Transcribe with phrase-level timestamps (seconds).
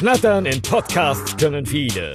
[0.00, 2.10] Schnattern in Podcasts können viele.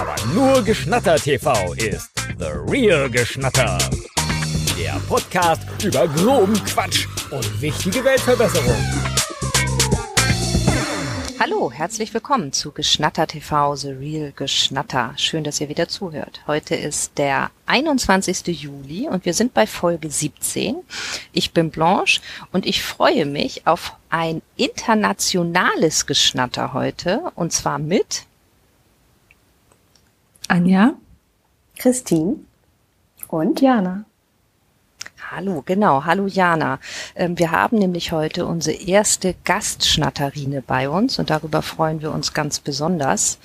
[0.00, 3.76] Aber nur Geschnatter TV ist The Real Geschnatter.
[4.78, 8.97] Der Podcast über groben Quatsch und wichtige Weltverbesserung.
[11.50, 15.14] Hallo, herzlich willkommen zu Geschnatter TV, The Real Geschnatter.
[15.16, 16.42] Schön, dass ihr wieder zuhört.
[16.46, 18.46] Heute ist der 21.
[18.48, 20.76] Juli und wir sind bei Folge 17.
[21.32, 22.20] Ich bin Blanche
[22.52, 28.26] und ich freue mich auf ein internationales Geschnatter heute und zwar mit
[30.48, 30.94] Anja,
[31.78, 32.36] Christine
[33.28, 34.04] und Jana.
[35.30, 36.04] Hallo, genau.
[36.04, 36.78] Hallo Jana.
[37.14, 42.32] Ähm, wir haben nämlich heute unsere erste Gastschnatterine bei uns und darüber freuen wir uns
[42.32, 43.38] ganz besonders.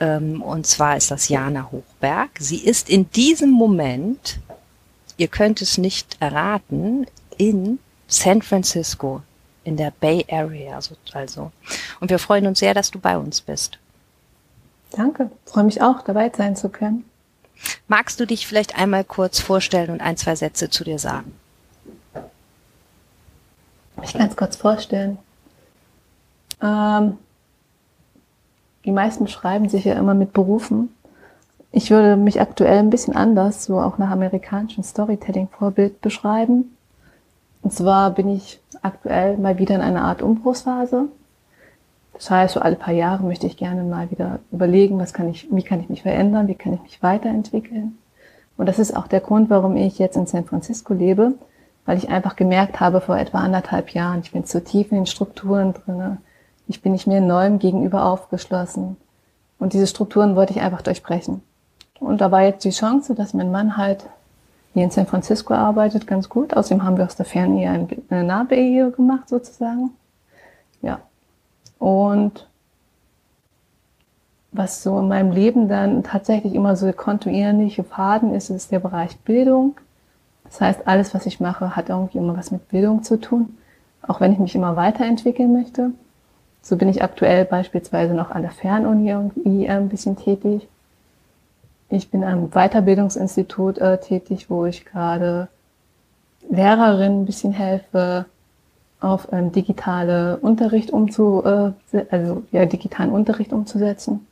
[0.00, 2.28] Ähm, und zwar ist das Jana Hochberg.
[2.38, 4.38] Sie ist in diesem Moment,
[5.16, 7.06] ihr könnt es nicht erraten,
[7.38, 9.22] in San Francisco,
[9.64, 10.78] in der Bay Area
[11.12, 11.52] also.
[12.00, 13.78] Und wir freuen uns sehr, dass du bei uns bist.
[14.90, 17.04] Danke, freue mich auch, dabei sein zu können.
[17.88, 21.32] Magst du dich vielleicht einmal kurz vorstellen und ein, zwei Sätze zu dir sagen?
[24.00, 25.18] Mich ganz kurz vorstellen.
[26.60, 27.18] Ähm,
[28.84, 30.94] die meisten beschreiben sich ja immer mit Berufen.
[31.72, 36.76] Ich würde mich aktuell ein bisschen anders, so auch nach amerikanischem Storytelling-Vorbild beschreiben.
[37.62, 41.08] Und zwar bin ich aktuell mal wieder in einer Art Umbruchsphase.
[42.14, 45.48] Das heißt, so alle paar Jahre möchte ich gerne mal wieder überlegen, was kann ich,
[45.50, 47.98] wie kann ich mich verändern, wie kann ich mich weiterentwickeln.
[48.56, 51.32] Und das ist auch der Grund, warum ich jetzt in San Francisco lebe,
[51.86, 55.06] weil ich einfach gemerkt habe vor etwa anderthalb Jahren, ich bin zu tief in den
[55.06, 56.18] Strukturen drinne,
[56.68, 58.96] ich bin nicht mehr neuem gegenüber aufgeschlossen.
[59.58, 61.42] Und diese Strukturen wollte ich einfach durchbrechen.
[62.00, 64.04] Und da war jetzt die Chance, dass mein Mann halt
[64.72, 66.56] hier in San Francisco arbeitet, ganz gut.
[66.56, 69.90] Außerdem haben wir aus der Fernehe eine Nabeehe gemacht, sozusagen.
[71.78, 72.46] Und
[74.52, 79.18] was so in meinem Leben dann tatsächlich immer so kontinuierliche Faden ist, ist der Bereich
[79.20, 79.76] Bildung.
[80.44, 83.58] Das heißt, alles, was ich mache, hat irgendwie immer was mit Bildung zu tun,
[84.02, 85.90] auch wenn ich mich immer weiterentwickeln möchte.
[86.62, 90.68] So bin ich aktuell beispielsweise noch an der Fernuni irgendwie ein bisschen tätig.
[91.88, 95.48] Ich bin am Weiterbildungsinstitut äh, tätig, wo ich gerade
[96.48, 98.26] Lehrerinnen ein bisschen helfe,
[99.04, 101.72] auf ähm, digitale Unterricht umzu, äh,
[102.10, 104.26] also ja, digitalen Unterricht umzusetzen.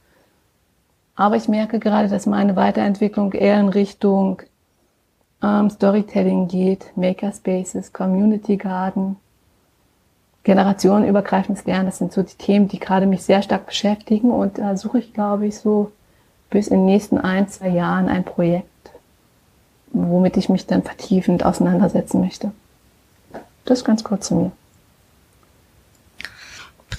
[1.14, 4.42] Aber ich merke gerade, dass meine Weiterentwicklung eher in Richtung
[5.42, 9.16] ähm, Storytelling geht, Makerspaces, Community Garden,
[10.44, 11.86] generationenübergreifendes Lernen.
[11.86, 14.30] Das sind so die Themen, die gerade mich sehr stark beschäftigen.
[14.30, 15.92] Und da suche ich, glaube ich, so
[16.50, 18.66] bis in den nächsten ein, zwei Jahren ein Projekt,
[19.92, 22.52] womit ich mich dann vertiefend auseinandersetzen möchte.
[23.64, 24.52] Das ganz kurz zu mir.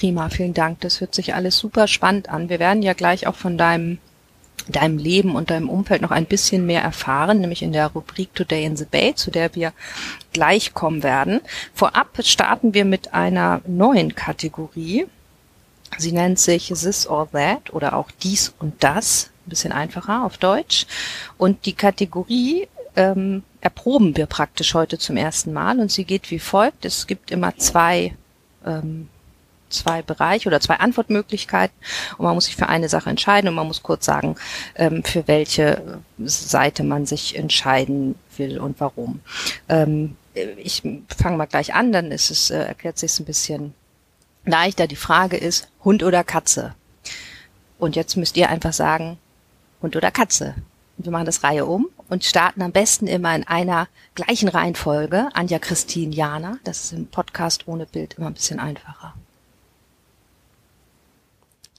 [0.03, 0.81] Prima, vielen Dank.
[0.81, 2.49] Das hört sich alles super spannend an.
[2.49, 3.99] Wir werden ja gleich auch von deinem
[4.67, 8.65] deinem Leben und deinem Umfeld noch ein bisschen mehr erfahren, nämlich in der Rubrik Today
[8.65, 9.71] in the Bay, zu der wir
[10.33, 11.39] gleich kommen werden.
[11.73, 15.05] Vorab starten wir mit einer neuen Kategorie.
[15.97, 20.37] Sie nennt sich This or That oder auch Dies und Das, ein bisschen einfacher auf
[20.37, 20.85] Deutsch.
[21.37, 26.39] Und die Kategorie ähm, erproben wir praktisch heute zum ersten Mal und sie geht wie
[26.39, 26.83] folgt.
[26.83, 28.17] Es gibt immer zwei
[28.65, 29.07] ähm,
[29.73, 31.75] zwei Bereiche oder zwei Antwortmöglichkeiten
[32.17, 34.35] und man muss sich für eine Sache entscheiden und man muss kurz sagen,
[34.75, 39.21] ähm, für welche Seite man sich entscheiden will und warum.
[39.69, 40.15] Ähm,
[40.57, 40.81] ich
[41.15, 43.73] fange mal gleich an, dann ist es, äh, erklärt sich ein bisschen
[44.45, 44.87] leichter.
[44.87, 46.73] Die Frage ist, Hund oder Katze?
[47.77, 49.17] Und jetzt müsst ihr einfach sagen,
[49.81, 50.55] Hund oder Katze.
[50.97, 55.29] Wir machen das Reihe um und starten am besten immer in einer gleichen Reihenfolge.
[55.33, 56.57] Anja Christine Jana.
[56.63, 59.13] Das ist im Podcast ohne Bild immer ein bisschen einfacher.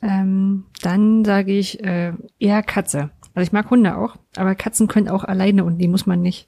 [0.05, 3.11] Ähm, dann sage ich äh, eher Katze.
[3.35, 6.47] Also ich mag Hunde auch, aber Katzen können auch alleine und die muss man nicht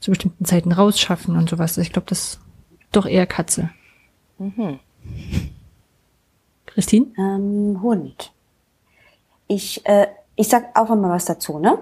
[0.00, 1.78] zu bestimmten Zeiten rausschaffen und sowas.
[1.78, 2.40] Ich glaube, das
[2.90, 3.70] doch eher Katze.
[4.38, 4.80] Mhm.
[6.66, 7.06] Christine?
[7.16, 8.32] Ähm, Hund.
[9.46, 11.78] Ich, äh, ich sag auch immer was dazu, ne?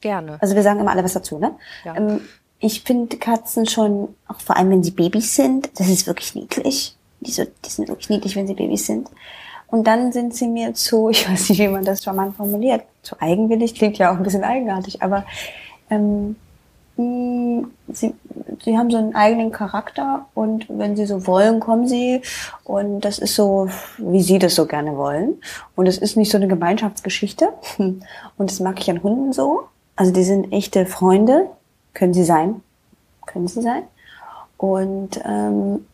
[0.00, 0.38] Gerne.
[0.40, 1.56] Also wir sagen immer alle was dazu, ne?
[1.84, 1.96] Ja.
[1.96, 2.20] Ähm,
[2.58, 6.96] ich finde Katzen schon, auch vor allem wenn sie Babys sind, das ist wirklich niedlich.
[7.20, 9.08] Die, so, die sind wirklich niedlich, wenn sie Babys sind.
[9.72, 13.20] Und dann sind sie mir zu, ich weiß nicht, wie man das mal formuliert, zu
[13.20, 15.24] eigenwillig, klingt ja auch ein bisschen eigenartig, aber
[15.88, 16.36] ähm,
[16.96, 18.14] mh, sie,
[18.62, 22.20] sie haben so einen eigenen Charakter und wenn sie so wollen, kommen sie
[22.64, 25.40] und das ist so, wie sie das so gerne wollen.
[25.74, 27.48] Und es ist nicht so eine Gemeinschaftsgeschichte
[27.78, 28.02] und
[28.38, 29.62] das mag ich an Hunden so.
[29.96, 31.48] Also die sind echte Freunde,
[31.94, 32.62] können sie sein,
[33.24, 33.84] können sie sein.
[34.58, 35.86] Und ähm,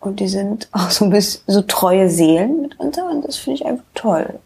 [0.00, 3.66] Und die sind auch so ein bisschen so treue Seelen mitunter und das finde ich
[3.66, 4.38] einfach toll.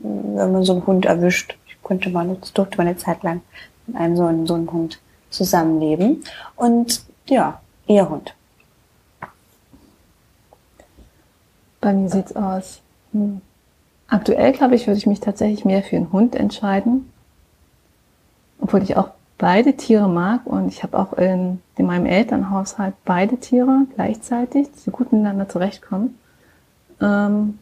[0.00, 1.56] Wenn man so einen Hund erwischt.
[1.66, 3.42] Ich konnte mal, das durfte man eine Zeit lang
[3.86, 4.98] mit einem so einen, so einen Hund
[5.30, 6.24] zusammenleben.
[6.56, 8.34] Und ja, ihr Hund.
[11.80, 12.80] Bei mir sieht's aus.
[13.12, 13.40] Hm.
[14.08, 17.10] Aktuell, glaube ich, würde ich mich tatsächlich mehr für einen Hund entscheiden.
[18.60, 19.10] Obwohl ich auch
[19.44, 24.90] beide Tiere mag und ich habe auch in, in meinem Elternhaushalt beide Tiere gleichzeitig, die
[24.90, 26.18] gut miteinander zurechtkommen.
[26.98, 27.58] Ähm,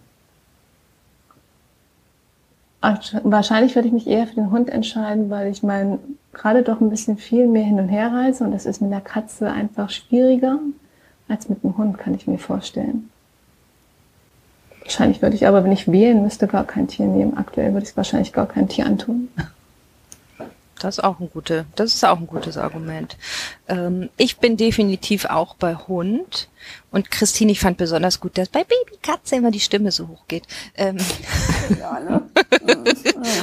[3.24, 5.98] wahrscheinlich würde ich mich eher für den Hund entscheiden, weil ich mein
[6.32, 9.00] gerade doch ein bisschen viel mehr hin und her reise und das ist mit der
[9.00, 10.60] Katze einfach schwieriger
[11.26, 13.10] als mit dem Hund, kann ich mir vorstellen.
[14.82, 17.36] Wahrscheinlich würde ich aber, wenn ich wählen müsste, gar kein Tier nehmen.
[17.36, 19.30] Aktuell würde ich wahrscheinlich gar kein Tier antun.
[20.82, 23.16] Das ist auch ein gute, das ist auch ein gutes Argument.
[23.68, 26.48] Ähm, ich bin definitiv auch bei Hund.
[26.90, 30.44] Und Christine, ich fand besonders gut, dass bei Babykatze immer die Stimme so hoch geht.
[30.76, 30.96] Ähm
[31.78, 32.22] ja, ne?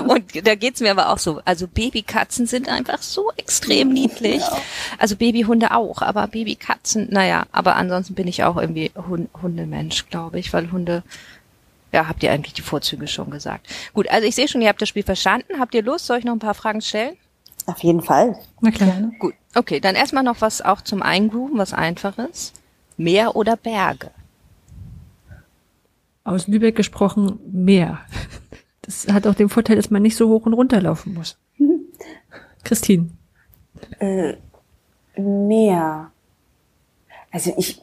[0.08, 1.42] und da geht's mir aber auch so.
[1.46, 4.42] Also Babykatzen sind einfach so extrem niedlich.
[4.42, 4.58] Ja.
[4.98, 10.40] Also Babyhunde auch, aber Babykatzen, naja, aber ansonsten bin ich auch irgendwie Hund Hundemensch, glaube
[10.40, 11.04] ich, weil Hunde
[11.92, 13.68] ja, habt ihr eigentlich die Vorzüge schon gesagt.
[13.94, 15.60] Gut, also ich sehe schon, ihr habt das Spiel verstanden.
[15.60, 16.06] Habt ihr Lust?
[16.06, 17.18] Soll ich noch ein paar Fragen stellen?
[17.66, 18.38] Auf jeden Fall.
[18.62, 19.12] Na klar.
[19.20, 19.34] Gut.
[19.56, 22.54] Okay, dann erstmal noch was auch zum Eingrooven, was einfaches.
[22.98, 24.12] Meer oder Berge?
[26.24, 28.00] Aus Lübeck gesprochen, Meer.
[28.82, 31.38] Das hat auch den Vorteil, dass man nicht so hoch und runter laufen muss.
[32.64, 33.10] Christine.
[34.00, 34.34] Äh,
[35.16, 36.12] Meer.
[37.32, 37.82] Also ich,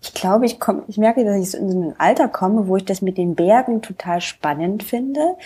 [0.00, 2.76] ich glaube, ich komme, ich merke, dass ich so in so ein Alter komme, wo
[2.76, 5.36] ich das mit den Bergen total spannend finde.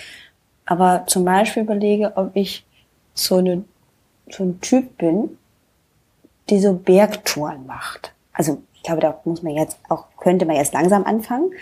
[0.66, 2.64] Aber zum Beispiel überlege, ob ich
[3.24, 3.64] so, eine,
[4.30, 5.38] so ein Typ bin,
[6.48, 8.12] die so Bergtouren macht.
[8.32, 11.52] Also ich glaube, da muss man jetzt auch, könnte man jetzt langsam anfangen.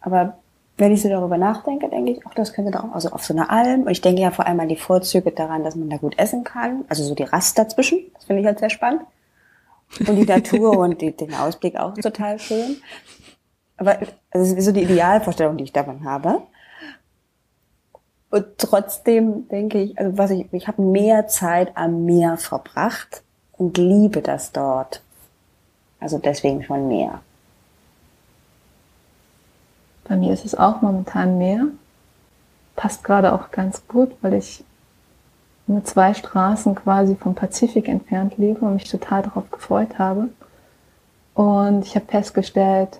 [0.00, 0.38] Aber
[0.76, 3.50] wenn ich so darüber nachdenke, denke ich, ach, das könnte doch also auf so einer
[3.50, 3.82] Alm.
[3.82, 6.44] Und ich denke ja vor allem an die Vorzüge daran, dass man da gut essen
[6.44, 6.84] kann.
[6.88, 8.00] Also so die Rast dazwischen.
[8.14, 9.02] Das finde ich halt sehr spannend.
[10.00, 12.76] Und die Natur und die, den Ausblick auch total schön.
[13.76, 13.98] Aber
[14.30, 16.42] das ist so die Idealvorstellung, die ich davon habe.
[18.34, 23.22] Und trotzdem denke ich, also was ich, ich habe mehr Zeit am Meer verbracht
[23.52, 25.02] und liebe das dort.
[26.00, 27.20] Also deswegen schon mehr.
[30.08, 31.68] Bei mir ist es auch momentan mehr.
[32.74, 34.64] Passt gerade auch ganz gut, weil ich
[35.68, 40.28] nur zwei Straßen quasi vom Pazifik entfernt lebe und mich total darauf gefreut habe.
[41.34, 42.98] Und ich habe festgestellt,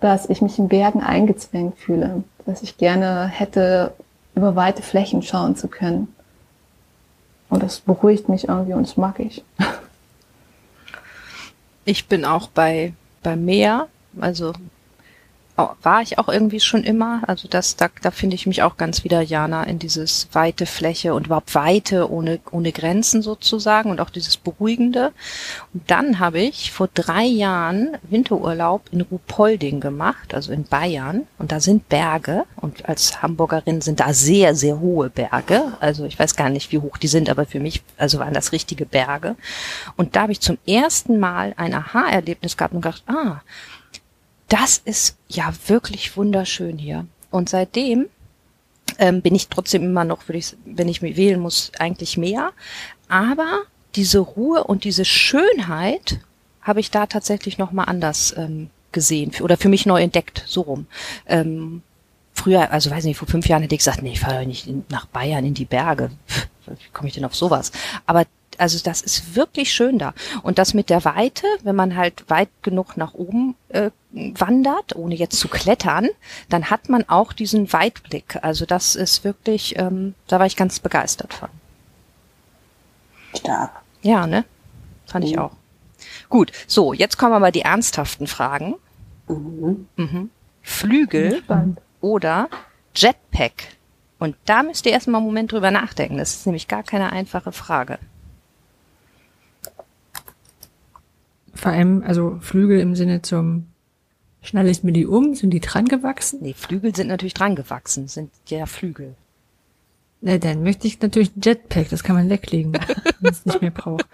[0.00, 3.92] dass ich mich in Bergen eingezwängt fühle, dass ich gerne hätte,
[4.34, 6.14] über weite Flächen schauen zu können.
[7.48, 9.44] Und das beruhigt mich irgendwie und das mag ich.
[11.84, 13.86] Ich bin auch bei, bei Meer,
[14.20, 14.52] also
[15.56, 17.22] war ich auch irgendwie schon immer.
[17.26, 21.14] Also das, da, da finde ich mich auch ganz wieder, Jana, in dieses weite Fläche
[21.14, 25.12] und überhaupt Weite ohne, ohne Grenzen sozusagen und auch dieses Beruhigende.
[25.72, 31.26] Und dann habe ich vor drei Jahren Winterurlaub in Ruhpolding gemacht, also in Bayern.
[31.38, 35.72] Und da sind Berge und als Hamburgerin sind da sehr, sehr hohe Berge.
[35.80, 38.52] Also ich weiß gar nicht, wie hoch die sind, aber für mich, also waren das
[38.52, 39.36] richtige Berge.
[39.96, 43.40] Und da habe ich zum ersten Mal ein Aha-Erlebnis gehabt und gedacht, ah,
[44.48, 47.06] das ist ja wirklich wunderschön hier.
[47.30, 48.06] Und seitdem
[48.98, 52.52] ähm, bin ich trotzdem immer noch, würde ich, wenn ich mich wählen muss, eigentlich mehr.
[53.08, 53.62] Aber
[53.94, 56.20] diese Ruhe und diese Schönheit
[56.62, 60.62] habe ich da tatsächlich noch mal anders ähm, gesehen oder für mich neu entdeckt, so
[60.62, 60.86] rum.
[61.26, 61.82] Ähm,
[62.34, 65.06] früher, also weiß nicht, vor fünf Jahren hätte ich gesagt, nee, ich fahre nicht nach
[65.06, 66.10] Bayern in die Berge.
[66.66, 67.72] Wie komme ich denn auf sowas?
[68.06, 68.24] Aber
[68.58, 70.14] also das ist wirklich schön da.
[70.42, 75.14] Und das mit der Weite, wenn man halt weit genug nach oben äh, wandert, ohne
[75.14, 76.08] jetzt zu klettern,
[76.48, 78.38] dann hat man auch diesen Weitblick.
[78.42, 81.48] Also das ist wirklich, ähm, da war ich ganz begeistert von.
[83.36, 83.82] Stark.
[84.02, 84.44] Ja, ne?
[85.06, 85.30] Fand mhm.
[85.30, 85.52] ich auch.
[86.28, 88.74] Gut, so, jetzt kommen aber die ernsthaften Fragen.
[89.28, 89.86] Mhm.
[89.96, 90.30] Mhm.
[90.62, 91.42] Flügel
[92.00, 92.48] oder
[92.94, 93.76] Jetpack?
[94.18, 96.16] Und da müsst ihr erstmal einen Moment drüber nachdenken.
[96.18, 97.98] Das ist nämlich gar keine einfache Frage.
[101.56, 103.66] Vor allem, also Flügel im Sinne zum
[104.42, 105.34] Schnalle ich mir die um?
[105.34, 106.38] Sind die dran gewachsen?
[106.42, 109.16] Nee, Flügel sind natürlich dran gewachsen, sind ja Flügel.
[110.20, 112.72] Na, dann möchte ich natürlich Jetpack, das kann man weglegen,
[113.20, 114.06] wenn es nicht mehr braucht.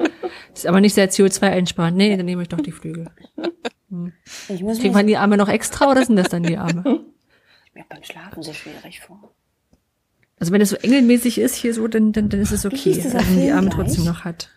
[0.54, 1.96] Ist aber nicht sehr CO2 einsparend.
[1.96, 3.10] Nee, dann nehme ich doch die Flügel.
[3.90, 4.12] Hm.
[4.48, 6.82] Ich muss Kriegt man die Arme noch extra oder sind das dann die Arme?
[7.66, 9.32] Ich mir beim Schlafen so schwierig vor.
[10.38, 13.12] Also wenn es so engelmäßig ist hier so, dann, dann, dann ist es okay, wenn
[13.12, 14.48] man die Arme trotzdem noch hat.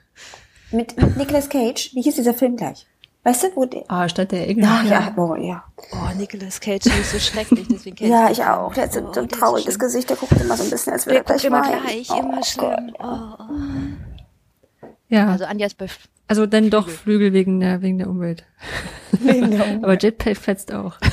[0.76, 1.92] Mit, mit Nicolas Cage.
[1.94, 2.86] Wie hieß dieser Film gleich?
[3.24, 3.84] Weißt du, wo die.
[3.88, 4.66] Ah, statt der Engel.
[4.66, 5.64] Ja, ja, oh, ja.
[5.92, 8.72] Oh, Nicolas Cage ist so schrecklich, deswegen kenn Ja, ich auch.
[8.74, 9.80] Der hat so, Oh, so ein der trauriges schlimm.
[9.80, 11.82] Gesicht, der guckt immer so ein bisschen, als würde Der er gleich immer weinen.
[11.82, 12.96] gleich, Oh immer schlimm.
[13.00, 13.06] Oh,
[13.40, 14.88] oh.
[15.10, 15.88] Ja, Also Anja ist bei
[16.28, 18.44] also dann doch Flügel wegen der, wegen der Umwelt.
[19.12, 19.84] Wegen der Umwelt.
[19.84, 20.98] Aber Jetpack fetzt auch.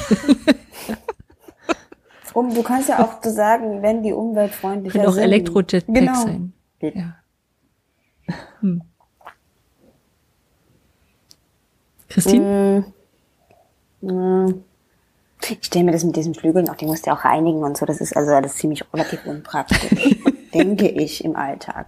[2.35, 5.23] Um, du kannst ja auch so sagen, wenn die umweltfreundlicher Können auch sind.
[5.25, 6.15] Elektro-Jetpack Genau.
[6.23, 6.53] sein.
[6.81, 7.17] Ja.
[8.61, 8.83] Hm.
[12.13, 12.85] Christine?
[14.01, 14.55] Mm.
[15.49, 17.77] Ich stelle mir das mit diesen Flügeln auch, die musst du ja auch reinigen und
[17.77, 17.85] so.
[17.85, 20.17] Das ist also alles ziemlich relativ unpraktisch,
[20.55, 21.87] denke ich, im Alltag.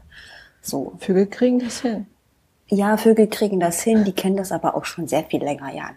[0.61, 0.95] So.
[0.99, 2.07] Vögel kriegen das hin.
[2.69, 5.95] Ja, Vögel kriegen das hin, die kennen das aber auch schon sehr viel länger, Jana.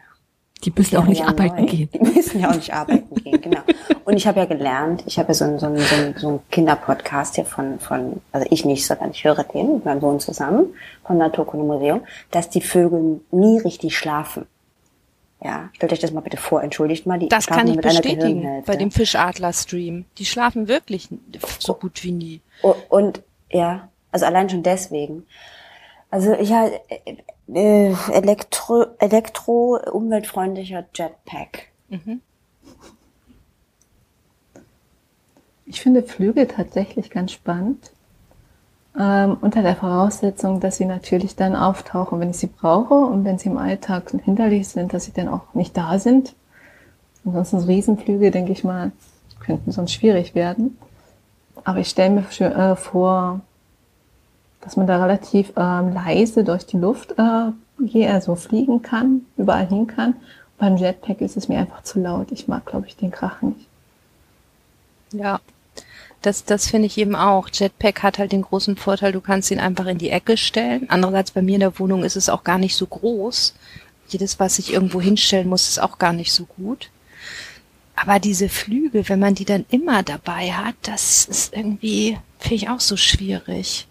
[0.63, 1.65] Die müssen auch nicht Ja, arbeiten neu.
[1.65, 1.89] gehen.
[1.93, 3.61] Die müssen ja auch nicht arbeiten gehen, genau.
[4.07, 6.27] Und ich habe ja gelernt, ich habe ja so einen, so einen, so einen, so
[6.29, 10.21] einen Kinderpodcast hier von, von, also ich nicht, sondern ich höre den mit meinem Sohn
[10.21, 10.73] zusammen
[11.05, 14.45] vom Naturkundemuseum, dass die Vögel nie richtig schlafen.
[15.43, 18.63] Ja, stellt euch das mal bitte vor, entschuldigt mal, die Das schlafen kann ich bestätigen
[18.65, 20.05] bei dem Fischadler-Stream.
[20.17, 21.09] Die schlafen wirklich
[21.59, 22.41] so gut wie nie.
[22.63, 23.21] O- Und
[23.51, 25.25] ja, also allein schon deswegen.
[26.09, 27.17] Also ja, äh,
[27.53, 31.67] äh, Elektro, Elektro umweltfreundlicher Jetpack.
[35.69, 37.91] Ich finde Flügel tatsächlich ganz spannend.
[38.97, 43.37] Ähm, unter der Voraussetzung, dass sie natürlich dann auftauchen, wenn ich sie brauche und wenn
[43.37, 46.33] sie im Alltag hinterlich sind, dass sie dann auch nicht da sind.
[47.25, 48.91] Ansonsten so Riesenflüge, denke ich mal,
[49.39, 50.77] könnten sonst schwierig werden.
[51.63, 53.41] Aber ich stelle mir äh, vor,
[54.61, 57.51] dass man da relativ ähm, leise durch die Luft äh,
[57.83, 60.15] je, also fliegen kann, überall hin kann.
[60.57, 62.31] Beim Jetpack ist es mir einfach zu laut.
[62.31, 63.67] Ich mag, glaube ich, den Krach nicht.
[65.11, 65.39] Ja.
[66.27, 67.47] Das, das finde ich eben auch.
[67.53, 70.89] Jetpack hat halt den großen Vorteil, du kannst ihn einfach in die Ecke stellen.
[70.89, 73.55] Andererseits bei mir in der Wohnung ist es auch gar nicht so groß.
[74.09, 76.89] Jedes, was ich irgendwo hinstellen muss, ist auch gar nicht so gut.
[77.95, 82.69] Aber diese Flügel, wenn man die dann immer dabei hat, das ist irgendwie, finde ich
[82.69, 83.87] auch so schwierig.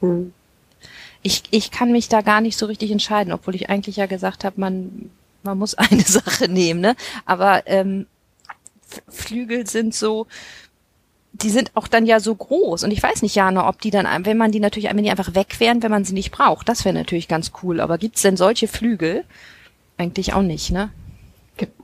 [0.00, 0.32] Hm.
[1.22, 4.42] Ich, ich kann mich da gar nicht so richtig entscheiden, obwohl ich eigentlich ja gesagt
[4.42, 5.12] habe, man,
[5.44, 6.96] man muss eine Sache nehmen, ne?
[7.24, 8.06] Aber ähm,
[9.08, 10.26] Flügel sind so,
[11.32, 12.84] die sind auch dann ja so groß.
[12.84, 15.34] Und ich weiß nicht, Jana, ob die dann, wenn man die natürlich, wenn die einfach
[15.34, 17.80] weg wären, wenn man sie nicht braucht, das wäre natürlich ganz cool.
[17.80, 19.24] Aber gibt's denn solche Flügel?
[19.96, 20.90] Eigentlich auch nicht, ne?
[21.56, 21.74] Gibt,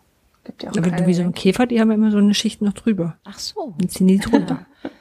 [0.45, 2.35] gibt ja auch Aber keine wie so ein Käfer, die haben ja immer so eine
[2.35, 3.17] Schicht noch drüber.
[3.25, 3.75] Ach so.
[3.79, 4.67] Dann ziehen die drunter.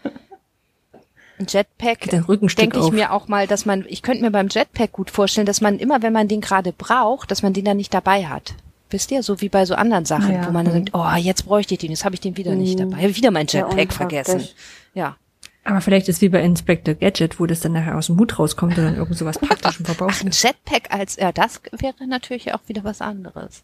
[1.37, 2.93] Ein Jetpack, denke ich auf.
[2.93, 6.01] mir auch mal, dass man, ich könnte mir beim Jetpack gut vorstellen, dass man immer,
[6.01, 8.53] wenn man den gerade braucht, dass man den dann nicht dabei hat.
[8.95, 10.47] Wisst ihr, so wie bei so anderen Sachen, Ja.
[10.47, 12.79] wo man dann denkt, oh, jetzt bräuchte ich den, jetzt habe ich den wieder nicht
[12.79, 14.47] dabei, habe wieder mein Jetpack vergessen.
[14.93, 15.17] Ja.
[15.65, 18.77] Aber vielleicht ist wie bei Inspector Gadget, wo das dann nachher aus dem Hut rauskommt
[18.77, 20.41] und dann irgend sowas Praktischem verbaut Ach, ein ist.
[20.41, 23.63] Jetpack als, ja, das wäre natürlich auch wieder was anderes.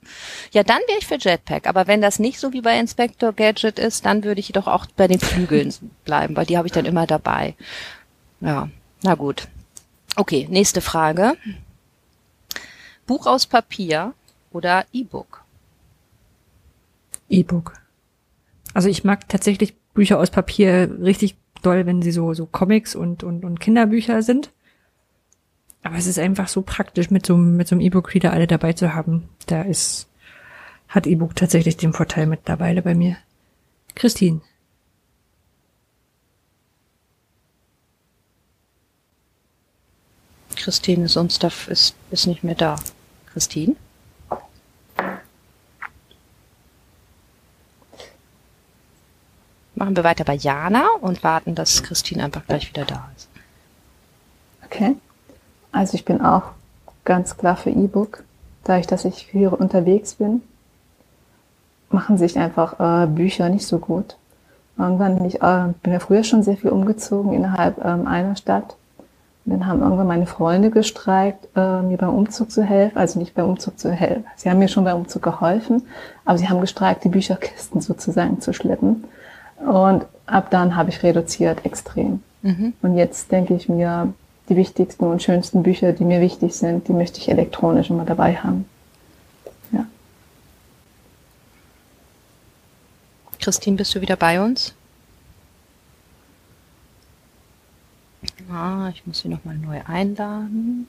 [0.52, 1.66] Ja, dann wäre ich für Jetpack.
[1.66, 4.86] Aber wenn das nicht so wie bei Inspector Gadget ist, dann würde ich doch auch
[4.98, 5.74] bei den Flügeln
[6.04, 7.56] bleiben, weil die habe ich dann immer dabei.
[8.42, 8.68] Ja,
[9.02, 9.48] na gut.
[10.18, 11.38] Okay, nächste Frage.
[13.08, 14.14] Buch aus Papier
[14.52, 15.44] oder E-Book?
[17.30, 17.74] E-Book.
[18.74, 23.24] Also ich mag tatsächlich Bücher aus Papier richtig doll, wenn sie so, so Comics und,
[23.24, 24.52] und, und Kinderbücher sind.
[25.84, 28.74] Aber es ist einfach so praktisch, mit so, einem- mit so einem E-Book-Reader alle dabei
[28.74, 29.30] zu haben.
[29.48, 30.08] Da ist,
[30.88, 33.18] hat E-Book tatsächlich den Vorteil mittlerweile bei mir.
[33.96, 34.42] Christine.
[40.56, 42.76] Christine Sunstaff ist, ist nicht mehr da.
[43.28, 43.76] Christine?
[49.82, 53.28] Machen wir weiter bei Jana und warten, dass Christine einfach gleich wieder da ist.
[54.64, 54.96] Okay.
[55.72, 56.52] Also ich bin auch
[57.04, 58.24] ganz klar für E-Book.
[58.64, 60.44] Dadurch, dass ich viel unterwegs bin,
[61.90, 64.18] machen sich einfach äh, Bücher nicht so gut.
[64.78, 68.76] Irgendwann bin ich, äh, bin ja früher schon sehr viel umgezogen innerhalb ähm, einer Stadt.
[69.46, 73.00] Und dann haben irgendwann meine Freunde gestreikt, äh, mir beim Umzug zu helfen.
[73.00, 74.26] Also nicht beim Umzug zu helfen.
[74.36, 75.88] Sie haben mir schon beim Umzug geholfen,
[76.24, 79.06] aber sie haben gestreikt, die Bücherkisten sozusagen zu schleppen.
[79.66, 82.22] Und ab dann habe ich reduziert extrem.
[82.82, 84.14] Und jetzt denke ich mir,
[84.50, 88.36] die wichtigsten und schönsten Bücher, die mir wichtig sind, die möchte ich elektronisch immer dabei
[88.36, 88.66] haben.
[89.72, 89.86] Ja.
[93.40, 94.74] Christine, bist du wieder bei uns?
[98.52, 100.88] Ah, ich muss sie nochmal neu einladen.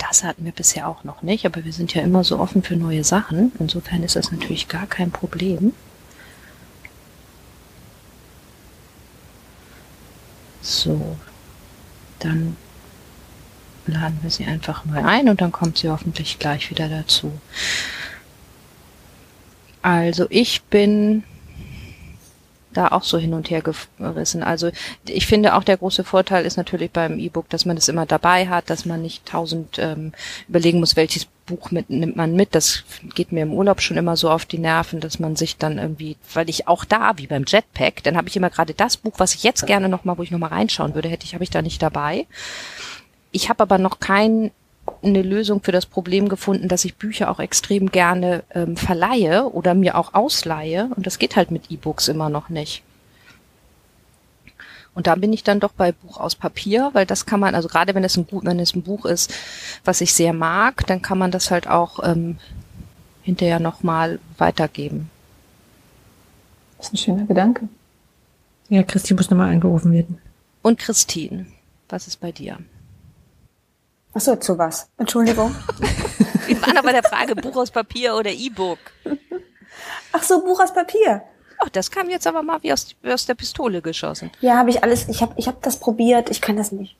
[0.00, 2.76] das hatten wir bisher auch noch nicht, aber wir sind ja immer so offen für
[2.76, 3.52] neue Sachen.
[3.58, 5.74] Insofern ist das natürlich gar kein Problem.
[10.62, 11.16] So,
[12.18, 12.56] dann
[13.86, 17.32] laden wir sie einfach mal ein und dann kommt sie hoffentlich gleich wieder dazu.
[19.82, 21.24] Also ich bin
[22.72, 24.42] da auch so hin und her gerissen.
[24.42, 24.70] Also
[25.06, 28.48] ich finde auch der große Vorteil ist natürlich beim E-Book, dass man es immer dabei
[28.48, 30.12] hat, dass man nicht tausend ähm,
[30.48, 32.54] überlegen muss, welches Buch mit, nimmt man mit.
[32.54, 32.84] Das
[33.14, 36.16] geht mir im Urlaub schon immer so auf die Nerven, dass man sich dann irgendwie,
[36.32, 39.34] weil ich auch da, wie beim Jetpack, dann habe ich immer gerade das Buch, was
[39.34, 41.82] ich jetzt gerne nochmal, wo ich nochmal reinschauen würde, hätte ich, habe ich da nicht
[41.82, 42.26] dabei.
[43.32, 44.50] Ich habe aber noch kein
[45.02, 49.74] eine Lösung für das Problem gefunden, dass ich Bücher auch extrem gerne ähm, verleihe oder
[49.74, 50.90] mir auch ausleihe.
[50.94, 52.82] Und das geht halt mit E-Books immer noch nicht.
[54.94, 57.68] Und da bin ich dann doch bei Buch aus Papier, weil das kann man, also
[57.68, 59.32] gerade wenn es ein Buch, wenn es ein Buch ist,
[59.84, 62.38] was ich sehr mag, dann kann man das halt auch ähm,
[63.22, 65.08] hinterher nochmal weitergeben.
[66.76, 67.68] Das ist ein schöner Gedanke.
[68.68, 70.18] Ja, Christine muss nochmal angerufen werden.
[70.62, 71.46] Und Christine,
[71.88, 72.58] was ist bei dir?
[74.12, 74.88] Ach so, zu was?
[74.98, 75.54] Entschuldigung.
[76.46, 78.78] Wir waren aber der Frage Buch aus Papier oder E-Book.
[80.12, 81.22] Ach so, Buch aus Papier.
[81.58, 84.30] Ach, das kam jetzt aber mal wie aus, wie aus der Pistole geschossen.
[84.40, 85.08] Ja, habe ich alles.
[85.08, 86.30] Ich habe ich hab das probiert.
[86.30, 86.96] Ich kann das nicht.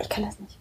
[0.00, 0.58] Ich kann das nicht.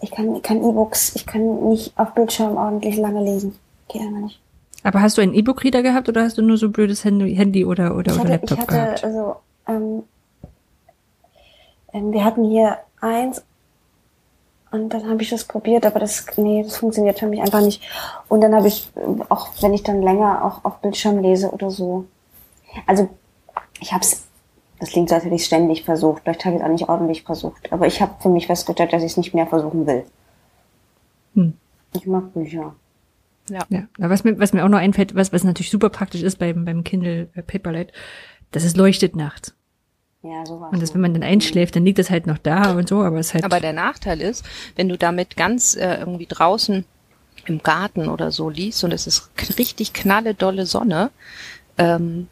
[0.00, 1.14] Ich kann kann E-Books.
[1.14, 3.56] Ich kann nicht auf Bildschirm ordentlich lange lesen.
[3.88, 4.40] Geht einfach nicht.
[4.82, 7.94] Aber hast du einen E-Book-Reader gehabt oder hast du nur so blödes Handy, Handy oder
[7.96, 9.04] oder, ich oder hatte, Laptop ich hatte, gehabt?
[9.04, 9.36] Also
[9.68, 10.02] ähm,
[11.92, 13.42] ähm, wir hatten hier eins
[14.74, 17.80] und dann habe ich das probiert, aber das, nee, das funktioniert für mich einfach nicht.
[18.28, 18.90] Und dann habe ich,
[19.28, 22.06] auch wenn ich dann länger auch auf Bildschirm lese oder so.
[22.84, 23.08] Also
[23.80, 24.24] ich habe es,
[24.80, 26.24] das klingt so, als hätte ich ständig versucht.
[26.24, 27.72] Vielleicht habe ich es auch nicht ordentlich versucht.
[27.72, 30.04] Aber ich habe für mich festgestellt, dass ich es nicht mehr versuchen will.
[31.34, 31.54] Hm.
[31.92, 32.74] Ich mag Bücher.
[33.48, 33.62] Ja.
[33.68, 36.64] Ja, was mir, was mir auch noch einfällt, was, was natürlich super praktisch ist beim,
[36.64, 37.92] beim Kindle äh, Paperlight,
[38.50, 39.54] dass es leuchtet nachts.
[40.24, 40.72] Ja, sowas.
[40.72, 43.18] Und das, wenn man dann einschläft, dann liegt es halt noch da und so, aber
[43.18, 43.44] es ist halt.
[43.44, 46.84] Aber der Nachteil ist, wenn du damit ganz äh, irgendwie draußen
[47.46, 51.10] im Garten oder so liest und es ist richtig knalle dolle Sonne,
[51.76, 52.28] ähm,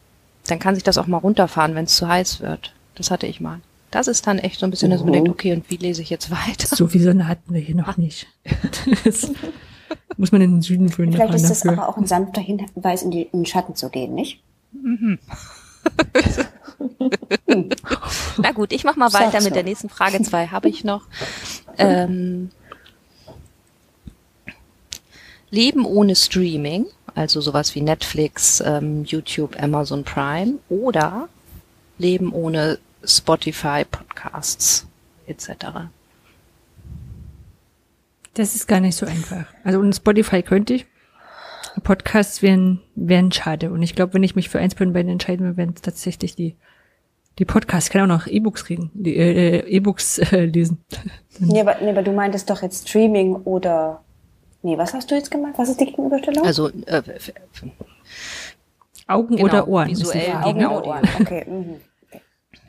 [0.47, 2.73] dann kann sich das auch mal runterfahren, wenn es zu heiß wird.
[2.95, 3.59] Das hatte ich mal.
[3.91, 5.13] Das ist dann echt so ein bisschen, dass man Mhm.
[5.13, 6.75] denkt, okay, und wie lese ich jetzt weiter?
[6.75, 8.27] so viel Sonne hatten wir hier noch nicht.
[9.05, 11.11] Das muss man in den Süden führen.
[11.11, 11.77] Vielleicht ist das dafür.
[11.79, 14.41] aber auch ein sanfter Hinweis, in, die, in den Schatten zu gehen, nicht?
[18.37, 19.45] Na gut, ich mach mal Sag weiter so.
[19.45, 20.21] mit der nächsten Frage.
[20.23, 21.07] Zwei habe ich noch.
[21.77, 22.49] Ähm,
[25.49, 31.29] Leben ohne Streaming, also sowas wie Netflix, ähm, YouTube, Amazon Prime oder
[31.99, 34.87] Leben ohne Spotify, Podcasts
[35.27, 35.89] etc.
[38.33, 39.45] Das ist gar nicht so einfach.
[39.63, 40.85] Also ohne Spotify könnte ich.
[41.83, 43.71] Podcasts wären, wären schade.
[43.71, 46.35] Und ich glaube, wenn ich mich für eins von beiden entscheiden würde, wären es tatsächlich
[46.35, 46.55] die,
[47.39, 47.87] die Podcasts.
[47.87, 50.79] Ich kann auch noch E-Books kriegen, die äh, E-Books äh, lesen.
[51.39, 54.03] Nee aber, nee, aber du meintest doch jetzt Streaming oder.
[54.61, 55.57] Nee, was hast du jetzt gemeint?
[55.57, 56.45] Was ist die Gegenüberstellung?
[56.45, 57.01] Also äh,
[59.07, 59.89] Augen Genau, oder Ohren.
[59.89, 60.53] visuell Frage.
[60.53, 60.91] gegen Augen, Audio.
[60.91, 61.09] Ohren.
[61.19, 61.45] Okay.
[61.49, 61.75] Mhm.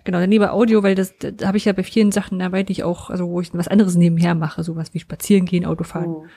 [0.04, 2.72] Genau, dann lieber Audio, weil das, da habe ich ja bei vielen Sachen dabei, die
[2.72, 6.10] ich auch, also wo ich was anderes nebenher mache, sowas wie spazieren gehen, Autofahren.
[6.10, 6.28] Mhm.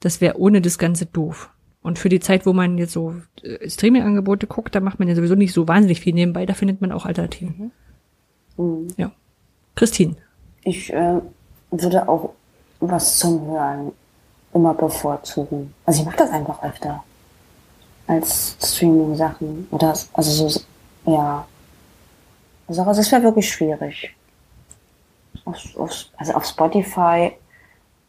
[0.00, 1.50] Das wäre ohne das Ganze doof.
[1.86, 5.14] Und für die Zeit, wo man jetzt so äh, Streaming-Angebote guckt, da macht man ja
[5.14, 7.70] sowieso nicht so wahnsinnig viel nebenbei, da findet man auch Alternativen.
[8.56, 8.88] Mhm.
[8.96, 9.12] Ja.
[9.76, 10.16] Christine.
[10.64, 11.20] Ich äh,
[11.70, 12.30] würde auch
[12.80, 13.92] was zum Hören
[14.52, 15.72] immer bevorzugen.
[15.84, 17.04] Also ich mache das einfach öfter
[18.08, 19.68] als Streaming-Sachen.
[19.70, 20.60] Oder also so,
[21.06, 21.46] ja.
[22.66, 24.12] Also es wäre wirklich schwierig.
[25.44, 27.30] Auf, auf, also auf Spotify,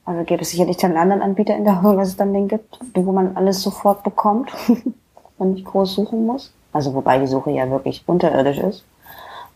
[0.07, 2.47] also gäbe es sicherlich dann einen anderen Anbieter in der Hoffnung, dass es dann den
[2.47, 4.49] gibt, wo man alles sofort bekommt
[5.37, 6.53] und nicht groß suchen muss.
[6.71, 8.85] Also wobei die Suche ja wirklich unterirdisch ist.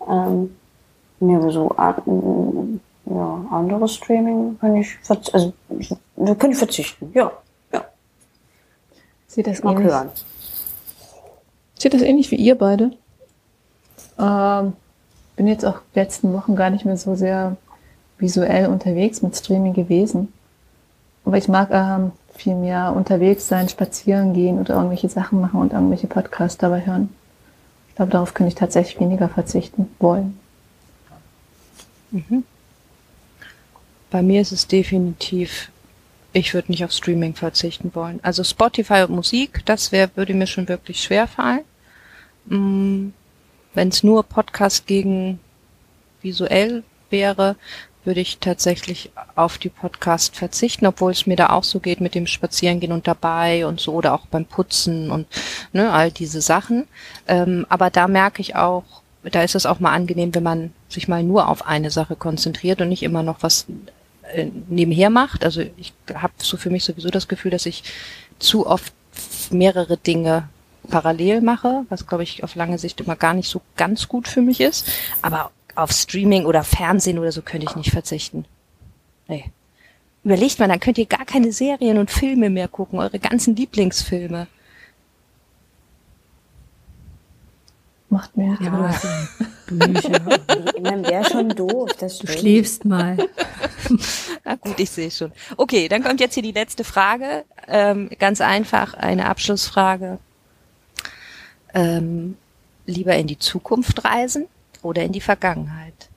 [0.10, 0.54] Ähm,
[1.22, 4.98] mir so an, ja, anderes Streaming kann ich,
[5.32, 7.12] also ich, wir können verzichten.
[7.14, 7.32] Ja,
[7.72, 7.86] ja.
[9.28, 9.88] Seht das Ich ähnlich?
[9.88, 10.10] hören.
[11.80, 12.92] Seht das ähnlich wie ihr beide?
[14.20, 14.74] Ähm,
[15.38, 17.56] bin jetzt auch letzten Wochen gar nicht mehr so sehr
[18.18, 20.34] visuell unterwegs mit Streaming gewesen.
[21.26, 25.74] Aber ich mag ähm, viel mehr unterwegs sein, spazieren gehen oder irgendwelche Sachen machen und
[25.74, 27.10] irgendwelche Podcasts dabei hören.
[27.90, 30.38] Ich glaube, darauf könnte ich tatsächlich weniger verzichten wollen.
[34.10, 35.72] bei mir ist es definitiv,
[36.34, 38.20] ich würde nicht auf Streaming verzichten wollen.
[38.24, 41.62] Also Spotify und Musik, das wäre, würde mir schon wirklich schwer fallen.
[42.46, 43.10] Mm,
[43.74, 45.40] Wenn es nur Podcast gegen
[46.22, 47.56] visuell wäre,
[48.04, 52.16] würde ich tatsächlich auf die Podcast verzichten, obwohl es mir da auch so geht mit
[52.16, 55.28] dem Spazierengehen und dabei und so oder auch beim Putzen und
[55.74, 56.88] ne, all diese Sachen.
[57.28, 58.84] Ähm, aber da merke ich auch,
[59.24, 62.82] da ist es auch mal angenehm, wenn man sich mal nur auf eine Sache konzentriert
[62.82, 63.68] und nicht immer noch was
[64.34, 65.44] äh, nebenher macht.
[65.44, 67.84] Also ich habe so für mich sowieso das Gefühl, dass ich
[68.40, 68.94] zu oft
[69.52, 70.50] mehrere Dinge
[70.90, 74.42] parallel mache, was glaube ich auf lange Sicht immer gar nicht so ganz gut für
[74.42, 74.90] mich ist.
[75.22, 78.46] Aber auf Streaming oder Fernsehen oder so könnte ich nicht verzichten.
[79.28, 79.46] Nee.
[80.24, 84.48] Überlegt mal, dann könnt ihr gar keine Serien und Filme mehr gucken, eure ganzen Lieblingsfilme.
[88.10, 88.94] Macht mir Ja,
[89.68, 90.20] Bücher.
[90.82, 92.40] Man wäre schon doof, das Du stimmt.
[92.40, 93.18] schläfst mal.
[94.44, 95.32] Na gut, ich sehe schon.
[95.56, 97.46] Okay, dann kommt jetzt hier die letzte Frage.
[97.70, 100.20] Ähm, ganz einfach, eine Abschlussfrage.
[101.74, 102.36] Ähm,
[102.86, 104.48] lieber in die Zukunft reisen
[104.82, 106.10] oder in die Vergangenheit?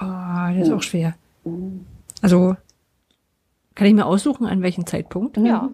[0.00, 1.14] Oh, das ist auch schwer.
[2.20, 2.56] Also,
[3.74, 5.36] kann ich mir aussuchen, an welchem Zeitpunkt?
[5.36, 5.70] Ja.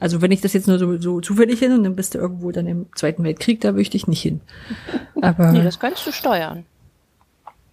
[0.00, 2.52] Also, wenn ich das jetzt nur so, so zufällig hin und dann bist du irgendwo
[2.52, 4.40] dann im Zweiten Weltkrieg, da möchte ich nicht hin.
[5.20, 6.64] Aber, Nee, das kannst du steuern.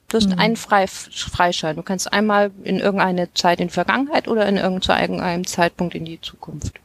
[0.08, 1.76] Du hast einen Frei Freischein.
[1.76, 6.22] Du kannst einmal in irgendeine Zeit in die Vergangenheit oder in irgendeinem Zeitpunkt in die
[6.22, 6.80] Zukunft.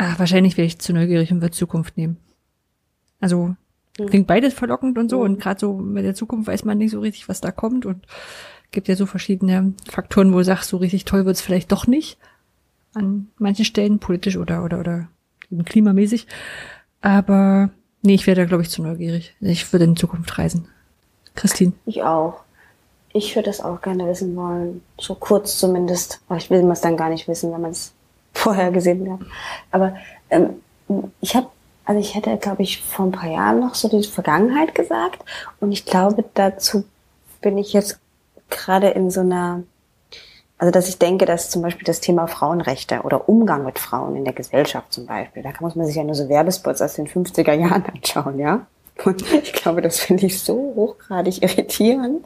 [0.00, 2.16] Ah, wahrscheinlich wäre ich zu neugierig und würde Zukunft nehmen.
[3.20, 3.54] Also,
[3.94, 7.00] klingt beides verlockend und so und gerade so mit der Zukunft weiß man nicht so
[7.00, 8.06] richtig, was da kommt und
[8.70, 12.18] gibt ja so verschiedene Faktoren, wo du sagst, so richtig toll wird's vielleicht doch nicht.
[12.94, 15.08] An manchen Stellen, politisch oder, oder, oder
[15.50, 16.26] eben klimamäßig.
[17.02, 19.34] Aber nee, ich wäre da, glaube ich, zu neugierig.
[19.40, 20.66] Ich würde in Zukunft reisen.
[21.34, 21.72] Christine.
[21.84, 22.40] Ich auch.
[23.12, 24.82] Ich würde das auch gerne wissen wollen.
[24.98, 26.20] So kurz zumindest.
[26.28, 27.92] Aber ich will es dann gar nicht wissen, wenn man es
[28.32, 29.20] vorher gesehen hat.
[29.70, 29.96] Aber
[30.30, 30.60] ähm,
[31.20, 31.48] ich habe,
[31.84, 35.24] also ich hätte, glaube ich, vor ein paar Jahren noch so die Vergangenheit gesagt.
[35.60, 36.84] Und ich glaube, dazu
[37.40, 37.98] bin ich jetzt
[38.50, 39.62] gerade in so einer,
[40.58, 44.24] also dass ich denke, dass zum Beispiel das Thema Frauenrechte oder Umgang mit Frauen in
[44.24, 47.52] der Gesellschaft zum Beispiel, da muss man sich ja nur so Werbespots aus den 50er
[47.52, 48.66] Jahren anschauen, ja.
[49.04, 52.24] Und ich glaube, das finde ich so hochgradig irritierend.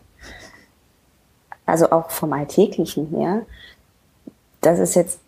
[1.66, 3.42] Also auch vom Alltäglichen her,
[4.60, 5.20] dass es jetzt,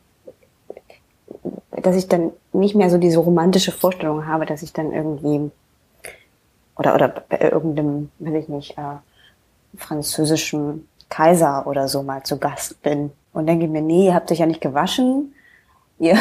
[1.83, 5.51] dass ich dann nicht mehr so diese romantische Vorstellung habe, dass ich dann irgendwie
[6.77, 8.97] oder oder bei irgendeinem, will ich nicht, äh,
[9.77, 14.39] französischen Kaiser oder so mal zu Gast bin und denke mir, nee, ihr habt euch
[14.39, 15.35] ja nicht gewaschen,
[15.99, 16.19] ihr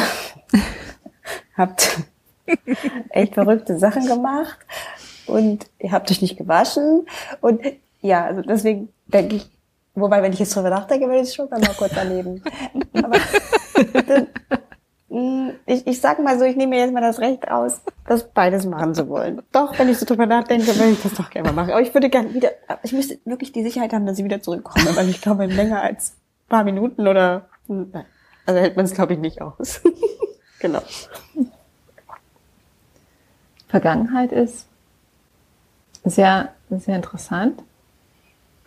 [1.56, 1.98] habt
[3.10, 4.58] echt verrückte Sachen gemacht
[5.26, 7.06] und ihr habt euch nicht gewaschen
[7.40, 7.60] und
[8.00, 9.50] ja, also deswegen denke ich,
[9.94, 12.42] wobei, wenn ich jetzt drüber nachdenke, will ich schon mal kurz daneben.
[12.92, 13.18] Aber
[15.66, 18.66] ich, ich sag mal so, ich nehme mir jetzt mal das Recht raus, das beides
[18.66, 19.42] machen zu wollen.
[19.52, 21.72] Doch, wenn ich so drüber nachdenke, will ich das doch gerne mal machen.
[21.72, 22.50] Aber ich würde gerne wieder,
[22.82, 26.10] ich müsste wirklich die Sicherheit haben, dass ich wieder zurückkomme, weil ich glaube, länger als
[26.10, 27.48] ein paar Minuten oder,
[28.46, 29.80] also hält man es glaube ich nicht aus.
[30.58, 30.82] genau.
[33.68, 34.66] Vergangenheit ist
[36.04, 37.62] sehr, sehr interessant.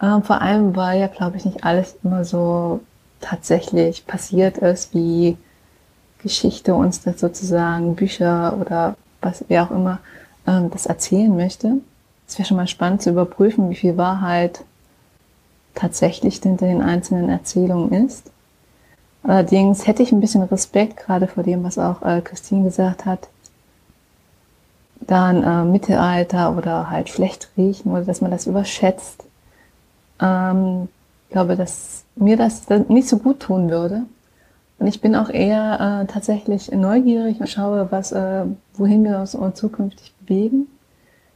[0.02, 2.82] Ähm, vor allem, weil ja, glaube ich, nicht alles immer so
[3.22, 5.38] tatsächlich passiert ist, wie
[6.22, 10.00] Geschichte uns das sozusagen, Bücher oder was, wer auch immer,
[10.48, 11.78] ähm, das erzählen möchte.
[12.28, 14.64] Es wäre schon mal spannend zu überprüfen, wie viel Wahrheit
[15.76, 18.32] tatsächlich hinter den einzelnen Erzählungen ist.
[19.24, 23.28] Allerdings hätte ich ein bisschen Respekt, gerade vor dem, was auch äh, Christine gesagt hat,
[25.02, 29.24] dann äh, Mittelalter oder halt schlecht riechen oder dass man das überschätzt.
[30.22, 30.88] Ähm,
[31.28, 34.04] ich glaube, dass mir das nicht so gut tun würde.
[34.80, 39.38] Und ich bin auch eher äh, tatsächlich neugierig und schaue, was, äh, wohin wir uns
[39.56, 40.68] zukünftig bewegen.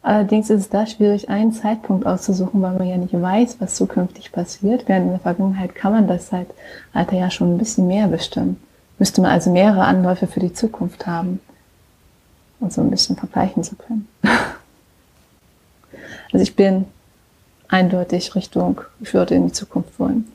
[0.01, 4.31] Allerdings ist es da schwierig, einen Zeitpunkt auszusuchen, weil man ja nicht weiß, was zukünftig
[4.31, 4.87] passiert.
[4.87, 6.47] Während in der Vergangenheit kann man das seit
[6.93, 8.61] Alter ja schon ein bisschen mehr bestimmen.
[8.99, 11.39] Müsste man also mehrere Anläufe für die Zukunft haben,
[12.59, 14.07] um so ein bisschen vergleichen zu können.
[16.31, 16.85] Also ich bin
[17.67, 20.32] eindeutig Richtung, ich würde in die Zukunft wollen.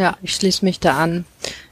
[0.00, 1.26] Ja, ich schließe mich da an.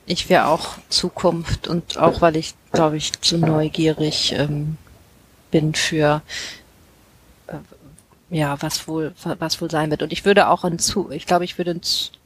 [0.04, 4.76] Ich wäre auch Zukunft und auch weil ich, glaube ich, zu neugierig ähm,
[5.50, 6.20] bin für
[7.46, 7.54] äh,
[8.28, 10.02] ja, was wohl, was wohl sein wird.
[10.02, 11.80] Und ich würde auch einen zu, ich glaube, ich würde einen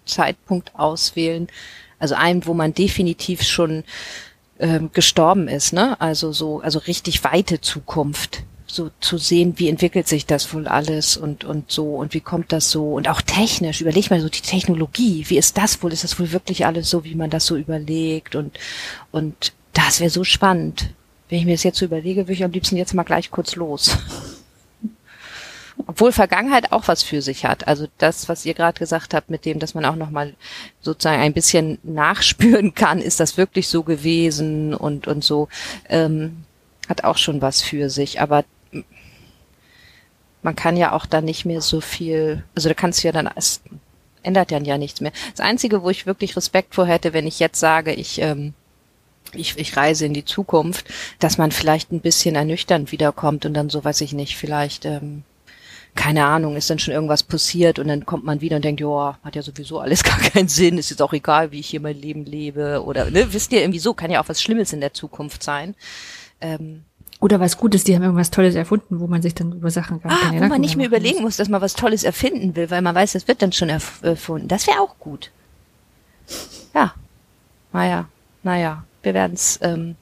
[0.04, 1.46] Zeitpunkt auswählen,
[2.00, 3.84] also einen, wo man definitiv schon
[4.58, 6.00] ähm, gestorben ist, ne?
[6.00, 11.16] Also so, also richtig weite Zukunft so zu sehen, wie entwickelt sich das wohl alles
[11.16, 14.40] und, und so und wie kommt das so und auch technisch, überleg mal so die
[14.40, 17.56] Technologie, wie ist das wohl, ist das wohl wirklich alles so, wie man das so
[17.56, 18.58] überlegt und,
[19.10, 20.90] und das wäre so spannend.
[21.28, 23.56] Wenn ich mir das jetzt so überlege, würde ich am liebsten jetzt mal gleich kurz
[23.56, 23.96] los.
[25.86, 27.66] Obwohl Vergangenheit auch was für sich hat.
[27.66, 30.34] Also das, was ihr gerade gesagt habt, mit dem, dass man auch nochmal
[30.80, 35.48] sozusagen ein bisschen nachspüren kann, ist das wirklich so gewesen und, und so,
[35.88, 36.44] ähm,
[36.88, 38.20] hat auch schon was für sich.
[38.20, 38.44] Aber
[40.42, 43.30] man kann ja auch dann nicht mehr so viel, also da kannst du ja dann,
[43.36, 43.62] es
[44.22, 45.12] ändert dann ja nichts mehr.
[45.30, 48.54] Das Einzige, wo ich wirklich Respekt vor hätte, wenn ich jetzt sage, ich, ähm,
[49.34, 50.86] ich, ich reise in die Zukunft,
[51.18, 55.22] dass man vielleicht ein bisschen ernüchternd wiederkommt und dann so, weiß ich nicht, vielleicht, ähm,
[55.94, 59.18] keine Ahnung, ist dann schon irgendwas passiert und dann kommt man wieder und denkt, ja,
[59.22, 62.00] hat ja sowieso alles gar keinen Sinn, ist jetzt auch egal, wie ich hier mein
[62.00, 64.94] Leben lebe oder, ne, wisst ihr, irgendwie so, kann ja auch was Schlimmes in der
[64.94, 65.74] Zukunft sein.
[66.40, 66.84] Ähm,
[67.22, 70.10] oder was Gutes, die haben irgendwas Tolles erfunden, wo man sich dann über Sachen gar
[70.10, 71.22] ah, wo man nicht mehr überlegen muss.
[71.22, 74.48] muss, dass man was Tolles erfinden will, weil man weiß, das wird dann schon erfunden.
[74.48, 75.30] Das wäre auch gut.
[76.74, 76.94] Ja.
[77.72, 78.08] Naja,
[78.42, 79.94] naja, wir werden es ähm,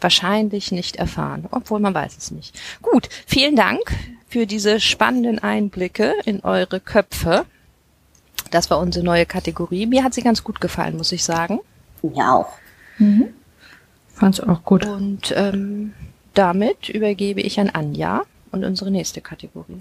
[0.00, 2.58] wahrscheinlich nicht erfahren, obwohl man weiß es nicht.
[2.80, 3.82] Gut, vielen Dank
[4.26, 7.44] für diese spannenden Einblicke in eure Köpfe.
[8.50, 9.84] Das war unsere neue Kategorie.
[9.84, 11.60] Mir hat sie ganz gut gefallen, muss ich sagen.
[12.02, 12.54] Ja auch.
[12.96, 13.34] Mhm.
[14.14, 14.86] Fand's auch gut.
[14.86, 15.92] Und ähm,
[16.38, 18.22] damit übergebe ich an Anja
[18.52, 19.80] und unsere nächste Kategorie.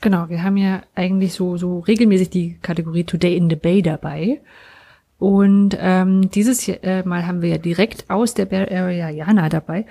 [0.00, 4.40] Genau, wir haben ja eigentlich so, so regelmäßig die Kategorie Today in the Bay dabei.
[5.18, 9.84] Und ähm, dieses äh, Mal haben wir ja direkt aus der Bear Area Jana dabei.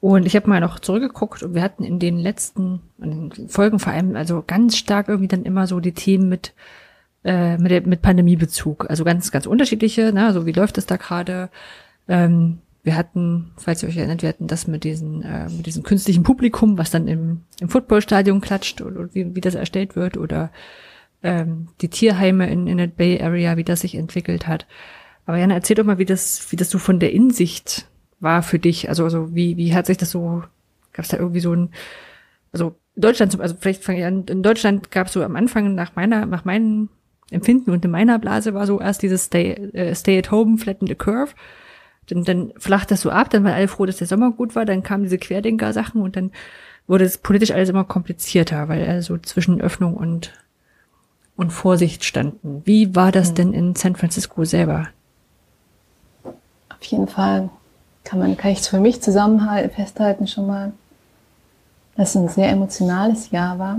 [0.00, 3.78] Und ich habe mal noch zurückgeguckt und wir hatten in den letzten in den Folgen
[3.78, 6.54] vor allem also ganz stark irgendwie dann immer so die Themen mit
[7.22, 8.88] äh, mit, der, mit Pandemiebezug.
[8.88, 10.32] Also ganz, ganz unterschiedliche, ne?
[10.32, 11.50] so wie läuft es da gerade?
[12.08, 15.82] Ähm, wir hatten, falls ihr euch erinnert, wir hatten das mit diesen, äh, mit diesem
[15.82, 20.52] künstlichen Publikum, was dann im, im Footballstadion klatscht oder, wie, wie das erstellt wird oder
[21.22, 24.66] ähm, die Tierheime in, in der Bay Area, wie das sich entwickelt hat.
[25.24, 27.88] Aber Jana, erzähl doch mal, wie das, wie das so von der Insicht
[28.20, 28.90] war für dich.
[28.90, 30.44] Also, also wie, wie hat sich das so,
[30.92, 31.70] gab es da irgendwie so ein,
[32.52, 35.96] also Deutschland, also vielleicht fange ich an, in Deutschland gab es so am Anfang nach
[35.96, 36.90] meiner, nach meinem
[37.30, 40.86] Empfinden und in meiner Blase war so erst dieses Stay, äh, Stay at Home, Flatten
[40.86, 41.32] the Curve
[42.08, 44.64] dann, dann flacht das so ab, dann waren alle froh, dass der Sommer gut war,
[44.64, 46.30] dann kamen diese Querdenker-Sachen und dann
[46.86, 50.32] wurde es politisch alles immer komplizierter, weil er so zwischen Öffnung und,
[51.36, 52.62] und Vorsicht standen.
[52.64, 53.34] Wie war das mhm.
[53.34, 54.88] denn in San Francisco selber?
[56.24, 57.48] Auf jeden Fall
[58.04, 60.72] kann man, kann ich es für mich zusammenhalten, festhalten schon mal,
[61.96, 63.78] dass es ein sehr emotionales Jahr war.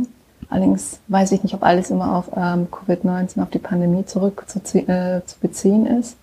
[0.49, 4.59] Allerdings weiß ich nicht, ob alles immer auf ähm, Covid-19, auf die Pandemie zurück zu,
[4.77, 6.17] äh, zu beziehen ist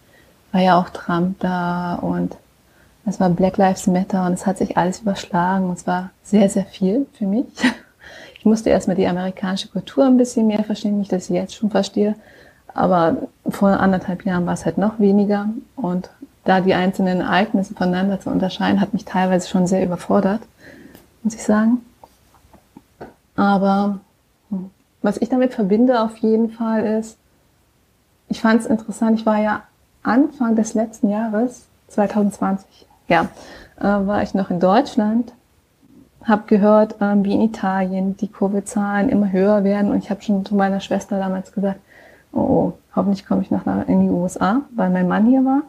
[0.53, 2.37] war ja auch Trump da und
[3.05, 6.49] es war Black Lives Matter und es hat sich alles überschlagen und es war sehr,
[6.49, 7.47] sehr viel für mich.
[8.38, 11.71] Ich musste erstmal die amerikanische Kultur ein bisschen mehr verstehen, nicht, dass ich jetzt schon
[11.71, 12.17] verstehe,
[12.75, 16.11] aber vor anderthalb Jahren war es halt noch weniger und
[16.45, 20.41] da die einzelnen Ereignisse voneinander zu unterscheiden, hat mich teilweise schon sehr überfordert,
[21.23, 21.83] muss ich sagen.
[23.37, 24.01] Aber
[24.51, 24.71] hm,
[25.03, 27.17] was ich damit verbinde auf jeden Fall ist,
[28.29, 29.62] ich fand es interessant, ich war ja
[30.03, 33.29] Anfang des letzten Jahres, 2020, ja,
[33.79, 35.33] äh, war ich noch in Deutschland,
[36.25, 40.45] habe gehört, äh, wie in Italien die Covid-Zahlen immer höher werden und ich habe schon
[40.45, 41.81] zu meiner Schwester damals gesagt,
[42.33, 45.62] oh, oh hoffentlich komme ich noch in die USA, weil mein Mann hier war.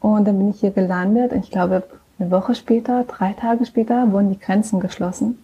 [0.00, 1.82] Und dann bin ich hier gelandet und ich glaube,
[2.18, 5.38] eine Woche später, drei Tage später, wurden die Grenzen geschlossen.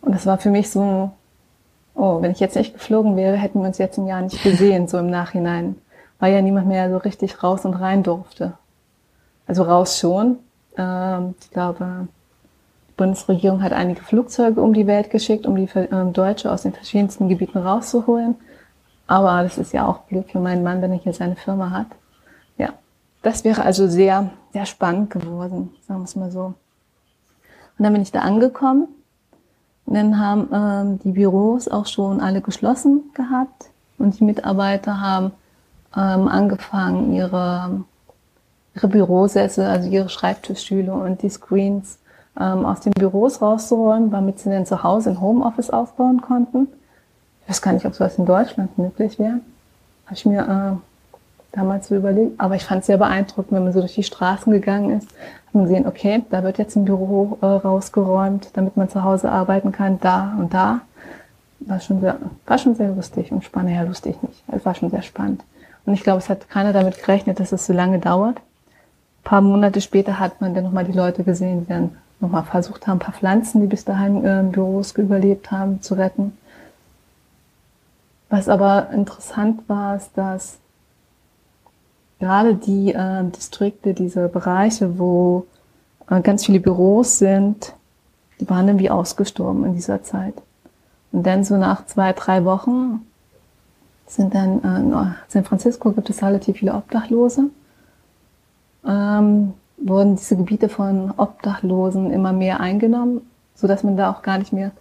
[0.00, 1.10] Und das war für mich so,
[1.94, 4.88] oh, wenn ich jetzt nicht geflogen wäre, hätten wir uns jetzt im Jahr nicht gesehen,
[4.88, 5.76] so im Nachhinein
[6.18, 8.54] weil ja niemand mehr so richtig raus und rein durfte.
[9.46, 10.38] Also raus schon.
[10.76, 12.08] Ähm, ich glaube,
[12.88, 16.72] die Bundesregierung hat einige Flugzeuge um die Welt geschickt, um die ähm, Deutsche aus den
[16.72, 18.36] verschiedensten Gebieten rauszuholen.
[19.06, 21.86] Aber das ist ja auch blöd für meinen Mann, wenn er hier seine Firma hat.
[22.58, 22.70] Ja,
[23.22, 26.54] das wäre also sehr, sehr spannend geworden, sagen wir es mal so.
[27.78, 28.88] Und dann bin ich da angekommen.
[29.86, 33.70] Und dann haben ähm, die Büros auch schon alle geschlossen gehabt.
[33.96, 35.32] Und die Mitarbeiter haben
[35.96, 37.84] ähm, angefangen, ihre,
[38.74, 41.98] ihre Bürosessel, also ihre Schreibtischstühle und die Screens
[42.38, 46.68] ähm, aus den Büros rauszuräumen, damit sie dann zu Hause ein Homeoffice aufbauen konnten.
[47.42, 49.40] Ich weiß gar nicht, ob sowas in Deutschland möglich wäre.
[50.06, 52.38] Habe ich mir äh, damals so überlegt.
[52.38, 55.08] Aber ich fand es sehr beeindruckend, wenn man so durch die Straßen gegangen ist,
[55.58, 59.72] man gesehen, okay, da wird jetzt ein Büro äh, rausgeräumt, damit man zu Hause arbeiten
[59.72, 60.80] kann, da und da.
[61.60, 63.74] War schon sehr, war schon sehr lustig und spannend.
[63.74, 64.42] Ja, lustig nicht.
[64.48, 65.42] Es war schon sehr spannend.
[65.88, 68.36] Und ich glaube, es hat keiner damit gerechnet, dass es so lange dauert.
[68.36, 72.86] Ein paar Monate später hat man dann nochmal die Leute gesehen, die dann nochmal versucht
[72.86, 76.36] haben, ein paar Pflanzen, die bis dahin äh, Büros überlebt haben, zu retten.
[78.28, 80.58] Was aber interessant war, ist, dass
[82.20, 85.46] gerade die äh, Distrikte, diese Bereiche, wo
[86.10, 87.72] äh, ganz viele Büros sind,
[88.40, 90.34] die waren dann wie ausgestorben in dieser Zeit.
[91.12, 93.06] Und dann so nach zwei, drei Wochen
[94.08, 97.50] sind dann äh, in San Francisco gibt es relativ viele Obdachlose.
[98.86, 103.20] Ähm, wurden diese Gebiete von Obdachlosen immer mehr eingenommen,
[103.54, 104.72] so dass man da auch gar nicht mehr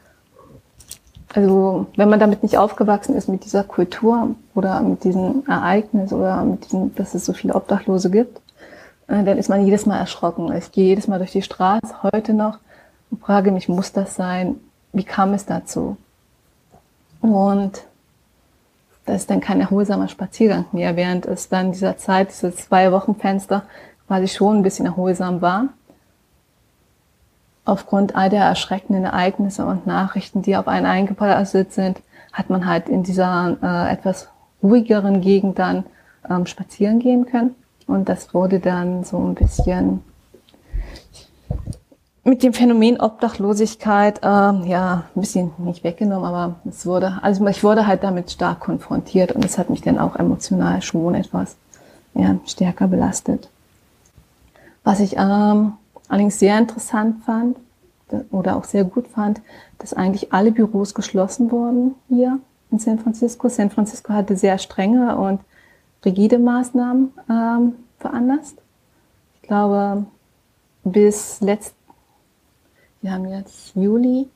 [1.34, 6.44] also wenn man damit nicht aufgewachsen ist, mit dieser Kultur oder mit diesem Ereignis oder
[6.44, 8.38] mit diesem, dass es so viele Obdachlose gibt,
[9.08, 10.52] äh, dann ist man jedes Mal erschrocken.
[10.54, 12.60] Ich gehe jedes Mal durch die Straße, heute noch,
[13.12, 14.56] und frage mich, muss das sein?
[14.94, 15.98] Wie kam es dazu?
[17.22, 17.84] Und
[19.08, 23.16] das ist dann kein erholsamer Spaziergang mehr, während es dann dieser Zeit, dieses zwei Wochen
[23.16, 23.64] Fenster
[24.06, 25.70] quasi schon ein bisschen erholsam war.
[27.66, 32.02] Aufgrund all der erschreckenden Ereignisse und Nachrichten, die auf einen eingeprasselt sind,
[32.34, 34.30] hat man halt in dieser äh, etwas
[34.62, 35.86] ruhigeren Gegend dann
[36.30, 37.56] ähm, spazieren gehen können.
[37.88, 40.04] Und das wurde dann so ein bisschen
[42.28, 47.64] mit dem Phänomen Obdachlosigkeit, äh, ja, ein bisschen nicht weggenommen, aber es wurde, also ich
[47.64, 51.56] wurde halt damit stark konfrontiert und es hat mich dann auch emotional schon etwas
[52.16, 53.50] ja, stärker belastet.
[54.84, 55.74] Was ich ähm,
[56.10, 57.58] allerdings sehr interessant fand
[58.32, 59.42] oder auch sehr gut fand,
[59.78, 62.40] dass eigentlich alle Büros geschlossen wurden hier
[62.72, 63.48] in San Francisco.
[63.48, 65.40] San Francisco hatte sehr strenge und
[66.04, 68.58] rigide Maßnahmen ähm, veranlasst.
[69.42, 70.06] Ich glaube,
[70.84, 71.77] bis letzt,
[73.02, 74.28] wir haben jetzt Juli,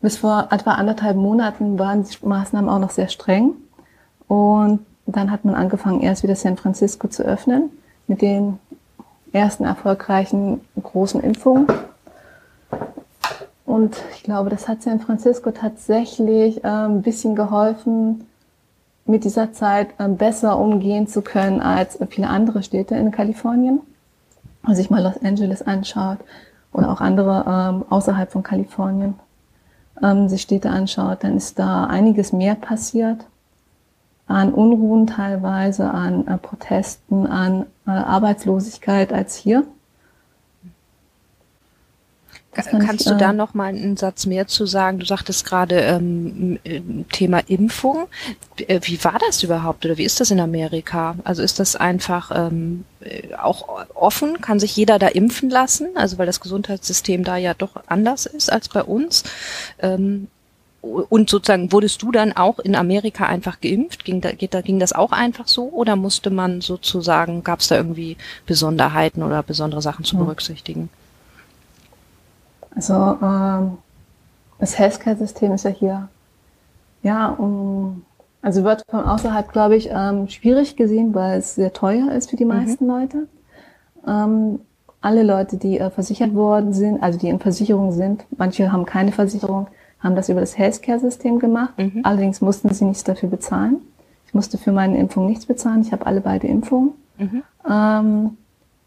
[0.00, 3.52] bis vor etwa anderthalb Monaten waren die Maßnahmen auch noch sehr streng.
[4.28, 7.70] Und dann hat man angefangen, erst wieder San Francisco zu öffnen
[8.06, 8.58] mit den
[9.32, 11.66] ersten erfolgreichen großen Impfungen.
[13.64, 18.26] Und ich glaube, das hat San Francisco tatsächlich äh, ein bisschen geholfen,
[19.06, 23.80] mit dieser Zeit äh, besser umgehen zu können als viele andere Städte in Kalifornien.
[24.62, 26.18] Wenn man sich mal Los Angeles anschaut
[26.76, 29.14] oder auch andere ähm, außerhalb von Kalifornien
[30.02, 33.26] ähm, sich Städte anschaut, dann ist da einiges mehr passiert
[34.26, 39.64] an Unruhen teilweise, an äh, Protesten, an äh, Arbeitslosigkeit als hier.
[42.64, 44.98] Kannst du da äh, noch mal einen Satz mehr zu sagen?
[44.98, 46.58] Du sagtest gerade ähm,
[47.12, 48.06] Thema Impfung.
[48.66, 51.16] Äh, wie war das überhaupt oder wie ist das in Amerika?
[51.24, 54.40] Also ist das einfach ähm, äh, auch offen?
[54.40, 55.88] Kann sich jeder da impfen lassen?
[55.96, 59.24] Also weil das Gesundheitssystem da ja doch anders ist als bei uns.
[59.80, 60.28] Ähm,
[60.80, 64.04] und sozusagen wurdest du dann auch in Amerika einfach geimpft?
[64.04, 67.68] Ging, da, geht, da, ging das auch einfach so oder musste man sozusagen, gab es
[67.68, 68.16] da irgendwie
[68.46, 70.88] Besonderheiten oder besondere Sachen zu berücksichtigen?
[72.76, 73.78] Also ähm,
[74.58, 76.08] das Healthcare-System ist ja hier,
[77.02, 78.04] ja, um,
[78.42, 82.36] also wird von außerhalb, glaube ich, ähm, schwierig gesehen, weil es sehr teuer ist für
[82.36, 82.90] die meisten mhm.
[82.90, 83.28] Leute.
[84.06, 84.60] Ähm,
[85.00, 89.12] alle Leute, die äh, versichert worden sind, also die in Versicherung sind, manche haben keine
[89.12, 89.68] Versicherung,
[90.00, 91.78] haben das über das Healthcare-System gemacht.
[91.78, 92.00] Mhm.
[92.02, 93.78] Allerdings mussten sie nichts dafür bezahlen.
[94.26, 95.80] Ich musste für meine Impfung nichts bezahlen.
[95.80, 96.92] Ich habe alle beide Impfungen.
[97.18, 97.42] Mhm.
[97.68, 98.36] Ähm,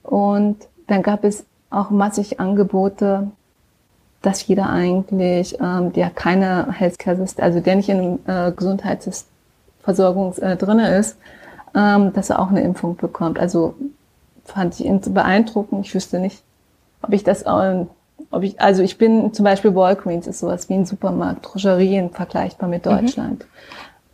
[0.04, 3.32] und dann gab es auch massig Angebote
[4.22, 10.98] dass jeder eigentlich, ähm, der keine Healthcare-System, also der nicht in äh, Gesundheitsversorgung äh, drinne
[10.98, 11.18] ist,
[11.76, 13.40] ähm, dass er auch eine Impfung bekommt.
[13.40, 13.76] Also
[14.44, 15.86] fand ich beeindruckend.
[15.86, 16.44] Ich wüsste nicht,
[17.02, 17.86] ob ich das, äh,
[18.32, 22.68] ob ich, also ich bin zum Beispiel Walgreens ist sowas wie ein Supermarkt, Drogerien vergleichbar
[22.68, 22.90] mit mhm.
[22.90, 23.40] Deutschland.
[23.46, 23.50] Mhm.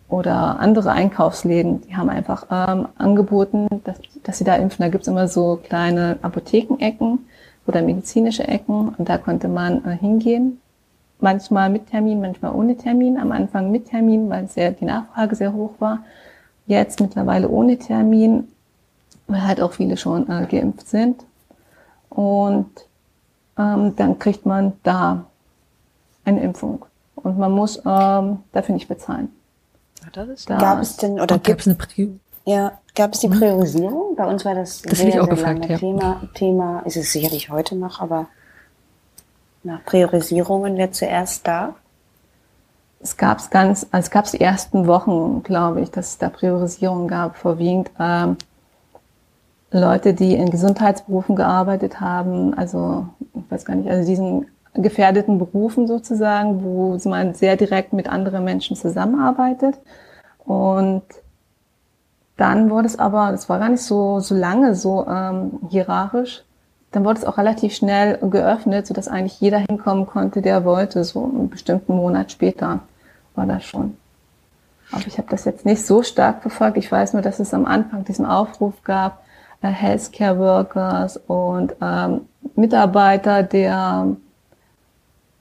[0.07, 4.83] Oder andere Einkaufsläden, die haben einfach ähm, angeboten, dass, dass sie da impfen.
[4.83, 7.25] Da gibt's immer so kleine Apothekenecken
[7.67, 10.59] oder medizinische Ecken und da konnte man äh, hingehen.
[11.19, 13.17] Manchmal mit Termin, manchmal ohne Termin.
[13.17, 16.03] Am Anfang mit Termin, weil sehr, die Nachfrage sehr hoch war.
[16.67, 18.47] Jetzt mittlerweile ohne Termin,
[19.27, 21.23] weil halt auch viele schon äh, geimpft sind.
[22.09, 22.69] Und
[23.57, 25.25] ähm, dann kriegt man da
[26.25, 26.85] eine Impfung.
[27.15, 29.29] Und man muss ähm, dafür nicht bezahlen.
[30.03, 31.75] Ja, da Gab es denn oder gibt es eine
[32.45, 33.27] ja, gab es die.
[33.27, 34.15] Priorisierung?
[34.15, 35.77] Bei uns war das, das sehr, sehr gefragt, lange ja.
[35.77, 36.21] Thema.
[36.33, 38.27] Thema ist es sicherlich heute noch, aber
[39.63, 41.75] nach Priorisierungen wer zuerst da?
[43.01, 46.29] Es gab es ganz, also es gab die ersten Wochen, glaube ich, dass es da
[46.29, 48.37] Priorisierung gab, vorwiegend ähm,
[49.71, 55.87] Leute, die in Gesundheitsberufen gearbeitet haben, also ich weiß gar nicht, also diesen gefährdeten Berufen
[55.87, 59.79] sozusagen, wo man sehr direkt mit anderen Menschen zusammenarbeitet.
[60.45, 61.03] Und
[62.37, 66.43] dann wurde es aber, das war gar nicht so, so lange so ähm, hierarchisch,
[66.91, 71.03] dann wurde es auch relativ schnell geöffnet, sodass eigentlich jeder hinkommen konnte, der wollte.
[71.03, 72.79] So einen bestimmten Monat später
[73.35, 73.97] war das schon.
[74.91, 76.77] Aber ich habe das jetzt nicht so stark verfolgt.
[76.77, 79.23] Ich weiß nur, dass es am Anfang diesen Aufruf gab,
[79.61, 82.21] äh, Healthcare Workers und ähm,
[82.55, 84.07] Mitarbeiter der,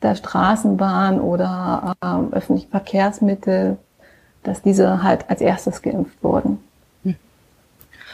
[0.03, 3.76] der Straßenbahn oder ähm, öffentlichen Verkehrsmittel,
[4.42, 6.59] dass diese halt als erstes geimpft wurden.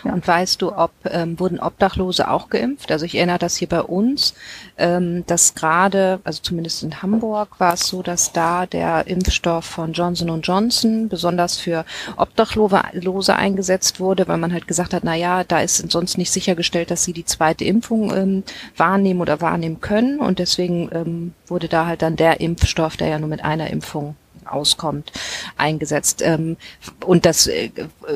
[0.05, 0.13] Ja.
[0.13, 2.91] Und weißt du, ob ähm, wurden Obdachlose auch geimpft?
[2.91, 4.35] Also ich erinnere das hier bei uns,
[4.79, 9.93] ähm, dass gerade, also zumindest in Hamburg war es so, dass da der Impfstoff von
[9.93, 11.85] Johnson Johnson besonders für
[12.17, 16.91] Obdachlose eingesetzt wurde, weil man halt gesagt hat, na ja, da ist sonst nicht sichergestellt,
[16.91, 18.43] dass sie die zweite Impfung ähm,
[18.77, 23.19] wahrnehmen oder wahrnehmen können und deswegen ähm, wurde da halt dann der Impfstoff, der ja
[23.19, 24.17] nur mit einer Impfung
[24.51, 25.13] auskommt,
[25.57, 26.23] eingesetzt.
[26.23, 26.57] Ähm,
[27.05, 27.71] und das äh,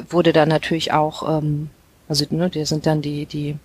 [0.08, 1.70] wurde dann natürlich auch, ähm,
[2.08, 3.56] also ne, die sind dann die, die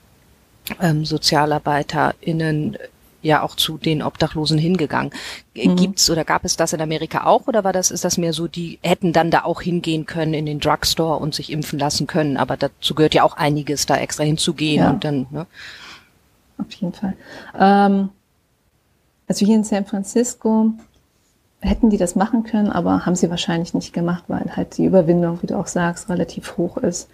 [0.82, 2.78] ähm, SozialarbeiterInnen
[3.22, 5.12] ja auch zu den Obdachlosen hingegangen.
[5.56, 5.76] Mhm.
[5.76, 8.48] Gibt's oder gab es das in Amerika auch oder war das, ist das mehr so,
[8.48, 12.38] die hätten dann da auch hingehen können in den Drugstore und sich impfen lassen können,
[12.38, 14.90] aber dazu gehört ja auch einiges, da extra hinzugehen ja.
[14.92, 15.46] und dann, ne?
[16.58, 17.14] Auf jeden Fall.
[17.58, 18.10] Ähm,
[19.28, 20.72] also hier in San Francisco
[21.62, 25.42] hätten die das machen können, aber haben sie wahrscheinlich nicht gemacht, weil halt die Überwindung,
[25.42, 27.10] wie du auch sagst, relativ hoch ist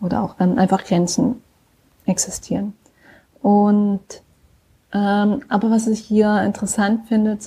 [0.00, 1.42] oder auch dann einfach Grenzen
[2.04, 2.74] existieren.
[3.42, 4.00] Und
[4.92, 7.38] ähm, aber was ich hier interessant finde,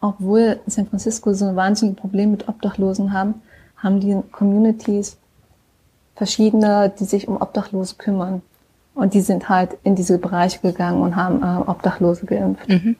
[0.00, 3.34] obwohl San Francisco so ein wahnsinniges Problem mit Obdachlosen haben,
[3.76, 5.16] haben die Communities
[6.16, 8.42] verschiedene, die sich um Obdachlose kümmern.
[8.94, 12.68] Und die sind halt in diese Bereiche gegangen und haben äh, Obdachlose geimpft.
[12.68, 12.96] Mhm.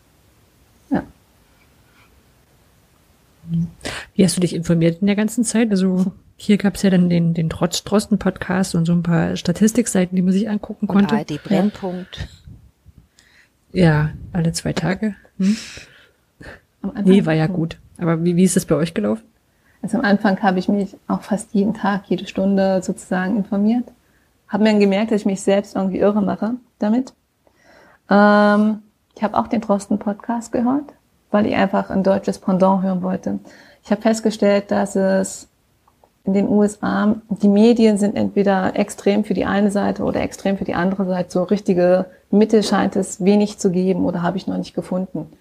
[4.19, 5.71] Wie hast du dich informiert in der ganzen Zeit?
[5.71, 6.07] Also
[6.37, 10.17] hier gab es ja dann den, den Trotz Drosten Podcast und so ein paar Statistikseiten,
[10.17, 11.15] die man sich angucken konnte.
[11.15, 12.27] Und ARD Brennpunkt.
[13.73, 15.15] Ja, alle zwei Tage.
[15.39, 15.57] Hm?
[17.05, 17.79] Nee, war ja gut.
[17.97, 19.23] Aber wie, wie ist das bei euch gelaufen?
[19.83, 23.85] Also am Anfang habe ich mich auch fast jeden Tag, jede Stunde sozusagen informiert.
[24.49, 27.13] Habe mir dann gemerkt, dass ich mich selbst irgendwie irre mache damit.
[28.11, 28.83] Ähm,
[29.15, 30.93] ich habe auch den Drosten Podcast gehört
[31.31, 33.39] weil ich einfach ein deutsches Pendant hören wollte.
[33.89, 35.49] Ich habe festgestellt, dass es
[36.25, 40.67] in den USA, die Medien sind entweder extrem für die eine Seite oder extrem für
[40.67, 41.31] die andere Seite.
[41.31, 45.33] So richtige Mitte scheint es wenig zu geben oder habe ich noch nicht gefunden.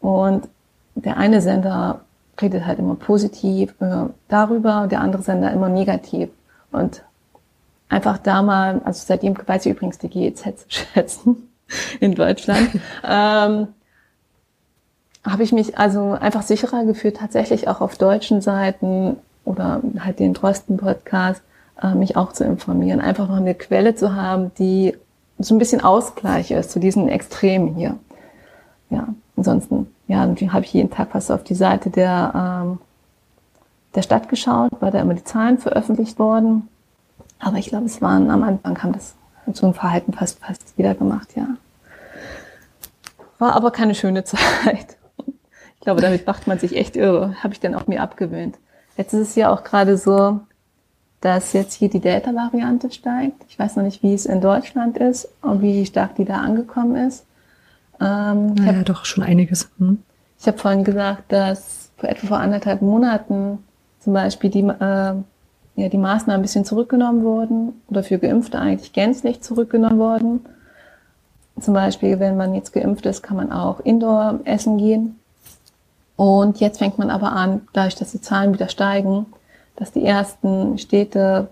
[0.00, 0.48] Und
[0.96, 2.00] der eine Sender
[2.42, 6.28] redet halt immer positiv äh, darüber, der andere Sender immer negativ.
[6.72, 7.04] Und
[7.88, 11.48] einfach da mal, also seitdem weiß ich übrigens die GEZ zu schätzen
[12.00, 12.68] in Deutschland,
[13.08, 13.68] ähm,
[15.24, 20.34] habe ich mich also einfach sicherer gefühlt, tatsächlich auch auf deutschen Seiten oder halt den
[20.34, 21.42] Drosten-Podcast
[21.82, 23.00] äh, mich auch zu informieren.
[23.00, 24.96] Einfach noch eine Quelle zu haben, die
[25.38, 27.96] so ein bisschen Ausgleich ist zu diesen Extremen hier.
[28.90, 32.78] Ja, ansonsten, ja, habe ich jeden Tag fast auf die Seite der, ähm,
[33.94, 36.68] der Stadt geschaut, weil da immer die Zahlen veröffentlicht worden.
[37.38, 39.14] Aber ich glaube, es waren am Anfang haben das
[39.52, 41.46] so ein Verhalten fast fast jeder gemacht, ja.
[43.38, 44.96] War aber keine schöne Zeit.
[45.80, 47.34] Ich glaube, damit macht man sich echt irre.
[47.42, 48.58] Habe ich dann auch mir abgewöhnt.
[48.98, 50.40] Jetzt ist es ja auch gerade so,
[51.22, 53.44] dass jetzt hier die Delta-Variante steigt.
[53.48, 56.96] Ich weiß noch nicht, wie es in Deutschland ist und wie stark die da angekommen
[56.96, 57.24] ist.
[57.98, 59.70] Ähm, naja, hab, doch schon einiges.
[59.78, 60.02] Hm.
[60.38, 63.58] Ich habe vorhin gesagt, dass vor etwa vor anderthalb Monaten
[64.00, 65.14] zum Beispiel die, äh,
[65.76, 70.40] ja, die Maßnahmen ein bisschen zurückgenommen wurden oder für Geimpfte eigentlich gänzlich zurückgenommen wurden.
[71.58, 75.19] Zum Beispiel, wenn man jetzt geimpft ist, kann man auch Indoor essen gehen.
[76.20, 79.24] Und jetzt fängt man aber an, dadurch, dass die Zahlen wieder steigen,
[79.76, 81.48] dass die ersten Städte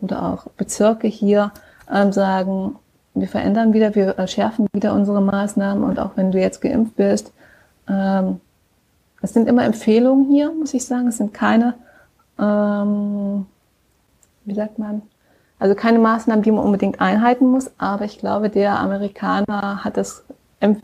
[0.00, 1.50] oder auch Bezirke hier
[1.92, 2.76] ähm, sagen,
[3.14, 6.94] wir verändern wieder, wir äh, schärfen wieder unsere Maßnahmen und auch wenn du jetzt geimpft
[6.94, 7.32] bist,
[7.88, 8.40] ähm,
[9.20, 11.08] es sind immer Empfehlungen hier, muss ich sagen.
[11.08, 11.74] Es sind keine,
[12.38, 13.46] ähm,
[14.44, 15.02] wie sagt man,
[15.58, 17.68] also keine Maßnahmen, die man unbedingt einhalten muss.
[17.78, 20.04] Aber ich glaube, der Amerikaner hat äh,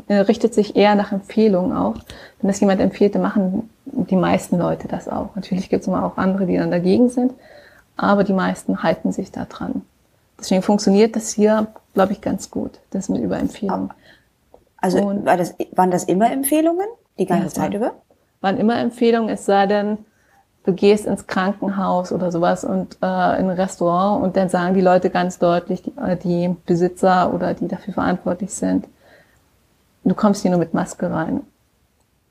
[0.09, 1.97] richtet sich eher nach Empfehlungen auch.
[2.41, 5.35] Wenn das jemand empfiehlt, dann machen die meisten Leute das auch.
[5.35, 7.33] Natürlich gibt es immer auch andere, die dann dagegen sind,
[7.97, 9.83] aber die meisten halten sich da dran.
[10.39, 13.91] Deswegen funktioniert das hier, glaube ich, ganz gut, das mit Überempfehlungen.
[14.79, 16.87] Also war das, waren das immer Empfehlungen
[17.18, 17.93] die ganze ja, Zeit über?
[18.41, 19.99] Waren immer Empfehlungen, es sei denn,
[20.64, 24.81] du gehst ins Krankenhaus oder sowas und äh, in ein Restaurant und dann sagen die
[24.81, 28.87] Leute ganz deutlich, die, äh, die Besitzer oder die dafür verantwortlich sind,
[30.05, 31.42] Du kommst hier nur mit Maske rein.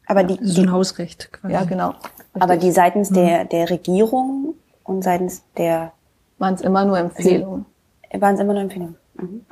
[0.08, 1.54] Aber die, so ein Hausrecht quasi.
[1.54, 1.90] Ja, genau.
[1.90, 2.42] Richtig.
[2.42, 3.16] Aber die seitens mhm.
[3.16, 5.92] der, der Regierung und seitens der...
[6.40, 7.66] Waren es immer nur Empfehlungen.
[8.14, 8.96] Waren es immer nur Empfehlungen.
[9.16, 9.46] Mhm.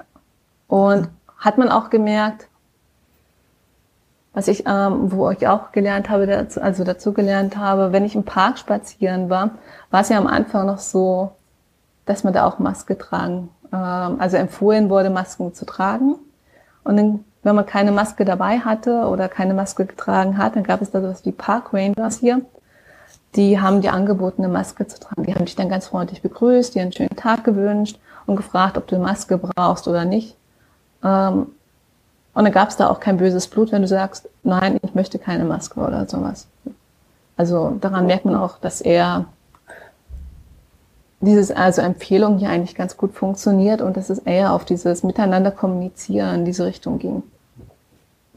[0.67, 2.47] Und hat man auch gemerkt,
[4.33, 8.15] was ich, ähm, wo ich auch gelernt habe, dazu, also dazu gelernt habe, wenn ich
[8.15, 9.51] im Park spazieren war,
[9.89, 11.31] war es ja am Anfang noch so,
[12.05, 16.15] dass man da auch Maske tragen, ähm, also empfohlen wurde, Masken zu tragen.
[16.83, 20.81] Und dann wenn man keine Maske dabei hatte oder keine Maske getragen hat, dann gab
[20.81, 22.41] es da sowas wie Park Rangers hier.
[23.37, 25.23] Die haben dir angeboten, eine Maske zu tragen.
[25.23, 27.99] Die haben dich dann ganz freundlich begrüßt, dir einen schönen Tag gewünscht.
[28.25, 30.35] und gefragt, ob du eine Maske brauchst oder nicht.
[31.01, 31.47] Ähm,
[32.33, 35.17] und dann gab es da auch kein böses Blut, wenn du sagst, nein, ich möchte
[35.17, 36.47] keine Maske oder sowas.
[37.37, 39.23] Also daran merkt man auch, dass er
[41.21, 45.51] dieses also Empfehlung hier eigentlich ganz gut funktioniert und dass es eher auf dieses Miteinander
[45.51, 47.23] kommunizieren in diese Richtung ging.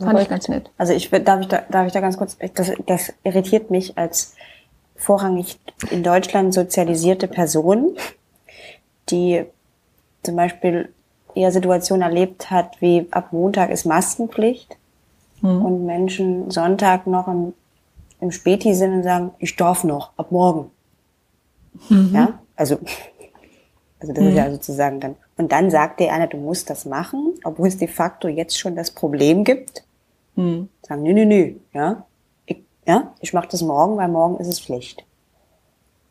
[0.01, 0.71] Fand ich ganz nett.
[0.79, 4.35] Also ich darf ich da, darf ich da ganz kurz, das, das irritiert mich als
[4.97, 5.59] vorrangig
[5.91, 7.97] in Deutschland sozialisierte Person,
[9.11, 9.45] die
[10.23, 10.93] zum Beispiel
[11.35, 14.77] eher Situationen erlebt hat, wie ab Montag ist Maskenpflicht
[15.41, 15.65] mhm.
[15.65, 17.55] und Menschen Sonntag noch im,
[18.21, 20.71] im Späti sind und sagen, ich darf noch, ab morgen.
[21.89, 22.11] Mhm.
[22.15, 22.79] Ja, also,
[24.01, 24.31] also das mhm.
[24.31, 25.17] ist ja sozusagen dann.
[25.37, 28.77] Und dann sagt der einer, du musst das machen, obwohl es de facto jetzt schon
[28.77, 29.85] das Problem gibt.
[30.37, 30.69] Mhm.
[30.83, 32.07] Sagen, nö, nö, nö, ja.
[32.47, 35.05] Ich, ja, ich mache das morgen, weil morgen ist es Pflicht.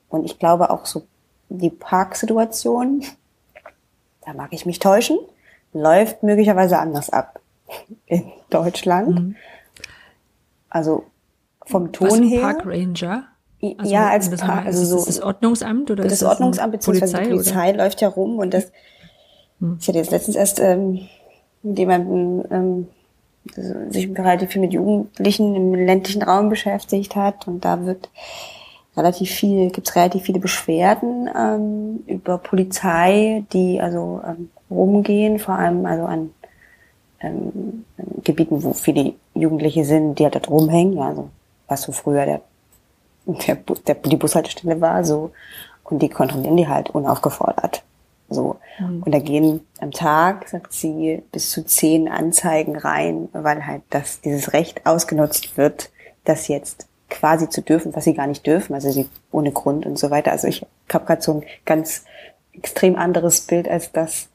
[0.09, 1.03] Und ich glaube auch so
[1.49, 3.03] die Parksituation,
[4.25, 5.17] da mag ich mich täuschen,
[5.73, 7.39] läuft möglicherweise anders ab
[8.05, 9.19] in Deutschland.
[9.19, 9.35] Mhm.
[10.69, 11.05] Also
[11.65, 12.41] vom Ton Was, her.
[12.41, 13.27] Park Ranger?
[13.61, 14.97] Also, ja, als Park, also so.
[14.97, 18.39] Ist das Ordnungsamt oder das ist das Ordnungsamt beziehungsweise Polizei, die Polizei läuft ja rum
[18.39, 18.71] und das.
[19.59, 19.77] Hm.
[19.81, 21.07] Ich hatte jetzt letztens erst ähm,
[21.61, 22.87] mit jemandem ähm,
[23.89, 27.47] sich relativ viel mit Jugendlichen im ländlichen Raum beschäftigt hat.
[27.47, 28.09] Und da wird
[28.95, 35.55] relativ viel, gibt es relativ viele Beschwerden ähm, über Polizei, die also ähm, rumgehen, vor
[35.55, 36.31] allem also an
[37.21, 37.85] ähm,
[38.23, 41.29] Gebieten, wo viele Jugendliche sind, die halt dort rumhängen, ja, also
[41.67, 42.41] was so früher der,
[43.25, 45.31] der, der die Bushaltestelle war, so.
[45.83, 47.83] Und die kontrollieren die halt unaufgefordert.
[48.29, 48.57] So.
[48.79, 49.03] Mhm.
[49.03, 54.21] Und da gehen am Tag, sagt sie, bis zu zehn Anzeigen rein, weil halt das,
[54.21, 55.89] dieses Recht ausgenutzt wird,
[56.23, 59.97] dass jetzt quasi zu dürfen, was sie gar nicht dürfen, also sie ohne Grund und
[59.97, 60.31] so weiter.
[60.31, 62.05] Also ich habe gerade so ein ganz
[62.53, 64.27] extrem anderes Bild als das,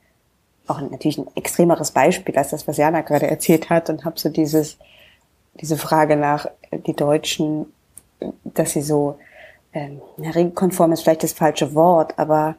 [0.66, 4.28] auch natürlich ein extremeres Beispiel als das, was Jana gerade erzählt hat und habe so
[4.28, 4.78] dieses,
[5.60, 7.66] diese Frage nach äh, die Deutschen,
[8.44, 9.18] dass sie so,
[9.72, 12.56] ähm, regelkonform ist vielleicht das falsche Wort, aber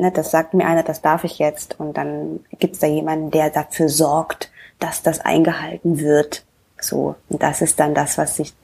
[0.00, 3.50] ne, das sagt mir einer, das darf ich jetzt und dann gibt's da jemanden, der
[3.50, 6.44] dafür sorgt, dass das eingehalten wird.
[6.80, 8.54] So, und das ist dann das, was sich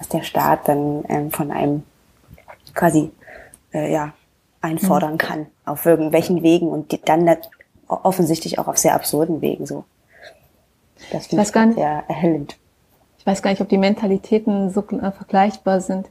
[0.00, 1.84] was der Staat dann ähm, von einem
[2.74, 3.10] quasi
[3.72, 4.12] äh, ja
[4.62, 5.18] einfordern mhm.
[5.18, 7.36] kann auf irgendwelchen Wegen und die, dann
[7.86, 9.84] offensichtlich auch auf sehr absurden Wegen so.
[11.12, 12.56] Das finde ich, ich sehr erhellend.
[13.18, 16.08] Ich weiß gar nicht, ob die Mentalitäten so äh, vergleichbar sind.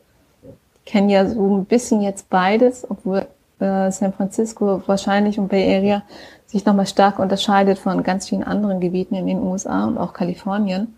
[0.85, 3.27] Ich kenne ja so ein bisschen jetzt beides, obwohl
[3.59, 6.03] äh, San Francisco wahrscheinlich und Bay Area
[6.47, 10.97] sich nochmal stark unterscheidet von ganz vielen anderen Gebieten in den USA und auch Kalifornien.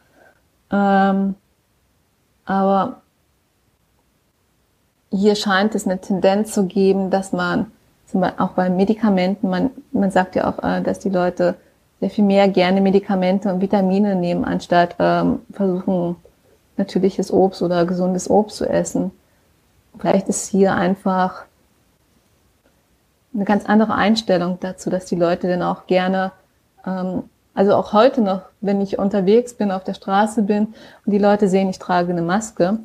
[0.72, 1.36] Ähm,
[2.46, 3.02] aber
[5.12, 7.72] hier scheint es eine Tendenz zu geben, dass man
[8.08, 11.56] zum Beispiel auch bei Medikamenten, man, man sagt ja auch, äh, dass die Leute
[12.00, 16.16] sehr viel mehr gerne Medikamente und Vitamine nehmen, anstatt ähm, versuchen,
[16.78, 19.12] natürliches Obst oder gesundes Obst zu essen.
[20.00, 21.44] Vielleicht ist hier einfach
[23.34, 26.32] eine ganz andere Einstellung dazu, dass die Leute dann auch gerne
[26.86, 27.24] ähm,
[27.54, 30.68] also auch heute noch, wenn ich unterwegs bin, auf der Straße bin
[31.06, 32.80] und die Leute sehen, ich trage eine Maske,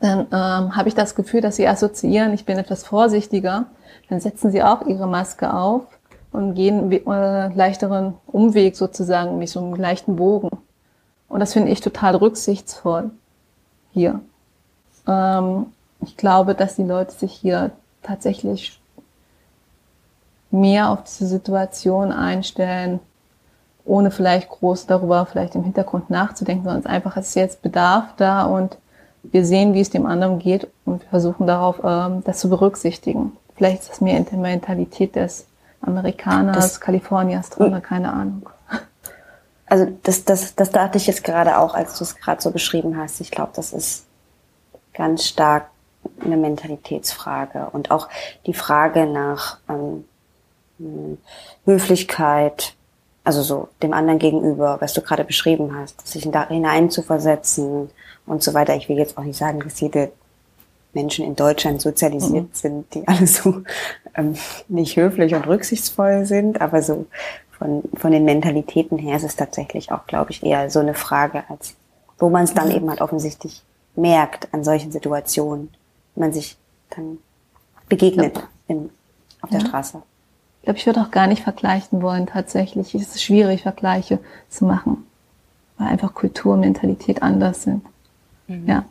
[0.00, 3.66] dann ähm, habe ich das Gefühl, dass sie assoziieren, ich bin etwas vorsichtiger.
[4.08, 5.84] Dann setzen sie auch ihre Maske auf
[6.32, 10.50] und gehen äh, leichteren Umweg sozusagen, mit so einem leichten Bogen.
[11.28, 13.10] Und das finde ich total rücksichtsvoll
[13.92, 14.20] hier.
[15.06, 15.66] Ähm,
[16.00, 17.70] ich glaube, dass die Leute sich hier
[18.02, 18.81] tatsächlich
[20.52, 23.00] mehr auf diese Situation einstellen,
[23.84, 28.44] ohne vielleicht groß darüber vielleicht im Hintergrund nachzudenken, sondern es einfach ist jetzt Bedarf da
[28.44, 28.78] und
[29.22, 33.36] wir sehen, wie es dem anderen geht und versuchen darauf, ähm, das zu berücksichtigen.
[33.54, 35.46] Vielleicht ist das mehr in der Mentalität des
[35.80, 38.48] Amerikaners, das, Kaliforniers drin, keine Ahnung.
[39.66, 42.96] Also das, das, das dachte ich jetzt gerade auch, als du es gerade so beschrieben
[42.98, 43.20] hast.
[43.20, 44.04] Ich glaube, das ist
[44.92, 45.68] ganz stark
[46.24, 48.08] eine Mentalitätsfrage und auch
[48.46, 50.04] die Frage nach ähm,
[51.64, 52.74] Höflichkeit,
[53.24, 57.90] also so dem anderen gegenüber, was du gerade beschrieben hast, sich da hinein zu versetzen
[58.26, 58.74] und so weiter.
[58.74, 60.10] Ich will jetzt auch nicht sagen, dass jede
[60.92, 62.50] Menschen in Deutschland sozialisiert mhm.
[62.52, 63.62] sind, die alle so
[64.14, 64.34] ähm,
[64.68, 67.06] nicht höflich und rücksichtsvoll sind, aber so
[67.58, 71.44] von, von den Mentalitäten her ist es tatsächlich auch, glaube ich, eher so eine Frage,
[71.48, 71.76] als
[72.18, 72.76] wo man es dann mhm.
[72.76, 73.62] eben halt offensichtlich
[73.96, 75.70] merkt an solchen Situationen,
[76.14, 76.56] man sich
[76.90, 77.18] dann
[77.88, 78.48] begegnet ja.
[78.68, 78.90] in,
[79.40, 79.66] auf der ja.
[79.66, 80.02] Straße.
[80.62, 82.28] Ich glaube, ich würde auch gar nicht vergleichen wollen.
[82.28, 85.04] Tatsächlich es ist schwierig, Vergleiche zu machen,
[85.76, 87.84] weil einfach Kultur, Mentalität anders sind.
[88.46, 88.68] Mhm.
[88.68, 88.84] Ja.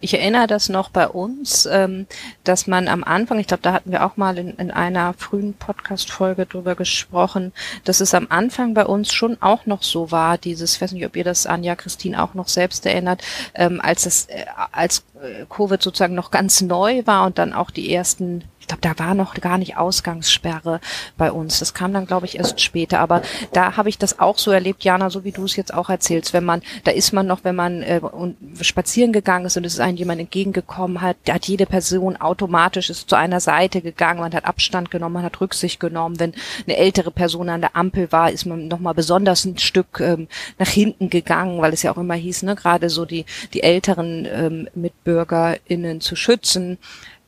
[0.00, 2.08] Ich erinnere das noch bei uns, ähm,
[2.42, 5.54] dass man am Anfang, ich glaube, da hatten wir auch mal in, in einer frühen
[5.54, 7.52] Podcast-Folge drüber gesprochen,
[7.84, 11.06] dass es am Anfang bei uns schon auch noch so war, dieses, ich weiß nicht,
[11.06, 13.22] ob ihr das Anja Christine auch noch selbst erinnert,
[13.54, 17.70] ähm, als es, äh, als äh, Covid sozusagen noch ganz neu war und dann auch
[17.70, 20.80] die ersten ich glaube, da war noch gar nicht Ausgangssperre
[21.16, 21.58] bei uns.
[21.58, 23.00] Das kam dann, glaube ich, erst später.
[23.00, 23.20] Aber
[23.52, 26.32] da habe ich das auch so erlebt, Jana, so wie du es jetzt auch erzählst.
[26.32, 29.74] Wenn man, da ist man noch, wenn man äh, und spazieren gegangen ist und es
[29.74, 34.20] ist einem jemand entgegengekommen hat, da hat jede Person automatisch ist zu einer Seite gegangen,
[34.20, 36.20] man hat Abstand genommen, man hat Rücksicht genommen.
[36.20, 36.32] Wenn
[36.64, 40.28] eine ältere Person an der Ampel war, ist man nochmal besonders ein Stück ähm,
[40.60, 44.24] nach hinten gegangen, weil es ja auch immer hieß, ne, gerade so die, die älteren
[44.30, 46.78] ähm, MitbürgerInnen zu schützen.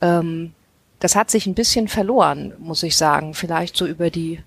[0.00, 0.52] Ähm,
[1.00, 3.34] das hat sich ein bisschen verloren, muss ich sagen.
[3.34, 4.40] Vielleicht so über die,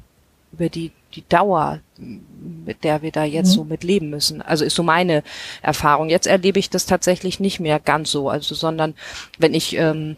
[0.52, 3.54] über die, die Dauer, mit der wir da jetzt mhm.
[3.54, 4.41] so mit leben müssen.
[4.41, 5.24] Also ist so meine
[5.62, 6.10] Erfahrung.
[6.10, 8.95] Jetzt erlebe ich das tatsächlich nicht mehr ganz so, also sondern
[9.38, 10.16] wenn ich ähm,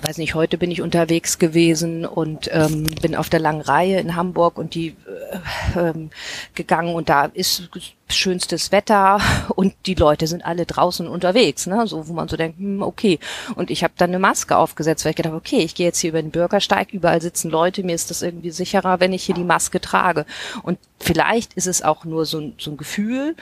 [0.00, 4.14] weiß nicht, heute bin ich unterwegs gewesen und ähm, bin auf der langen Reihe in
[4.14, 4.94] Hamburg und die
[5.74, 6.10] äh, ähm,
[6.54, 7.68] gegangen und da ist
[8.08, 9.20] schönstes Wetter
[9.56, 11.86] und die Leute sind alle draußen unterwegs, ne?
[11.88, 13.18] So wo man so denkt, hm, okay.
[13.56, 16.10] Und ich habe dann eine Maske aufgesetzt, weil ich gedacht, okay, ich gehe jetzt hier
[16.10, 19.44] über den Bürgersteig, überall sitzen Leute, mir ist das irgendwie sicherer, wenn ich hier die
[19.44, 20.24] Maske trage.
[20.62, 23.34] Und vielleicht ist es auch nur so, ein so ein Gefühl,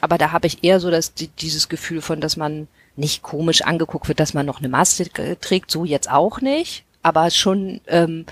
[0.00, 4.08] aber da habe ich eher so das, dieses Gefühl von, dass man nicht komisch angeguckt
[4.08, 8.26] wird, dass man noch eine Maske trägt, so jetzt auch nicht, aber schon, ähm,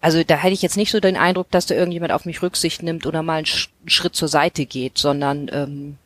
[0.00, 2.82] also da hätte ich jetzt nicht so den Eindruck, dass da irgendjemand auf mich Rücksicht
[2.82, 5.96] nimmt oder mal einen, Sch Schritt zur Seite geht, sondern ähm,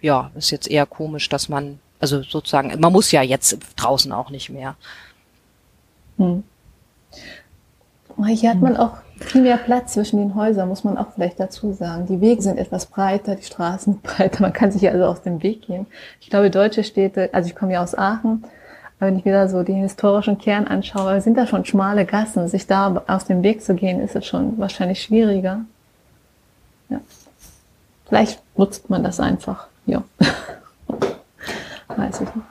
[0.00, 4.30] ja, ist jetzt eher komisch, dass man, also sozusagen, man muss ja jetzt draußen auch
[4.30, 4.76] nicht mehr.
[6.16, 6.42] Hm.
[8.26, 11.72] Hier hat man auch viel mehr Platz zwischen den Häusern, muss man auch vielleicht dazu
[11.72, 12.06] sagen.
[12.06, 15.62] Die Wege sind etwas breiter, die Straßen breiter, man kann sich also aus dem Weg
[15.62, 15.86] gehen.
[16.20, 18.44] Ich glaube, deutsche Städte, also ich komme ja aus Aachen,
[18.98, 22.48] aber wenn ich wieder so den historischen Kern anschaue, sind da schon schmale Gassen.
[22.48, 25.64] Sich da aus dem Weg zu gehen, ist es schon wahrscheinlich schwieriger.
[26.90, 27.00] Ja.
[28.06, 29.68] Vielleicht nutzt man das einfach.
[29.86, 30.02] Ja.
[31.88, 32.46] Weiß ich nicht.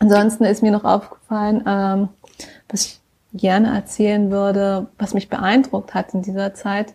[0.00, 2.08] Ansonsten ist mir noch aufgefallen, ähm,
[2.68, 2.97] was ich
[3.32, 6.94] gerne erzählen würde, was mich beeindruckt hat in dieser Zeit.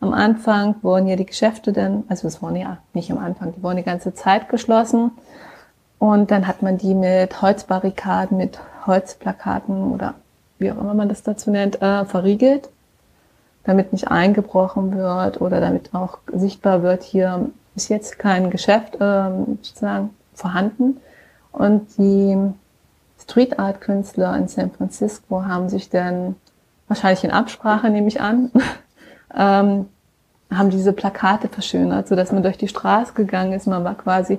[0.00, 3.62] Am Anfang wurden ja die Geschäfte dann, also es wurden ja nicht am Anfang, die
[3.62, 5.12] wurden die ganze Zeit geschlossen.
[5.98, 10.14] Und dann hat man die mit Holzbarrikaden, mit Holzplakaten oder
[10.58, 12.68] wie auch immer man das dazu nennt, äh, verriegelt,
[13.64, 19.30] damit nicht eingebrochen wird oder damit auch sichtbar wird, hier ist jetzt kein Geschäft äh,
[19.62, 20.98] sozusagen vorhanden.
[21.52, 22.36] Und die
[23.24, 26.36] Street Art Künstler in San Francisco haben sich dann
[26.88, 28.50] wahrscheinlich in Absprache, nehme ich an,
[29.34, 29.86] ähm,
[30.50, 33.66] haben diese Plakate verschönert, so dass man durch die Straße gegangen ist.
[33.66, 34.38] Man war quasi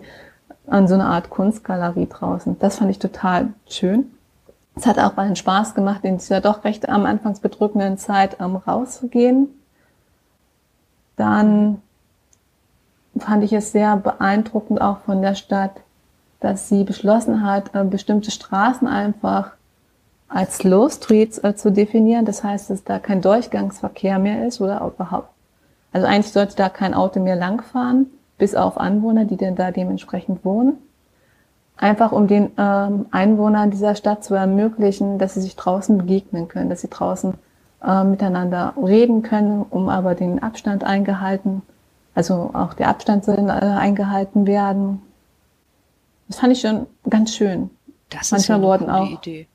[0.68, 2.58] an so einer Art Kunstgalerie draußen.
[2.60, 4.12] Das fand ich total schön.
[4.76, 8.56] Es hat auch einen Spaß gemacht, in dieser doch recht am Anfangs bedrückenden Zeit ähm,
[8.56, 9.48] rauszugehen.
[11.16, 11.82] Dann
[13.18, 15.82] fand ich es sehr beeindruckend auch von der Stadt,
[16.40, 19.52] dass sie beschlossen hat, äh, bestimmte Straßen einfach
[20.28, 22.26] als Slow Streets äh, zu definieren.
[22.26, 25.30] Das heißt, dass da kein Durchgangsverkehr mehr ist oder überhaupt.
[25.94, 28.08] Also eigentlich sollte da kein Auto mehr langfahren,
[28.38, 30.78] bis auf Anwohner, die denn da dementsprechend wohnen.
[31.78, 36.70] Einfach um den ähm, Einwohnern dieser Stadt zu ermöglichen, dass sie sich draußen begegnen können,
[36.70, 37.34] dass sie draußen
[37.86, 41.62] äh, miteinander reden können, um aber den Abstand eingehalten,
[42.14, 45.02] also auch der Abstand soll äh, eingehalten werden,
[46.28, 47.70] das fand ich schon ganz schön.
[48.10, 49.48] Das Manchmal ist eine auch, Idee.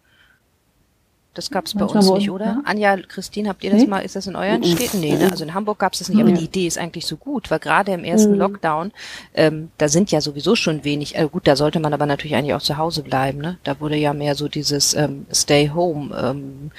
[1.34, 2.44] Das gab es bei uns nicht, oder?
[2.44, 2.62] Ja?
[2.64, 3.86] Anja, Christine, habt ihr das nee?
[3.86, 4.98] mal, ist das in euren Städten?
[4.98, 5.30] Nee, ne?
[5.30, 7.60] Also in Hamburg gab es das nicht, aber die Idee ist eigentlich so gut, weil
[7.60, 8.38] gerade im ersten mhm.
[8.38, 8.92] Lockdown,
[9.34, 12.54] ähm, da sind ja sowieso schon wenig, äh, gut, da sollte man aber natürlich eigentlich
[12.54, 13.58] auch zu Hause bleiben, ne?
[13.62, 16.72] Da wurde ja mehr so dieses ähm, Stay Home ähm,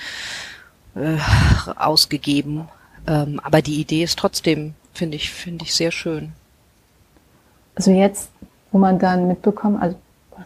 [0.96, 1.18] äh,
[1.78, 2.68] ausgegeben.
[3.08, 6.34] Ähm, aber die Idee ist trotzdem, finde ich, finde ich sehr schön.
[7.76, 8.31] Also jetzt
[8.72, 9.96] wo man dann mitbekommt, also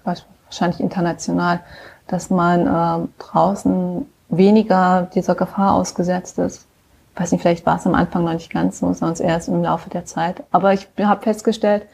[0.03, 1.59] wahrscheinlich international,
[2.07, 6.65] dass man äh, draußen weniger dieser Gefahr ausgesetzt ist.
[7.13, 9.63] Ich weiß nicht, vielleicht war es am Anfang noch nicht ganz so, sondern erst im
[9.63, 10.43] Laufe der Zeit.
[10.51, 11.85] Aber ich habe festgestellt,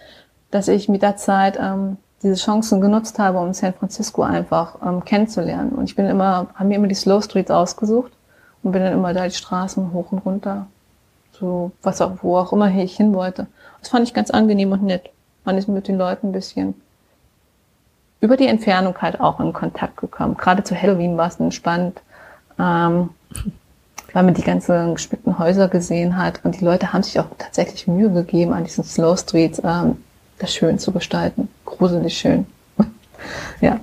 [0.49, 5.03] dass ich mit der Zeit ähm, diese Chancen genutzt habe, um San Francisco einfach ähm,
[5.05, 5.71] kennenzulernen.
[5.71, 8.11] Und ich bin immer, habe mir immer die Slow Streets ausgesucht
[8.63, 10.67] und bin dann immer da die Straßen hoch und runter,
[11.31, 13.47] so was auch, wo auch immer ich hin wollte.
[13.79, 15.09] Das fand ich ganz angenehm und nett.
[15.43, 16.75] Man ist mit den Leuten ein bisschen
[18.21, 20.37] über die Entfernung halt auch in Kontakt gekommen.
[20.37, 21.99] Gerade zu Halloween war es dann spannend,
[22.59, 23.09] ähm,
[24.13, 27.87] weil man die ganzen gespickten Häuser gesehen hat und die Leute haben sich auch tatsächlich
[27.87, 30.03] Mühe gegeben, an diesen Slow Streets ähm,
[30.37, 31.49] das schön zu gestalten.
[31.65, 32.45] gruselig schön.
[33.61, 33.79] ja.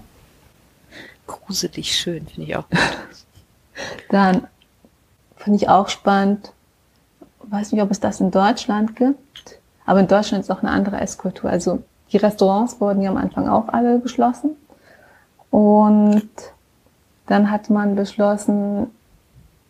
[1.27, 2.79] Gruselig schön, finde ich auch gut.
[4.11, 4.47] Dann
[5.37, 6.53] finde ich auch spannend,
[7.45, 9.19] weiß nicht, ob es das in Deutschland gibt,
[9.89, 11.49] aber in Deutschland ist auch eine andere Esskultur.
[11.49, 11.83] Also
[12.13, 14.51] die Restaurants wurden ja am Anfang auch alle geschlossen.
[15.51, 16.29] Und
[17.27, 18.89] dann hat man beschlossen,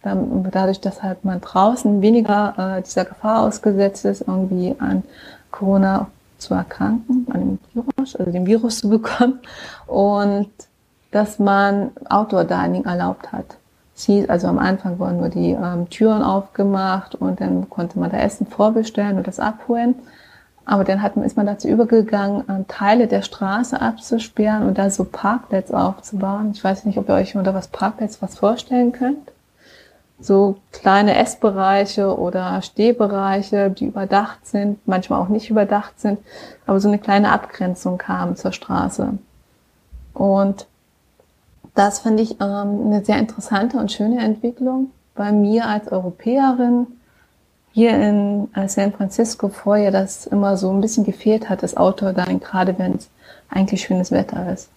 [0.03, 5.05] dadurch, dass halt man draußen weniger äh, dieser Gefahr ausgesetzt ist, irgendwie an
[5.53, 6.09] Corona
[6.39, 9.39] zu erkranken, an dem Virus, also den Virus zu bekommen
[9.87, 10.51] und
[11.13, 13.57] dass man Outdoor Dining erlaubt hat.
[14.05, 18.19] Hieß, also am Anfang wurden nur die ähm, Türen aufgemacht und dann konnte man da
[18.19, 19.95] Essen vorbestellen und das abholen.
[20.65, 25.05] Aber dann hat, ist man dazu übergegangen, ähm, Teile der Straße abzusperren und da so
[25.05, 26.53] Parkplätze aufzubauen.
[26.53, 29.33] Ich weiß nicht, ob ihr euch unter was Parkplätze was vorstellen könnt
[30.21, 36.19] so kleine Essbereiche oder Stehbereiche, die überdacht sind, manchmal auch nicht überdacht sind,
[36.67, 39.19] aber so eine kleine Abgrenzung kam zur Straße.
[40.15, 40.67] Und
[41.79, 44.91] das finde ich ähm, eine sehr interessante und schöne Entwicklung.
[45.15, 46.87] Bei mir als Europäerin
[47.73, 52.13] hier in äh, San Francisco vorher, das immer so ein bisschen gefehlt hat, das Outdoor
[52.13, 53.09] dann gerade wenn es
[53.51, 54.69] eigentlich schönes Wetter ist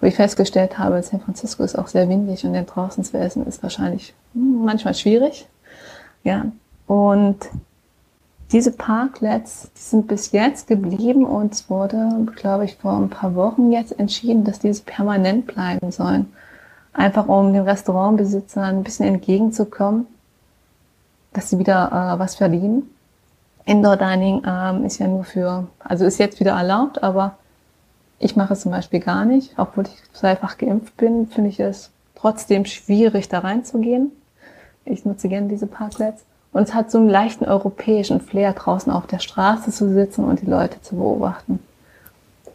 [0.00, 3.46] wo ich festgestellt habe, San Francisco ist auch sehr windig und den draußen zu essen
[3.46, 5.46] ist wahrscheinlich hm, manchmal schwierig.
[6.24, 6.46] Ja,
[6.86, 7.38] und
[8.52, 13.34] diese Parklets, die sind bis jetzt geblieben und es wurde, glaube ich, vor ein paar
[13.34, 16.32] Wochen jetzt entschieden, dass diese permanent bleiben sollen.
[16.94, 20.06] Einfach um den Restaurantbesitzern ein bisschen entgegenzukommen,
[21.32, 22.90] dass sie wieder äh, was verdienen.
[23.66, 27.36] Indoor Dining ähm, ist ja nur für, also ist jetzt wieder erlaubt, aber
[28.18, 31.90] ich mache es zum Beispiel gar nicht, obwohl ich zweifach geimpft bin, finde ich es
[32.14, 34.10] trotzdem schwierig, da reinzugehen.
[34.86, 36.24] Ich nutze gerne diese Parklets.
[36.52, 40.40] Und es hat so einen leichten europäischen Flair, draußen auf der Straße zu sitzen und
[40.40, 41.60] die Leute zu beobachten.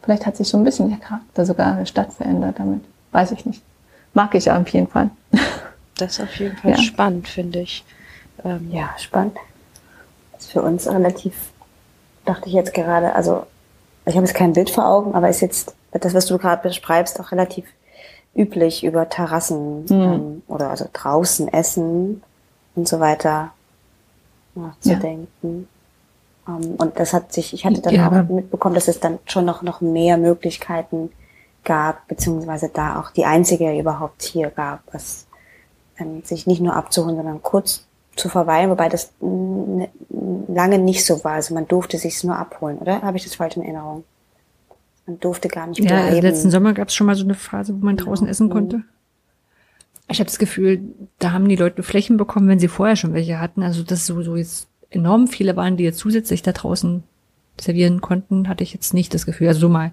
[0.01, 2.81] Vielleicht hat sich so ein bisschen der Charakter sogar der Stadt verändert damit.
[3.11, 3.61] Weiß ich nicht.
[4.13, 5.09] Mag ich auf jeden Fall.
[5.95, 6.77] Das ist auf jeden Fall ja.
[6.79, 7.85] spannend, finde ich.
[8.43, 9.37] Ähm, ja, spannend.
[10.31, 11.35] Das ist für uns relativ,
[12.25, 13.45] dachte ich jetzt gerade, also
[14.07, 17.19] ich habe jetzt kein Bild vor Augen, aber ist jetzt das, was du gerade beschreibst,
[17.19, 17.65] auch relativ
[18.35, 19.91] üblich über Terrassen mhm.
[19.91, 22.23] ähm, oder also draußen essen
[22.75, 23.51] und so weiter
[24.55, 25.67] nachzudenken.
[26.47, 26.55] Ja.
[26.55, 29.19] Um, ähm, und das hat sich, ich hatte dann ja, auch mitbekommen, dass es dann
[29.25, 31.09] schon noch, noch mehr Möglichkeiten
[31.63, 35.25] gab, beziehungsweise da auch die einzige überhaupt hier gab, was
[35.97, 37.85] ähm, sich nicht nur abzuholen, sondern kurz
[38.15, 41.33] zu verweilen, wobei das lange nicht so war.
[41.33, 43.01] Also man durfte sich nur abholen, oder?
[43.01, 44.03] Habe ich das falsch in Erinnerung?
[45.05, 45.95] Man durfte gar nicht bleiben.
[45.95, 48.49] Ja, also letzten Sommer gab es schon mal so eine Phase, wo man draußen essen
[48.49, 48.83] konnte.
[50.09, 50.81] Ich habe das Gefühl,
[51.19, 53.63] da haben die Leute Flächen bekommen, wenn sie vorher schon welche hatten.
[53.63, 57.03] Also dass so, so jetzt enorm viele waren, die jetzt zusätzlich da draußen
[57.59, 59.47] servieren konnten, hatte ich jetzt nicht das Gefühl.
[59.47, 59.91] Also so mal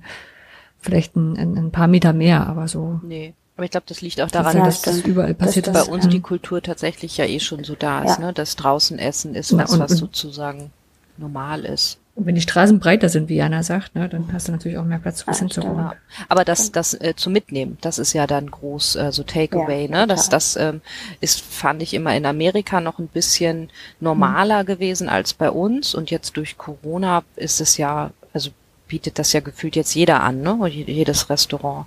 [0.80, 3.00] vielleicht ein, ein, ein paar Meter mehr, aber so.
[3.02, 3.34] Nee.
[3.56, 6.08] Aber ich glaube, das liegt auch daran, das dass das überall passiert, dass bei uns
[6.08, 8.26] die Kultur tatsächlich ja eh schon so da ist, ja.
[8.26, 8.32] ne?
[8.32, 10.70] Das draußen Essen ist was, und, was sozusagen
[11.18, 11.99] normal ist.
[12.14, 14.84] Und wenn die Straßen breiter sind, wie Jana sagt, ne, dann hast du natürlich auch
[14.84, 15.92] mehr Platz, was hinzuholen.
[16.28, 19.90] Aber das, das äh, zu mitnehmen, das ist ja dann groß, äh, so Takeaway, ja,
[19.90, 20.06] ne?
[20.06, 20.82] Das, das ähm,
[21.20, 24.66] ist, fand ich immer in Amerika noch ein bisschen normaler mhm.
[24.66, 25.94] gewesen als bei uns.
[25.94, 28.50] Und jetzt durch Corona ist es ja, also
[28.88, 30.58] bietet das ja gefühlt jetzt jeder an, ne?
[30.68, 31.86] Jedes Restaurant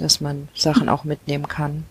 [0.00, 1.84] dass man Sachen auch mitnehmen kann.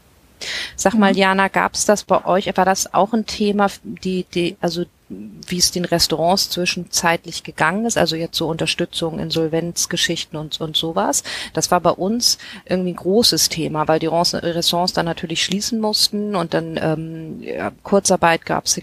[0.75, 1.17] Sag mal, mhm.
[1.17, 2.55] Jana, gab es das bei euch?
[2.55, 7.97] War das auch ein Thema, die, die, also wie es den Restaurants zwischenzeitlich gegangen ist,
[7.97, 11.23] also jetzt so Unterstützung, Insolvenzgeschichten und, und sowas.
[11.53, 16.35] Das war bei uns irgendwie ein großes Thema, weil die Restaurants dann natürlich schließen mussten
[16.35, 18.79] und dann ähm, ja, Kurzarbeit gab es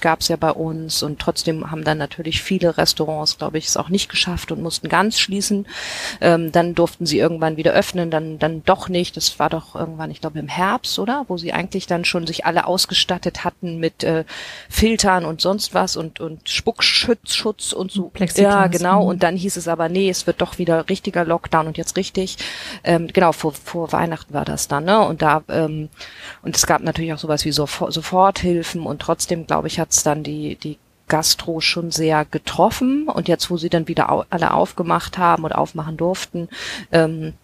[0.00, 3.76] gab es ja bei uns und trotzdem haben dann natürlich viele Restaurants, glaube ich, es
[3.76, 5.66] auch nicht geschafft und mussten ganz schließen.
[6.20, 9.16] Ähm, dann durften sie irgendwann wieder öffnen, dann dann doch nicht.
[9.16, 12.46] Das war doch irgendwann, ich glaube im Herbst, oder, wo sie eigentlich dann schon sich
[12.46, 14.24] alle ausgestattet hatten mit äh,
[14.68, 18.08] Filtern und sonst was und und Spuckschutz und so.
[18.08, 18.52] Plexiglas.
[18.52, 19.02] Ja, genau.
[19.02, 19.08] Mhm.
[19.08, 22.36] Und dann hieß es aber nee, es wird doch wieder richtiger Lockdown und jetzt richtig.
[22.84, 25.00] Ähm, genau vor vor Weihnachten war das dann, ne?
[25.00, 25.88] Und da ähm,
[26.42, 30.22] und es gab natürlich auch sowas wie Soforthilfen und trotzdem glaube ich hat hat's dann
[30.22, 33.08] die, die Gastro schon sehr getroffen.
[33.08, 36.48] Und jetzt, wo sie dann wieder au alle aufgemacht haben und aufmachen durften,
[36.92, 37.34] ähm,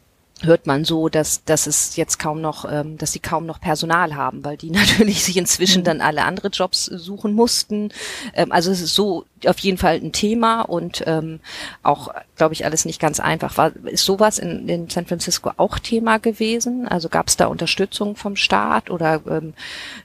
[0.43, 4.14] hört man so, dass, dass es jetzt kaum noch, ähm, dass sie kaum noch Personal
[4.14, 5.85] haben, weil die natürlich sich inzwischen mhm.
[5.85, 7.91] dann alle andere Jobs suchen mussten.
[8.35, 11.41] Ähm, also es ist so auf jeden Fall ein Thema und ähm,
[11.82, 13.57] auch, glaube ich, alles nicht ganz einfach.
[13.57, 16.89] War, ist sowas in, in San Francisco auch Thema gewesen?
[16.89, 19.55] Also gab es da Unterstützung vom Staat oder ähm,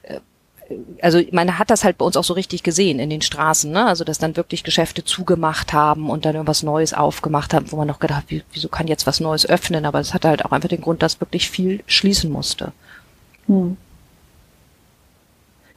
[0.02, 0.20] äh,
[1.02, 3.86] also man hat das halt bei uns auch so richtig gesehen in den Straßen, ne?
[3.86, 7.88] Also dass dann wirklich Geschäfte zugemacht haben und dann irgendwas Neues aufgemacht haben, wo man
[7.88, 9.86] noch gedacht, wie, wieso kann jetzt was Neues öffnen?
[9.86, 12.72] Aber es hatte halt auch einfach den Grund, dass wirklich viel schließen musste.
[13.46, 13.76] Hm.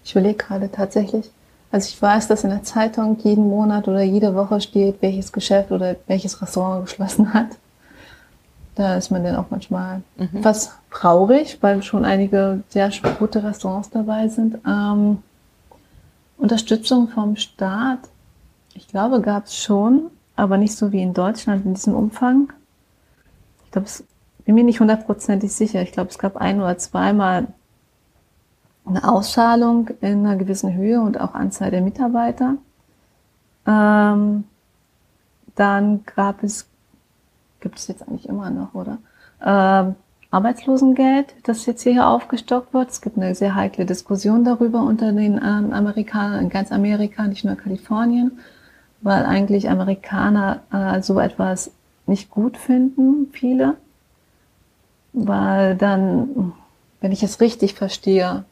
[0.03, 1.29] Ich überlege gerade tatsächlich.
[1.71, 5.71] Also ich weiß, dass in der Zeitung jeden Monat oder jede Woche steht, welches Geschäft
[5.71, 7.47] oder welches Restaurant geschlossen hat.
[8.75, 10.37] Da ist man dann auch manchmal mhm.
[10.37, 14.57] etwas traurig, weil schon einige sehr gute Restaurants dabei sind.
[14.65, 15.19] Ähm,
[16.37, 17.99] Unterstützung vom Staat,
[18.73, 22.51] ich glaube, gab es schon, aber nicht so wie in Deutschland in diesem Umfang.
[23.65, 24.03] Ich glaube, es
[24.45, 25.81] bin mir nicht hundertprozentig sicher.
[25.81, 27.47] Ich glaube, es gab ein oder zweimal
[28.85, 32.55] eine Auszahlung in einer gewissen Höhe und auch Anzahl der Mitarbeiter.
[33.65, 34.43] Ähm,
[35.55, 36.67] dann gab es
[37.63, 38.99] gibt es jetzt eigentlich immer noch, oder?
[39.43, 39.95] Ähm,
[40.29, 42.89] Arbeitslosengeld, das jetzt hier aufgestockt wird.
[42.89, 47.45] Es gibt eine sehr heikle Diskussion darüber unter den ähm, Amerikanern in ganz Amerika, nicht
[47.45, 48.39] nur Kalifornien,
[49.01, 51.71] weil eigentlich Amerikaner äh, so etwas
[52.05, 53.77] nicht gut finden, viele,
[55.13, 56.53] weil dann,
[56.99, 58.43] wenn ich es richtig verstehe,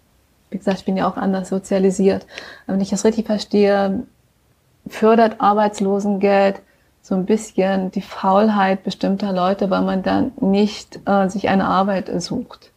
[0.51, 2.28] wie gesagt, ich bin ja auch anders sozialisiert,
[2.68, 4.03] wenn ich es richtig verstehe,
[4.88, 6.62] fördert Arbeitslosengeld
[7.02, 12.12] so ein bisschen die Faulheit bestimmter Leute, weil man dann nicht äh, sich eine Arbeit
[12.22, 12.72] sucht.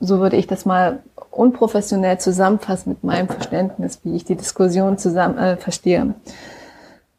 [0.00, 5.38] So würde ich das mal unprofessionell zusammenfassen mit meinem Verständnis, wie ich die Diskussion zusammen
[5.38, 6.14] äh, verstehe.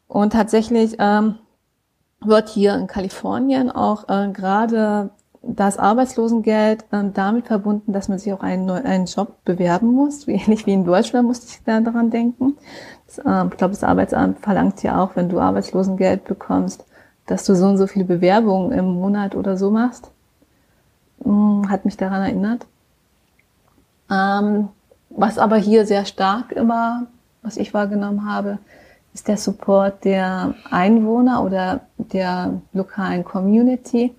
[0.08, 1.36] Und tatsächlich ähm,
[2.20, 5.10] wird hier in Kalifornien auch äh, gerade
[5.42, 10.26] das Arbeitslosengeld äh, damit verbunden, dass man sich auch einen, einen Job bewerben muss.
[10.28, 12.56] Ähnlich wie in Deutschland musste ich da daran denken.
[13.18, 16.84] Ähm, ich glaube, das Arbeitsamt verlangt ja auch, wenn du Arbeitslosengeld bekommst,
[17.26, 20.10] dass du so und so viele Bewerbungen im Monat oder so machst.
[21.24, 22.66] Hm, hat mich daran erinnert.
[24.10, 24.68] Ähm,
[25.10, 27.06] was aber hier sehr stark immer,
[27.42, 28.58] was ich wahrgenommen habe,
[29.12, 34.14] ist der Support der Einwohner oder der lokalen Community,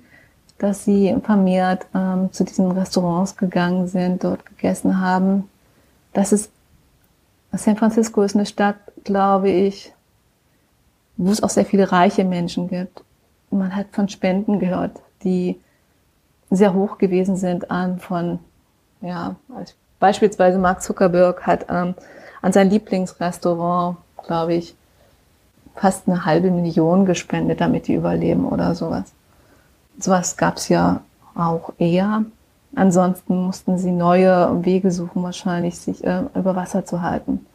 [0.57, 5.49] dass sie vermehrt ähm, zu diesen Restaurants gegangen sind, dort gegessen haben.
[6.13, 6.51] Das ist
[7.53, 9.93] San Francisco ist eine Stadt, glaube ich,
[11.17, 13.03] wo es auch sehr viele reiche Menschen gibt.
[13.49, 15.59] Man hat von Spenden gehört, die
[16.49, 18.39] sehr hoch gewesen sind an von,
[19.01, 19.35] ja,
[19.99, 21.95] beispielsweise Mark Zuckerberg hat ähm,
[22.41, 24.75] an sein Lieblingsrestaurant, glaube ich,
[25.75, 29.11] fast eine halbe Million gespendet, damit die überleben oder sowas.
[29.99, 31.01] Sowas gab es ja
[31.35, 32.25] auch eher.
[32.75, 37.45] Ansonsten mussten sie neue Wege suchen, wahrscheinlich sich äh, über Wasser zu halten.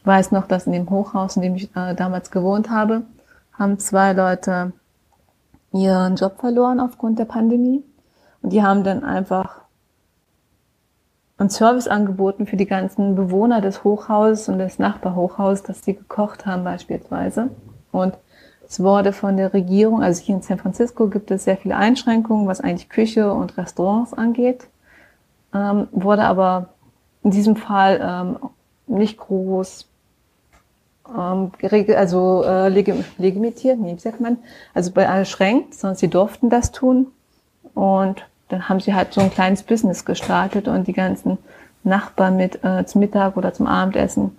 [0.00, 3.02] Ich weiß noch, dass in dem Hochhaus, in dem ich äh, damals gewohnt habe,
[3.52, 4.72] haben zwei Leute
[5.72, 7.82] ihren Job verloren aufgrund der Pandemie.
[8.42, 9.62] Und die haben dann einfach
[11.38, 16.46] einen Service angeboten für die ganzen Bewohner des Hochhauses und des Nachbarhochhauses, dass sie gekocht
[16.46, 17.50] haben beispielsweise.
[17.92, 18.16] Und
[18.68, 22.46] es wurde von der Regierung, also hier in San Francisco gibt es sehr viele Einschränkungen,
[22.46, 24.66] was eigentlich Küche und Restaurants angeht,
[25.54, 26.68] ähm, wurde aber
[27.22, 28.36] in diesem Fall ähm,
[28.86, 29.86] nicht groß
[31.08, 31.52] ähm,
[31.96, 34.38] also äh, legitimiert, nee, sagt man,
[34.74, 37.08] also bei beschränkt, sondern sie durften das tun.
[37.74, 41.38] Und dann haben sie halt so ein kleines Business gestartet und die ganzen
[41.84, 44.36] Nachbarn mit äh, zum Mittag oder zum Abendessen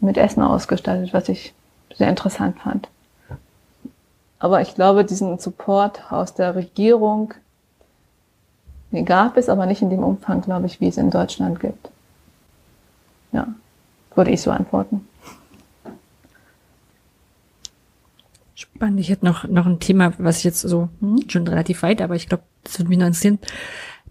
[0.00, 1.54] mit Essen ausgestattet, was ich
[1.94, 2.88] sehr interessant fand.
[4.42, 7.32] Aber ich glaube, diesen Support aus der Regierung
[8.90, 11.90] den gab es, aber nicht in dem Umfang, glaube ich, wie es in Deutschland gibt.
[13.30, 13.46] Ja,
[14.16, 15.06] würde ich so antworten.
[18.56, 18.98] Spannend.
[18.98, 21.20] Ich hätte noch, noch ein Thema, was ich jetzt so hm?
[21.28, 23.38] schon relativ weit, aber ich glaube, das würde mich noch interessieren.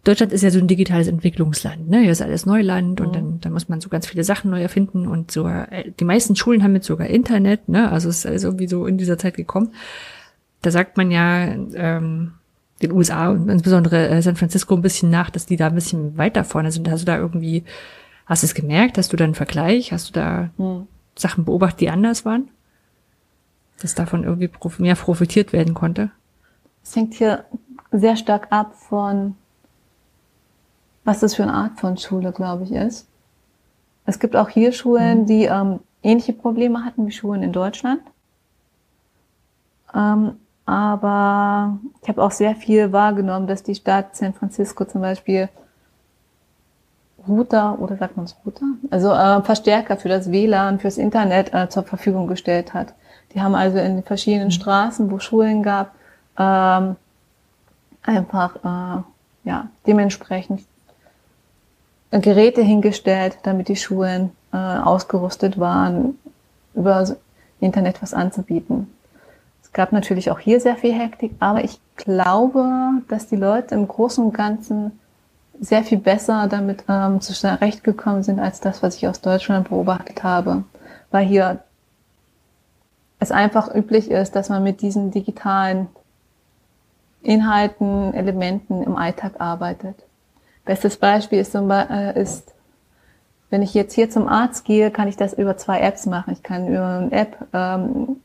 [0.05, 1.99] Deutschland ist ja so ein digitales Entwicklungsland, ne?
[1.99, 3.05] Hier ist alles Neuland mhm.
[3.05, 5.45] und dann, dann muss man so ganz viele Sachen neu erfinden und so.
[5.45, 7.91] Äh, die meisten Schulen haben jetzt sogar Internet, ne?
[7.91, 9.73] Also es ist alles irgendwie so in dieser Zeit gekommen
[10.61, 12.33] da sagt man ja ähm,
[12.81, 16.17] den USA und insbesondere äh, San Francisco ein bisschen nach, dass die da ein bisschen
[16.17, 16.89] weiter vorne sind.
[16.89, 17.63] Hast du da irgendwie,
[18.25, 18.97] hast du es gemerkt?
[18.97, 19.91] Hast du da einen Vergleich?
[19.91, 20.87] Hast du da hm.
[21.15, 22.49] Sachen beobachtet, die anders waren?
[23.81, 26.11] Dass davon irgendwie mehr profitiert werden konnte?
[26.83, 27.45] Es hängt hier
[27.91, 29.35] sehr stark ab von,
[31.03, 33.07] was das für eine Art von Schule, glaube ich, ist.
[34.05, 35.25] Es gibt auch hier Schulen, hm.
[35.25, 38.01] die ähm, ähnliche Probleme hatten wie Schulen in Deutschland.
[39.93, 45.49] Ähm, aber ich habe auch sehr viel wahrgenommen, dass die Stadt San Francisco zum Beispiel
[47.27, 48.65] Router oder sagt man es Router?
[48.89, 52.93] Also äh, Verstärker für das WLAN, fürs Internet äh, zur Verfügung gestellt hat.
[53.33, 54.51] Die haben also in den verschiedenen mhm.
[54.51, 55.93] Straßen, wo Schulen gab,
[56.37, 56.95] ähm,
[58.03, 59.03] einfach äh,
[59.43, 60.61] ja dementsprechend
[62.11, 66.19] Geräte hingestellt, damit die Schulen äh, ausgerüstet waren,
[66.73, 67.15] über
[67.61, 68.87] Internet was anzubieten.
[69.71, 72.67] Es gab natürlich auch hier sehr viel Hektik, aber ich glaube,
[73.07, 74.99] dass die Leute im Großen und Ganzen
[75.61, 80.65] sehr viel besser damit ähm, zurechtgekommen sind als das, was ich aus Deutschland beobachtet habe.
[81.09, 81.63] Weil hier
[83.19, 85.87] es einfach üblich ist, dass man mit diesen digitalen
[87.23, 89.95] Inhalten, Elementen im Alltag arbeitet.
[90.65, 92.53] Bestes Beispiel ist, äh, ist,
[93.49, 96.33] wenn ich jetzt hier zum Arzt gehe, kann ich das über zwei Apps machen.
[96.33, 98.17] Ich kann über eine App ähm,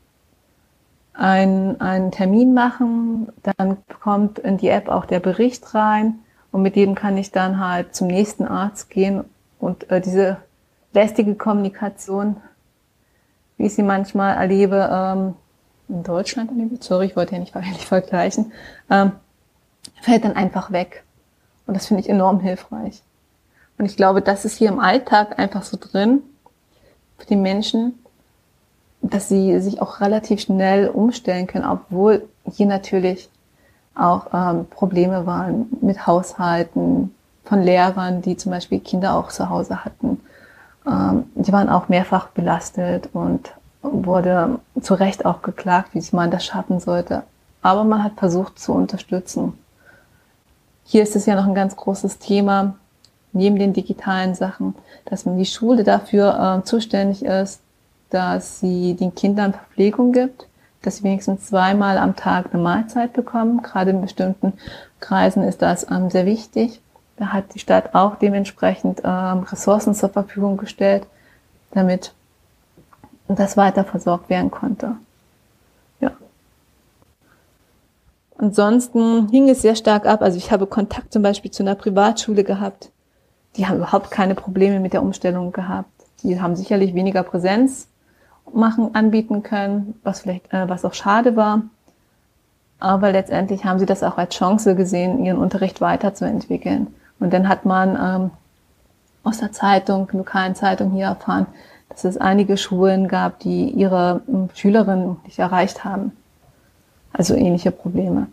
[1.17, 6.19] einen, einen Termin machen, dann kommt in die App auch der Bericht rein
[6.51, 9.23] und mit dem kann ich dann halt zum nächsten Arzt gehen
[9.59, 10.37] und äh, diese
[10.93, 12.37] lästige Kommunikation,
[13.57, 15.33] wie ich sie manchmal erlebe, ähm,
[15.89, 18.51] in Deutschland erlebe, sorry, ich wollte ja nicht, nicht vergleichen,
[18.89, 19.13] ähm,
[20.01, 21.03] fällt dann einfach weg.
[21.65, 23.01] Und das finde ich enorm hilfreich.
[23.77, 26.21] Und ich glaube, das ist hier im Alltag einfach so drin
[27.17, 27.97] für die Menschen,
[29.01, 33.29] dass sie sich auch relativ schnell umstellen können, obwohl hier natürlich
[33.95, 37.13] auch ähm, Probleme waren mit Haushalten
[37.45, 40.21] von Lehrern, die zum Beispiel Kinder auch zu Hause hatten.
[40.85, 46.45] Ähm, die waren auch mehrfach belastet und wurde zu Recht auch geklagt, wie man das
[46.45, 47.23] schaffen sollte.
[47.61, 49.53] Aber man hat versucht zu unterstützen.
[50.83, 52.75] Hier ist es ja noch ein ganz großes Thema,
[53.33, 54.75] neben den digitalen Sachen,
[55.05, 57.61] dass man die Schule dafür äh, zuständig ist,
[58.09, 60.47] dass sie den Kindern Verpflegung gibt,
[60.81, 63.61] dass sie wenigstens zweimal am Tag eine Mahlzeit bekommen.
[63.61, 64.53] Gerade in bestimmten
[64.99, 66.81] Kreisen ist das ähm, sehr wichtig.
[67.17, 71.07] Da hat die Stadt auch dementsprechend ähm, Ressourcen zur Verfügung gestellt,
[71.71, 72.13] damit
[73.27, 74.95] das weiter versorgt werden konnte.
[75.99, 76.11] Ja.
[78.37, 80.21] Ansonsten hing es sehr stark ab.
[80.21, 82.91] Also ich habe Kontakt zum Beispiel zu einer Privatschule gehabt.
[83.55, 85.89] Die haben überhaupt keine Probleme mit der Umstellung gehabt.
[86.23, 87.87] Die haben sicherlich weniger Präsenz
[88.53, 91.61] machen, anbieten können, was vielleicht, äh, was auch schade war.
[92.79, 96.87] Aber letztendlich haben sie das auch als Chance gesehen, ihren Unterricht weiterzuentwickeln.
[97.19, 98.31] Und dann hat man ähm,
[99.23, 101.47] aus der Zeitung, lokalen Zeitung hier erfahren,
[101.89, 106.11] dass es einige Schulen gab, die ihre ähm, Schülerinnen nicht erreicht haben.
[107.13, 108.27] Also ähnliche Probleme,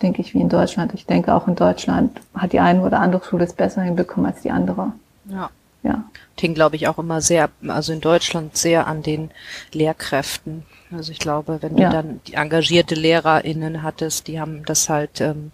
[0.00, 0.94] denke ich, wie in Deutschland.
[0.94, 4.40] Ich denke, auch in Deutschland hat die eine oder andere Schule es besser hinbekommen als
[4.40, 4.92] die andere.
[5.26, 5.50] Ja
[5.86, 6.04] ja.
[6.38, 9.30] Hing, glaube ich, auch immer sehr, also in Deutschland sehr an den
[9.72, 10.64] Lehrkräften.
[10.92, 11.88] Also ich glaube, wenn ja.
[11.88, 15.52] du dann die engagierte LehrerInnen hattest, die haben das halt ähm,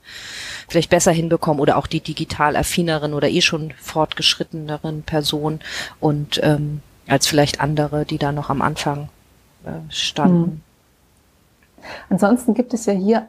[0.68, 5.61] vielleicht besser hinbekommen oder auch die digital affineren oder eh schon fortgeschritteneren Personen
[6.01, 9.09] und ähm, als vielleicht andere, die da noch am Anfang
[9.64, 10.45] äh, standen.
[10.45, 10.61] Hm.
[12.11, 13.28] Ansonsten gibt es ja hier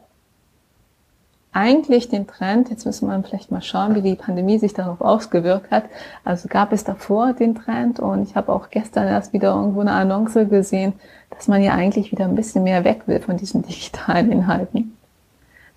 [1.54, 5.70] eigentlich den Trend, jetzt müssen wir vielleicht mal schauen, wie die Pandemie sich darauf ausgewirkt
[5.72, 5.86] hat.
[6.26, 9.92] Also gab es davor den Trend und ich habe auch gestern erst wieder irgendwo eine
[9.92, 10.94] Annonce gesehen,
[11.30, 14.98] dass man ja eigentlich wieder ein bisschen mehr weg will von diesen digitalen Inhalten.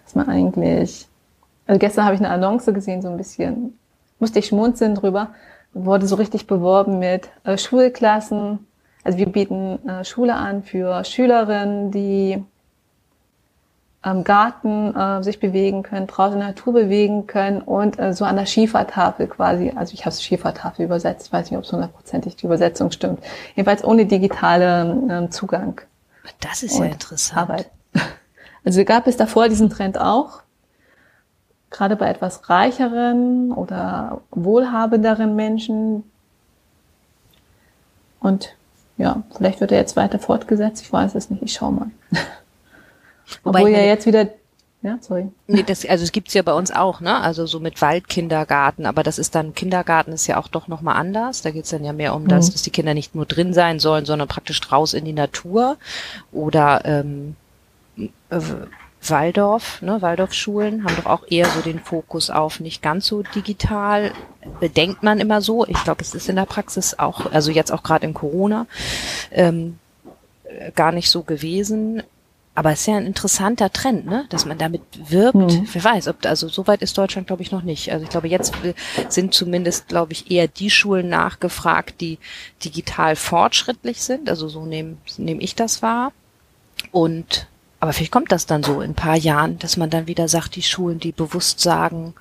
[0.02, 1.06] Dass man eigentlich,
[1.66, 3.78] also gestern habe ich eine Annonce gesehen, so ein bisschen,
[4.18, 5.28] musste ich schmunzeln drüber,
[5.74, 8.66] wurde so richtig beworben mit äh, Schulklassen.
[9.04, 12.42] Also wir bieten äh, Schule an für Schülerinnen, die
[14.06, 18.24] am Garten äh, sich bewegen können, draußen in der Natur bewegen können und äh, so
[18.24, 22.36] an der Schiefertafel quasi, also ich habe es Schiefertafel übersetzt, weiß nicht, ob es hundertprozentig
[22.36, 23.18] die Übersetzung stimmt,
[23.56, 25.80] jedenfalls ohne digitale ähm, Zugang.
[26.40, 27.50] Das ist ja interessant.
[27.50, 27.70] Arbeit.
[28.64, 30.40] Also gab es davor diesen Trend auch,
[31.70, 36.02] gerade bei etwas reicheren oder wohlhabenderen Menschen.
[38.18, 38.56] Und
[38.96, 41.90] ja, vielleicht wird er jetzt weiter fortgesetzt, ich weiß es nicht, ich schau mal.
[43.42, 44.28] Wobei Obwohl ja jetzt wieder
[44.86, 45.26] ja, sorry.
[45.48, 47.20] Nee, das, also es gibt's ja bei uns auch, ne?
[47.20, 51.42] Also so mit Waldkindergarten, aber das ist dann, Kindergarten ist ja auch doch nochmal anders.
[51.42, 52.28] Da geht's dann ja mehr um mhm.
[52.28, 55.76] das, dass die Kinder nicht nur drin sein sollen, sondern praktisch raus in die Natur.
[56.30, 57.34] Oder ähm,
[57.96, 58.40] äh,
[59.02, 64.12] Waldorf, ne, Waldorfschulen haben doch auch eher so den Fokus auf nicht ganz so digital.
[64.60, 65.66] Denkt man immer so.
[65.66, 68.66] Ich glaube, es ist in der Praxis auch, also jetzt auch gerade in Corona,
[69.32, 69.78] ähm,
[70.76, 72.04] gar nicht so gewesen.
[72.56, 74.24] Aber es ist ja ein interessanter Trend, ne?
[74.30, 74.80] dass man damit
[75.10, 75.36] wirbt.
[75.36, 75.68] Mhm.
[75.70, 77.92] Wer weiß, ob also so weit ist Deutschland, glaube ich, noch nicht.
[77.92, 78.54] Also ich glaube, jetzt
[79.10, 82.18] sind zumindest, glaube ich, eher die Schulen nachgefragt, die
[82.64, 84.30] digital fortschrittlich sind.
[84.30, 86.12] Also so nehme nehm ich das wahr.
[86.92, 87.46] Und
[87.78, 90.56] aber vielleicht kommt das dann so in ein paar Jahren, dass man dann wieder sagt,
[90.56, 92.14] die Schulen, die bewusst sagen,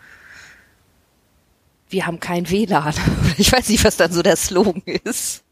[1.90, 2.94] wir haben kein WLAN.
[3.38, 5.44] Ich weiß nicht, was dann so der Slogan ist.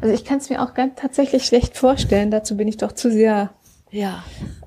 [0.00, 2.30] Also ich kann es mir auch ganz tatsächlich schlecht vorstellen.
[2.30, 3.50] Dazu bin ich doch zu sehr
[3.90, 4.24] ja.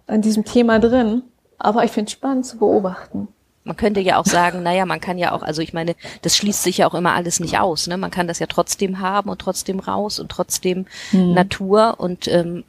[0.08, 1.24] an diesem Thema drin.
[1.58, 3.28] Aber ich finde es spannend zu beobachten.
[3.66, 6.64] Man könnte ja auch sagen, naja, man kann ja auch, also ich meine, das schließt
[6.64, 7.88] sich ja auch immer alles nicht aus.
[7.88, 7.98] Ne?
[7.98, 11.34] Man kann das ja trotzdem haben und trotzdem raus und trotzdem hm.
[11.34, 12.64] Natur und ähm,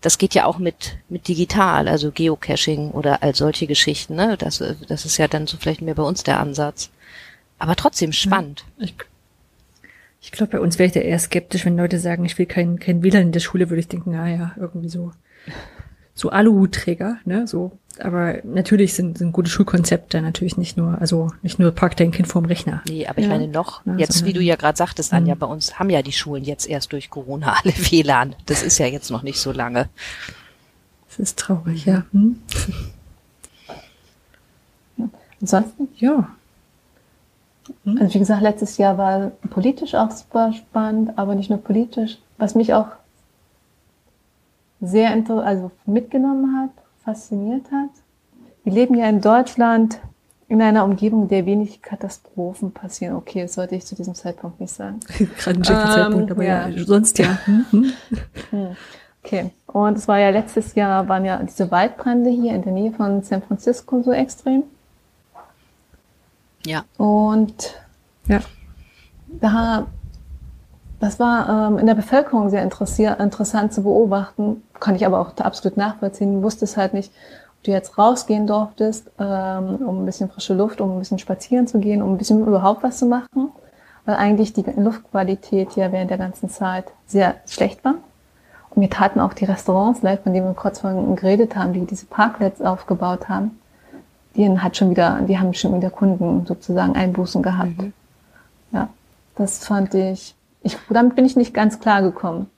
[0.00, 4.14] das geht ja auch mit mit digital, also Geocaching oder all solche Geschichten.
[4.14, 4.36] Ne?
[4.38, 6.90] Das, das ist ja dann so vielleicht mehr bei uns der Ansatz.
[7.58, 8.64] Aber trotzdem spannend.
[8.78, 8.94] Ich
[10.22, 12.78] ich glaube, bei uns wäre ich da eher skeptisch, wenn Leute sagen, ich will kein,
[12.78, 15.12] kein WLAN in der Schule, würde ich denken, naja, irgendwie so,
[16.14, 17.72] so Aluhutträger, ne, so.
[17.98, 22.28] Aber natürlich sind, sind gute Schulkonzepte natürlich nicht nur, also nicht nur park dein Kind
[22.28, 22.82] vorm Rechner.
[22.88, 23.30] Nee, aber ich ja.
[23.30, 25.38] meine noch, ja, jetzt, wie du ja gerade sagtest, Anja, mhm.
[25.38, 28.36] bei uns haben ja die Schulen jetzt erst durch Corona alle WLAN.
[28.46, 29.88] Das ist ja jetzt noch nicht so lange.
[31.08, 32.04] Das ist traurig, ja.
[32.12, 32.38] Hm?
[35.40, 35.88] Ansonsten?
[35.96, 36.28] Ja.
[37.86, 42.18] Also wie gesagt, letztes Jahr war politisch auch super spannend, aber nicht nur politisch.
[42.38, 42.86] Was mich auch
[44.80, 46.70] sehr also mitgenommen hat,
[47.04, 47.90] fasziniert hat.
[48.64, 50.00] Wir leben ja in Deutschland
[50.48, 53.14] in einer Umgebung, in der wenig Katastrophen passieren.
[53.14, 54.98] Okay, das sollte ich zu diesem Zeitpunkt nicht sagen.
[55.38, 57.38] Gerade ein ähm, Zeitpunkt, aber ja, ja sonst ja.
[57.70, 58.76] Hm.
[59.22, 59.50] Okay.
[59.66, 63.22] Und es war ja letztes Jahr, waren ja diese Waldbrände hier in der Nähe von
[63.22, 64.64] San Francisco so extrem.
[66.66, 66.84] Ja.
[66.96, 67.76] Und
[68.26, 68.40] ja.
[69.28, 69.86] da,
[71.00, 75.76] das war ähm, in der Bevölkerung sehr interessant zu beobachten, kann ich aber auch absolut
[75.76, 76.34] nachvollziehen.
[76.34, 77.10] Du wusstest halt nicht,
[77.58, 81.66] ob du jetzt rausgehen durftest, ähm, um ein bisschen frische Luft, um ein bisschen spazieren
[81.66, 83.50] zu gehen, um ein bisschen überhaupt was zu machen,
[84.04, 87.94] weil eigentlich die Luftqualität ja während der ganzen Zeit sehr schlecht war.
[88.70, 91.84] Und mir taten auch die Restaurants leid, von denen wir kurz vorhin geredet haben, die
[91.86, 93.60] diese Parklets aufgebaut haben
[94.36, 97.78] die hat schon wieder, die haben schon wieder Kunden sozusagen Einbußen gehabt.
[97.78, 97.92] Mhm.
[98.72, 98.88] Ja,
[99.36, 102.50] das fand ich, ich, damit bin ich nicht ganz klar gekommen.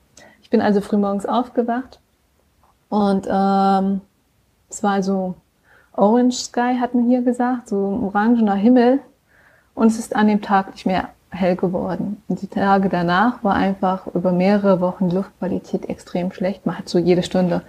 [0.42, 2.00] Ich bin also frühmorgens aufgewacht
[2.88, 4.00] und ähm,
[4.68, 5.34] es war also
[5.94, 9.00] Orange Sky, hat man hier gesagt, so ein orangener Himmel
[9.74, 12.22] und es ist an dem Tag nicht mehr hell geworden.
[12.28, 16.66] Und die Tage danach war einfach über mehrere Wochen Luftqualität extrem schlecht.
[16.66, 17.62] Man hat so jede Stunde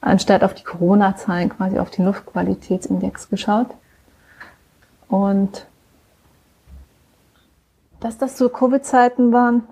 [0.00, 3.68] anstatt auf die Corona-Zahlen quasi auf den Luftqualitätsindex geschaut.
[5.08, 5.66] Und
[8.00, 9.64] dass das so Covid-Zeiten waren,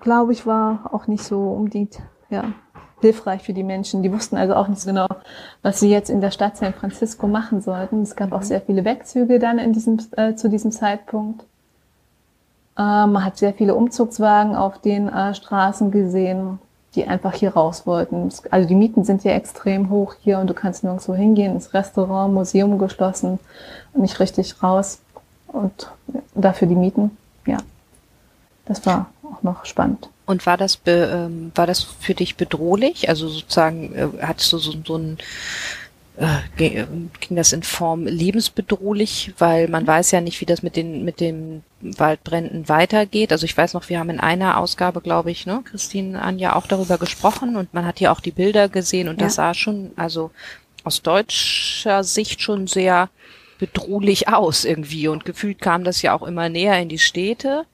[0.00, 2.44] glaube ich, war auch nicht so unbedingt ja,
[3.00, 4.02] hilfreich für die Menschen.
[4.02, 5.06] Die wussten also auch nicht so genau,
[5.62, 8.02] was sie jetzt in der Stadt San Francisco machen sollten.
[8.02, 11.42] Es gab auch sehr viele Wegzüge dann in diesem, äh, zu diesem Zeitpunkt.
[12.76, 16.58] Äh, man hat sehr viele Umzugswagen auf den äh, Straßen gesehen
[16.96, 18.30] die einfach hier raus wollten.
[18.50, 22.32] Also die Mieten sind ja extrem hoch hier und du kannst nirgendwo hingehen, ins Restaurant,
[22.32, 23.38] Museum geschlossen
[23.94, 25.00] nicht richtig raus.
[25.48, 25.90] Und
[26.34, 27.16] dafür die Mieten,
[27.46, 27.58] ja.
[28.66, 30.08] Das war auch noch spannend.
[30.26, 33.08] Und war das, be, ähm, war das für dich bedrohlich?
[33.08, 35.18] Also sozusagen, äh, hattest du so, so ein
[36.18, 41.04] äh, ging das in Form lebensbedrohlich, weil man weiß ja nicht, wie das mit den
[41.04, 43.32] mit den Waldbränden weitergeht.
[43.32, 46.66] Also ich weiß noch, wir haben in einer Ausgabe, glaube ich, ne, Christine Anja auch
[46.66, 49.26] darüber gesprochen und man hat ja auch die Bilder gesehen und ja.
[49.26, 50.30] das sah schon, also
[50.84, 53.10] aus deutscher Sicht schon sehr
[53.58, 57.64] bedrohlich aus irgendwie und gefühlt kam das ja auch immer näher in die Städte.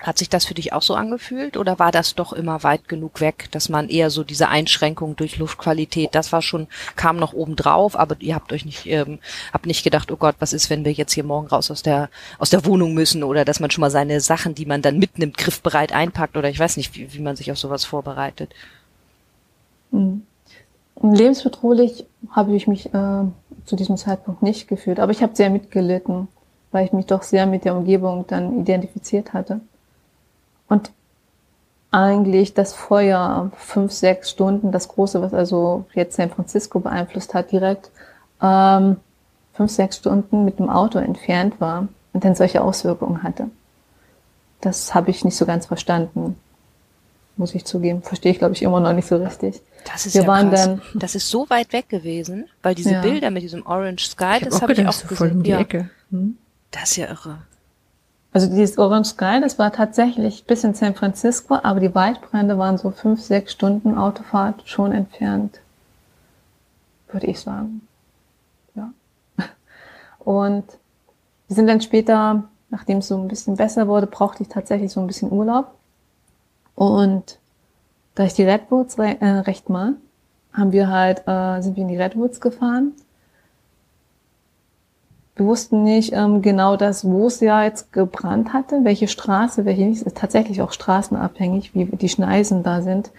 [0.00, 3.20] Hat sich das für dich auch so angefühlt oder war das doch immer weit genug
[3.20, 7.54] weg, dass man eher so diese Einschränkung durch Luftqualität, das war schon, kam noch oben
[7.54, 9.20] drauf, aber ihr habt euch nicht, ähm,
[9.52, 12.10] habt nicht gedacht, oh Gott, was ist, wenn wir jetzt hier morgen raus aus der,
[12.40, 15.38] aus der Wohnung müssen oder dass man schon mal seine Sachen, die man dann mitnimmt,
[15.38, 18.52] griffbereit einpackt oder ich weiß nicht, wie, wie man sich auf sowas vorbereitet.
[19.92, 20.22] Mhm.
[21.00, 23.24] Lebensbedrohlich habe ich mich äh,
[23.64, 26.28] zu diesem Zeitpunkt nicht gefühlt, aber ich habe sehr mitgelitten,
[26.70, 29.60] weil ich mich doch sehr mit der Umgebung dann identifiziert hatte.
[30.68, 30.90] Und
[31.90, 37.52] eigentlich das Feuer fünf, sechs Stunden, das große, was also jetzt San Francisco beeinflusst hat,
[37.52, 37.90] direkt
[38.42, 38.96] ähm,
[39.52, 43.48] fünf, sechs Stunden mit dem Auto entfernt war und dann solche Auswirkungen hatte.
[44.60, 46.36] Das habe ich nicht so ganz verstanden,
[47.36, 48.02] muss ich zugeben.
[48.02, 49.60] Verstehe ich, glaube ich, immer noch nicht so richtig.
[49.84, 50.64] Das ist Wir ja waren krass.
[50.64, 53.00] Dann, das ist so weit weg gewesen, weil diese ja.
[53.00, 55.16] Bilder mit diesem Orange Sky, ich das habe ich auch gesehen.
[55.16, 55.60] Voll um die ja.
[55.60, 55.90] Ecke.
[56.10, 56.38] Hm?
[56.70, 57.38] Das ist ja irre.
[58.32, 62.78] Also dieses Orange Sky, das war tatsächlich bis in San Francisco, aber die Waldbrände waren
[62.78, 65.60] so fünf, sechs Stunden Autofahrt schon entfernt,
[67.12, 67.86] würde ich sagen.
[68.74, 68.92] Ja.
[70.18, 70.64] Und
[71.46, 75.00] wir sind dann später, nachdem es so ein bisschen besser wurde, brauchte ich tatsächlich so
[75.00, 75.72] ein bisschen Urlaub.
[76.74, 77.38] Und
[78.14, 79.94] da ich die Redwoods re äh, recht mal,
[80.52, 82.92] haben wir halt, äh, sind wir in die Redwoods gefahren
[85.36, 89.82] wir wussten nicht ähm, genau das, wo es ja jetzt gebrannt hatte, welche Straße, welche
[89.82, 90.02] nicht.
[90.02, 93.10] Ist tatsächlich auch straßenabhängig, wie die Schneisen da sind.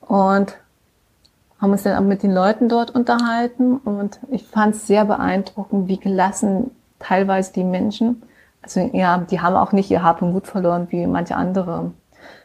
[0.00, 0.54] Und
[1.58, 5.88] haben uns dann auch mit den Leuten dort unterhalten und ich fand es sehr beeindruckend,
[5.88, 8.22] wie gelassen teilweise die Menschen,
[8.60, 11.92] also ja, die haben auch nicht ihr Hab und Gut verloren wie manche andere.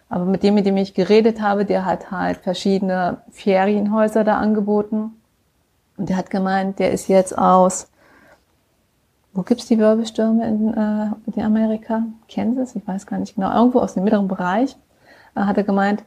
[0.09, 5.11] Aber mit dem, mit dem ich geredet habe, der hat halt verschiedene Ferienhäuser da angeboten.
[5.97, 7.89] Und der hat gemeint, der ist jetzt aus,
[9.33, 12.03] wo gibt's die Wirbelstürme in, äh, in Amerika?
[12.33, 12.75] Kansas?
[12.75, 13.53] Ich weiß gar nicht genau.
[13.53, 14.75] Irgendwo aus dem mittleren Bereich.
[15.35, 16.03] Äh, hat er gemeint,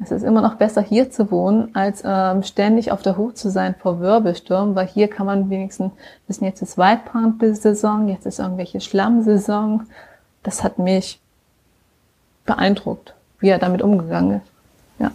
[0.00, 3.50] es ist immer noch besser hier zu wohnen, als ähm, ständig auf der Hut zu
[3.50, 5.92] sein vor Wirbelstürmen, weil hier kann man wenigstens
[6.26, 9.86] wissen, jetzt ist Waldbrandsaison, jetzt ist irgendwelche Schlammsaison.
[10.42, 11.20] Das hat mich
[12.46, 14.46] beeindruckt, wie er damit umgegangen ist.
[14.98, 15.10] Ja.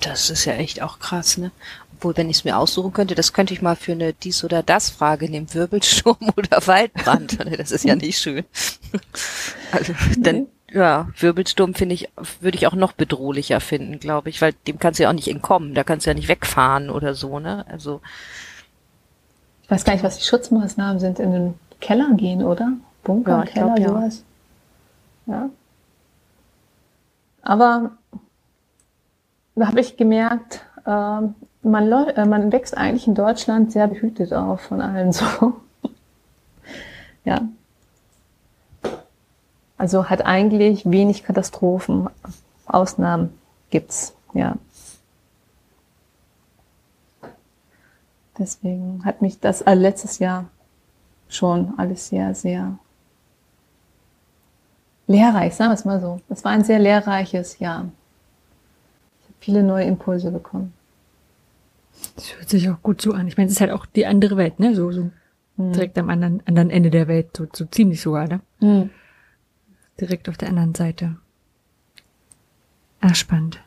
[0.00, 1.52] Das ist ja echt auch krass, ne?
[1.94, 4.64] Obwohl, wenn ich es mir aussuchen könnte, das könnte ich mal für eine dies oder
[4.64, 7.38] das Frage nehmen, Wirbelsturm oder Waldbrand.
[7.56, 8.44] Das ist ja nicht schön.
[9.72, 12.10] Also, dann, ja, Wirbelsturm finde ich,
[12.40, 15.28] würde ich auch noch bedrohlicher finden, glaube ich, weil dem kannst du ja auch nicht
[15.28, 17.64] entkommen, da kannst du ja nicht wegfahren oder so, ne?
[17.70, 18.02] Also.
[19.62, 22.72] Ich weiß gar nicht, was die Schutzmaßnahmen sind, in den Keller gehen, oder?
[23.02, 24.24] Bunker, ja, Keller, glaub, sowas.
[25.26, 25.48] Ja.
[27.42, 27.92] Aber
[29.54, 31.20] da habe ich gemerkt, äh,
[31.62, 35.60] man, äh, man wächst eigentlich in Deutschland sehr behütet auf von allen so.
[37.24, 37.40] ja,
[39.76, 42.08] also hat eigentlich wenig Katastrophen.
[42.66, 43.36] Ausnahmen
[43.70, 44.54] gibt's, ja.
[48.38, 50.46] Deswegen hat mich das äh, letztes Jahr
[51.28, 52.78] schon alles sehr, sehr
[55.06, 56.20] lehrreich, sagen wir es mal so.
[56.28, 57.90] Das war ein sehr lehrreiches Jahr.
[59.20, 60.72] Ich habe viele neue Impulse bekommen.
[62.16, 63.28] Das hört sich auch gut so an.
[63.28, 64.74] Ich meine, es ist halt auch die andere Welt, ne?
[64.74, 65.10] So, so
[65.56, 65.72] hm.
[65.72, 68.40] direkt am anderen, anderen Ende der Welt, so, so ziemlich sogar, ne?
[68.60, 68.90] Hm
[70.02, 71.16] direkt auf der anderen Seite.
[73.00, 73.60] Ah, spannend.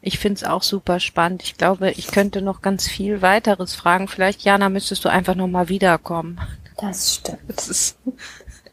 [0.00, 1.42] Ich find's auch super spannend.
[1.42, 4.06] Ich glaube, ich könnte noch ganz viel weiteres fragen.
[4.06, 6.40] Vielleicht, Jana, müsstest du einfach noch mal wiederkommen.
[6.76, 7.40] Das stimmt.
[7.48, 7.98] Es ist,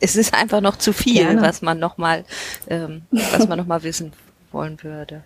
[0.02, 1.41] es ist einfach noch zu viel, Gerne.
[1.41, 2.23] was man noch mal,
[2.68, 4.11] ähm, was man noch mal wissen
[4.52, 5.23] wollen würde.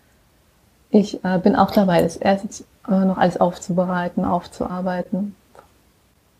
[0.91, 5.35] Ich äh, bin auch dabei, das erst äh, noch alles aufzubereiten, aufzuarbeiten.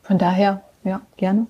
[0.04, 1.48] Von daher, ja, gerne.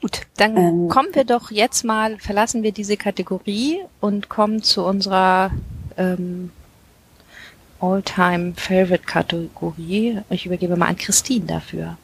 [0.00, 4.84] Gut, dann ähm, kommen wir doch jetzt mal, verlassen wir diese Kategorie und kommen zu
[4.84, 5.50] unserer
[5.96, 6.52] ähm,
[7.80, 10.20] All-Time-Favorite-Kategorie.
[10.30, 11.96] Ich übergebe mal an Christine dafür.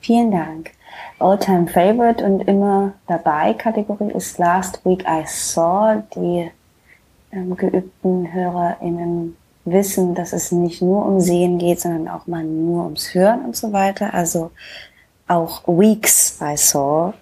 [0.00, 0.70] Vielen Dank.
[1.18, 6.02] All-Time Favorite und immer dabei Kategorie ist Last Week I Saw.
[6.14, 6.50] Die
[7.32, 12.84] ähm, geübten HörerInnen wissen, dass es nicht nur um Sehen geht, sondern auch mal nur
[12.84, 14.14] ums Hören und so weiter.
[14.14, 14.50] Also
[15.26, 17.12] auch Weeks I Saw.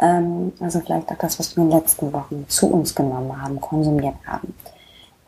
[0.00, 3.60] Ähm, also vielleicht auch das, was wir in den letzten Wochen zu uns genommen haben,
[3.60, 4.54] konsumiert haben.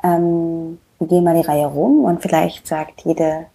[0.02, 3.47] Ähm, wir gehen mal die Reihe rum und vielleicht sagt jede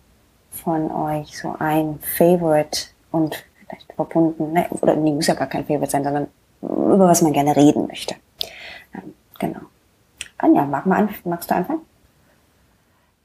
[0.51, 5.65] von euch so ein Favorite und vielleicht verbunden, ne, oder nee, muss ja gar kein
[5.65, 6.27] Favorite sein, sondern
[6.61, 8.15] über was man gerne reden möchte.
[8.93, 9.59] Ähm, genau.
[10.37, 11.81] Anja, mag mal an, magst du anfangen?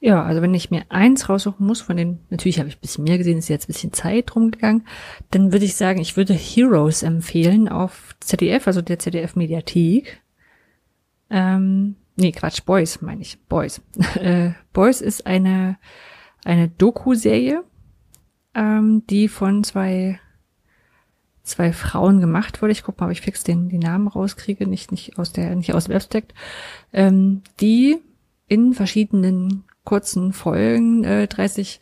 [0.03, 3.05] Ja, also wenn ich mir eins raussuchen muss von den, natürlich habe ich ein bisschen
[3.05, 4.87] mehr gesehen, ist jetzt ein bisschen Zeit rumgegangen,
[5.31, 10.23] dann würde ich sagen, ich würde Heroes empfehlen auf ZDF, also der ZDF Mediathek.
[11.29, 13.83] Ähm, nee, Quatsch, Boys meine ich, Boys.
[14.15, 15.77] äh, Boys ist eine,
[16.47, 17.63] eine Doku-Serie,
[18.55, 20.19] ähm, die von zwei
[21.43, 22.73] zwei Frauen gemacht wurde.
[22.73, 25.75] Ich guck mal, ob ich fix den, den Namen rauskriege, nicht, nicht aus der, nicht
[25.75, 26.35] aus dem Abstract,
[26.93, 27.99] ähm, die
[28.47, 31.81] in verschiedenen kurzen Folgen äh, 30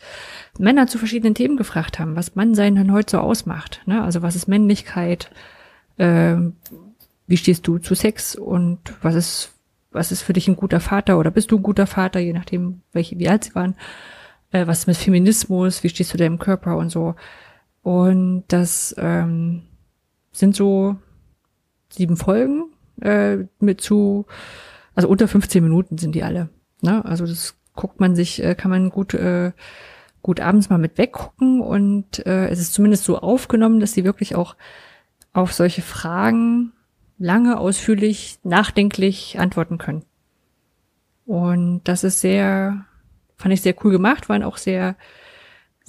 [0.58, 3.82] Männer zu verschiedenen Themen gefragt haben, was Mannsein dann heute so ausmacht.
[3.86, 4.02] Ne?
[4.02, 5.30] Also was ist Männlichkeit?
[5.96, 6.36] Äh,
[7.26, 9.52] wie stehst du zu Sex und was ist
[9.90, 12.82] was ist für dich ein guter Vater oder bist du ein guter Vater, je nachdem,
[12.92, 13.74] welche, wie alt sie waren.
[14.50, 17.14] Äh, was ist mit Feminismus, wie stehst du deinem Körper und so.
[17.82, 19.62] Und das ähm,
[20.32, 20.96] sind so
[21.90, 24.26] sieben Folgen äh, mit zu,
[24.94, 26.48] also unter 15 Minuten sind die alle.
[26.82, 27.04] Ne?
[27.04, 29.52] Also das guckt man sich, äh, kann man gut, äh,
[30.22, 34.34] gut abends mal mit weggucken und äh, es ist zumindest so aufgenommen, dass sie wirklich
[34.34, 34.56] auch
[35.32, 36.72] auf solche Fragen
[37.18, 40.04] lange, ausführlich, nachdenklich antworten können.
[41.26, 42.84] Und das ist sehr,
[43.36, 44.96] fand ich sehr cool gemacht, waren auch sehr,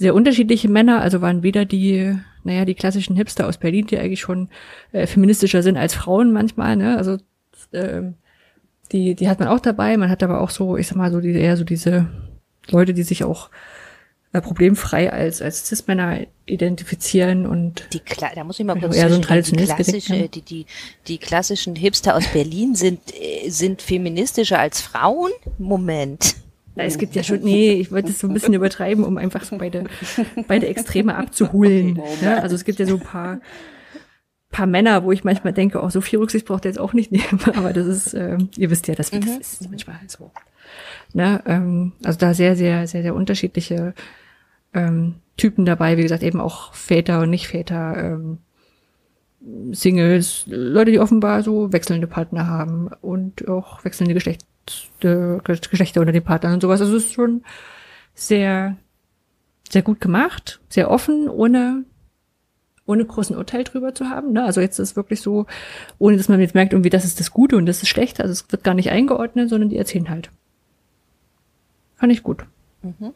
[0.00, 4.22] sehr unterschiedliche Männer, also waren weder die, naja, die klassischen Hipster aus Berlin, die eigentlich
[4.22, 4.48] schon
[4.92, 6.96] äh, feministischer sind als Frauen manchmal, ne?
[6.96, 7.18] Also
[7.72, 8.04] äh,
[8.92, 9.98] die, die hat man auch dabei.
[9.98, 12.08] Man hat aber auch so, ich sag mal, so die, eher so diese
[12.70, 13.50] Leute, die sich auch
[14.32, 19.10] äh, problemfrei als als Cis-Männer identifizieren und die Kla da muss ich mal kurz eher
[19.10, 20.66] so ein die, traditionelles klassische, Gesicht die, die,
[21.08, 25.30] die klassischen Hipster aus Berlin sind, äh, sind feministischer als Frauen?
[25.58, 26.36] Moment.
[26.80, 29.44] Na, es gibt ja schon, nee, ich wollte es so ein bisschen übertreiben, um einfach
[29.44, 29.84] so beide,
[30.48, 32.00] beide Extreme abzuholen.
[32.22, 33.40] Ja, also es gibt ja so ein paar,
[34.50, 37.12] paar Männer, wo ich manchmal denke, oh, so viel Rücksicht braucht ihr jetzt auch nicht
[37.12, 40.30] nehmen, aber das ist, ähm, ihr wisst ja, das, das ist manchmal halt so.
[41.12, 43.94] Ne, ähm, also da sehr, sehr, sehr, sehr unterschiedliche
[44.72, 48.38] ähm, Typen dabei, wie gesagt, eben auch Väter und Nicht-Väter, ähm,
[49.72, 54.44] Singles, Leute, die offenbar so wechselnde Partner haben und auch wechselnde Geschlecht,
[55.00, 56.80] Geschlechter unter den Partnern und sowas.
[56.80, 57.42] Also es ist schon
[58.14, 58.76] sehr,
[59.68, 61.84] sehr gut gemacht, sehr offen, ohne
[62.90, 64.32] ohne großen Urteil drüber zu haben.
[64.32, 64.42] Ne?
[64.42, 65.46] Also jetzt ist es wirklich so,
[65.98, 68.20] ohne dass man jetzt merkt, irgendwie, das ist das Gute und das ist schlecht.
[68.20, 70.30] Also es wird gar nicht eingeordnet, sondern die erzählen halt.
[71.96, 72.44] Fand ich gut.
[72.82, 73.14] Mhm.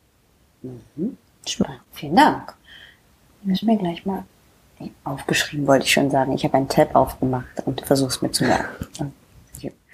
[0.62, 1.18] Mhm.
[1.46, 1.80] Spannend.
[1.92, 2.54] Vielen Dank.
[3.42, 4.24] Müssen wir gleich mal
[5.02, 6.32] aufgeschrieben, wollte ich schon sagen.
[6.32, 9.12] Ich habe einen Tab aufgemacht und versuche es mir zu merken.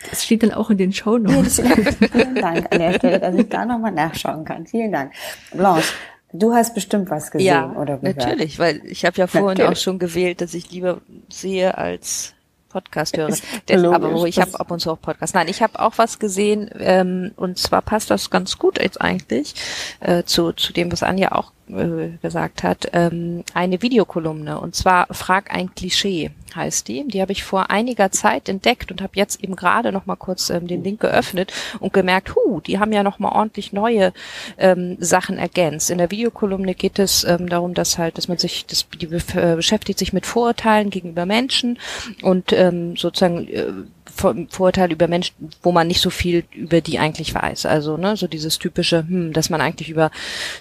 [0.08, 1.60] Das steht dann auch in den Show Notes.
[2.12, 4.66] Vielen Dank an der Stelle, dass ich da nochmal nachschauen kann.
[4.66, 5.12] Vielen Dank.
[5.52, 5.92] Blanche,
[6.32, 8.16] du hast bestimmt was gesehen ja, oder gehört.
[8.16, 9.78] Natürlich, weil ich habe ja vorhin natürlich.
[9.78, 12.34] auch schon gewählt, dass ich lieber sehe als
[12.70, 13.28] Podcast höre.
[13.28, 13.42] Das,
[13.84, 15.34] aber ich habe ab und zu auch Podcast.
[15.34, 19.54] Nein, ich habe auch was gesehen ähm, und zwar passt das ganz gut jetzt eigentlich
[20.00, 25.06] äh, zu, zu dem, was Anja auch äh, gesagt hat, ähm, eine Videokolumne und zwar
[25.12, 27.06] Frag ein Klischee heißt die.
[27.06, 30.50] Die habe ich vor einiger Zeit entdeckt und habe jetzt eben gerade noch mal kurz
[30.50, 34.12] ähm, den Link geöffnet und gemerkt, hu, die haben ja noch mal ordentlich neue
[34.58, 35.90] ähm, Sachen ergänzt.
[35.90, 39.56] In der Videokolumne geht es ähm, darum, dass halt, dass man sich, das, die äh,
[39.56, 41.78] beschäftigt sich mit Vorurteilen gegenüber Menschen
[42.22, 43.72] und ähm, sozusagen äh,
[44.14, 47.66] Vorurteile über Menschen, wo man nicht so viel über die eigentlich weiß.
[47.66, 50.10] Also ne, so dieses typische, hm, dass man eigentlich über,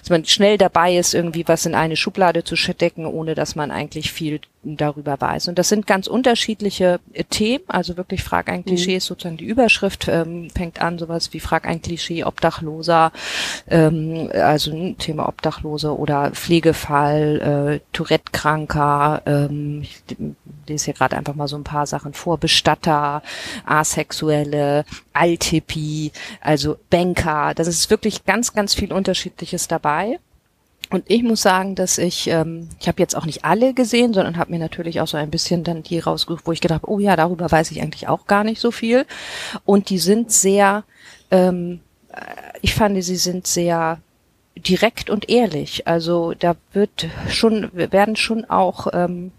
[0.00, 3.70] dass man schnell dabei ist, irgendwie was in eine Schublade zu stecken, ohne dass man
[3.70, 5.48] eigentlich viel darüber weiß.
[5.48, 7.64] Und das sind ganz unterschiedliche äh, Themen.
[7.66, 8.96] Also wirklich Frag ein Klischee mhm.
[8.98, 13.12] ist sozusagen die Überschrift, ähm, fängt an sowas wie Frag ein Klischee, Obdachloser,
[13.68, 20.02] ähm, also ein Thema Obdachlose oder Pflegefall, äh, Tourette-Kranker, ähm, ich
[20.66, 23.22] lese hier gerade einfach mal so ein paar Sachen vor, Bestatter,
[23.64, 27.54] Asexuelle, Althippie, also Banker.
[27.54, 30.18] Das ist wirklich ganz, ganz viel Unterschiedliches dabei.
[30.90, 34.36] Und ich muss sagen, dass ich, ähm, ich habe jetzt auch nicht alle gesehen, sondern
[34.36, 37.14] habe mir natürlich auch so ein bisschen dann die rausgesucht, wo ich gedacht oh ja,
[37.14, 39.06] darüber weiß ich eigentlich auch gar nicht so viel.
[39.64, 40.82] Und die sind sehr,
[41.30, 41.80] ähm,
[42.12, 42.20] äh,
[42.60, 44.00] ich fand, sie sind sehr
[44.56, 45.86] direkt und ehrlich.
[45.86, 49.30] Also da wird schon, werden schon auch ähm,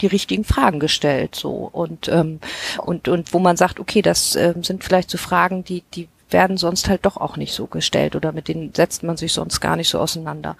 [0.00, 2.40] die richtigen Fragen gestellt so und ähm,
[2.78, 6.56] und und wo man sagt okay das ähm, sind vielleicht so Fragen die die werden
[6.56, 9.76] sonst halt doch auch nicht so gestellt oder mit denen setzt man sich sonst gar
[9.76, 10.56] nicht so auseinander.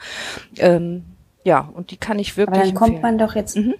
[0.58, 1.04] Ähm,
[1.44, 2.58] ja, und die kann ich wirklich.
[2.58, 3.16] Aber dann kommt empfehlen.
[3.16, 3.74] man doch jetzt mhm.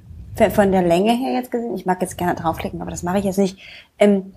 [0.51, 3.25] von der Länge her jetzt gesehen, ich mag jetzt gerne draufklicken, aber das mache ich
[3.25, 3.59] jetzt nicht.
[3.99, 4.33] Ähm,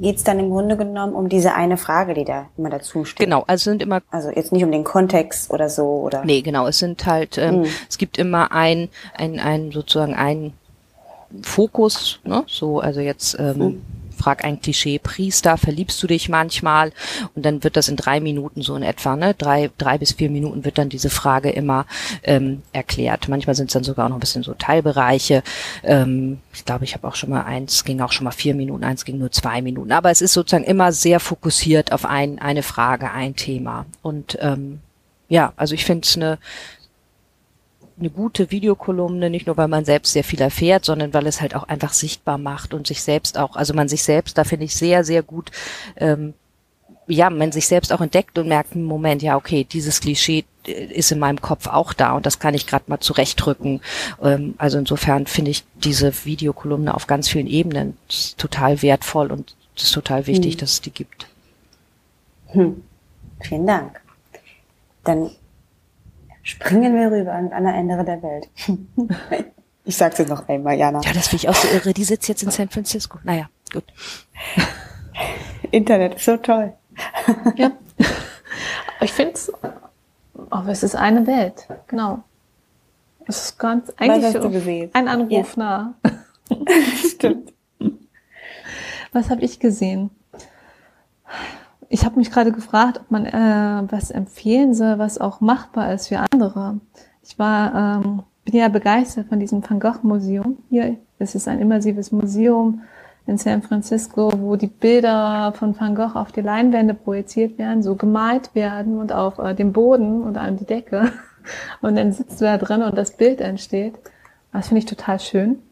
[0.00, 3.24] geht es dann im Grunde genommen um diese eine Frage, die da immer dazu steht.
[3.24, 4.00] Genau, also sind immer.
[4.10, 6.24] Also jetzt nicht um den Kontext oder so oder.
[6.24, 7.70] Nee, genau, es sind halt, ähm, hm.
[7.88, 10.52] es gibt immer ein, ein, ein sozusagen ein
[11.42, 12.44] Fokus, ne?
[12.46, 13.82] So, also jetzt ähm, hm
[14.18, 16.92] frag ein Klischee, Priester, verliebst du dich manchmal?
[17.34, 19.34] Und dann wird das in drei Minuten so in etwa, ne?
[19.34, 21.86] Drei, drei bis vier Minuten wird dann diese Frage immer
[22.24, 23.28] ähm, erklärt.
[23.28, 25.42] Manchmal sind es dann sogar auch noch ein bisschen so Teilbereiche.
[25.84, 28.84] Ähm, ich glaube, ich habe auch schon mal eins, ging auch schon mal vier Minuten,
[28.84, 29.92] eins ging nur zwei Minuten.
[29.92, 33.86] Aber es ist sozusagen immer sehr fokussiert auf ein, eine Frage, ein Thema.
[34.02, 34.80] Und ähm,
[35.28, 36.38] ja, also ich finde es eine
[37.98, 41.54] eine gute Videokolumne, nicht nur weil man selbst sehr viel erfährt, sondern weil es halt
[41.54, 44.74] auch einfach sichtbar macht und sich selbst auch, also man sich selbst, da finde ich
[44.74, 45.50] sehr, sehr gut,
[45.96, 46.34] ähm,
[47.08, 51.10] ja, man sich selbst auch entdeckt und merkt, Moment, ja, okay, dieses Klischee äh, ist
[51.10, 53.80] in meinem Kopf auch da und das kann ich gerade mal zurechtrücken.
[54.22, 57.96] Ähm, also insofern finde ich diese Videokolumne auf ganz vielen Ebenen
[58.36, 60.58] total wertvoll und es ist total wichtig, hm.
[60.58, 61.26] dass es die gibt.
[62.48, 62.82] Hm.
[63.40, 64.00] Vielen Dank.
[65.04, 65.30] Dann
[66.48, 68.48] springen wir rüber an andere Ende der Welt.
[69.84, 71.00] ich sag's jetzt noch einmal, Jana.
[71.02, 71.92] Ja, das finde ich auch so irre.
[71.92, 73.18] Die sitzt jetzt in San Francisco.
[73.22, 73.84] Naja, gut.
[75.70, 76.72] Internet ist so toll.
[77.56, 77.72] ja.
[79.00, 79.52] Ich finde es,
[80.34, 81.68] oh, es ist eine Welt.
[81.86, 82.24] Genau.
[83.26, 84.40] Es ist ganz, eigentlich so
[84.94, 85.62] ein Anruf ja.
[85.62, 85.94] nah.
[87.06, 87.52] Stimmt.
[89.12, 90.10] Was habe ich gesehen?
[91.88, 96.08] Ich habe mich gerade gefragt, ob man äh, was empfehlen soll, was auch machbar ist
[96.08, 96.80] für andere.
[97.22, 100.58] Ich war, ähm, bin ja begeistert von diesem Van Gogh Museum.
[100.68, 102.82] Hier, es ist ein immersives Museum
[103.26, 107.94] in San Francisco, wo die Bilder von Van Gogh auf die Leinwände projiziert werden, so
[107.94, 111.12] gemalt werden und auf äh, dem Boden oder an die Decke.
[111.80, 113.94] Und dann sitzt du da drin und das Bild entsteht.
[114.52, 115.62] Das finde ich total schön.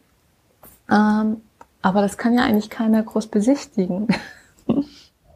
[0.89, 1.41] Ähm,
[1.83, 4.07] aber das kann ja eigentlich keiner groß besichtigen.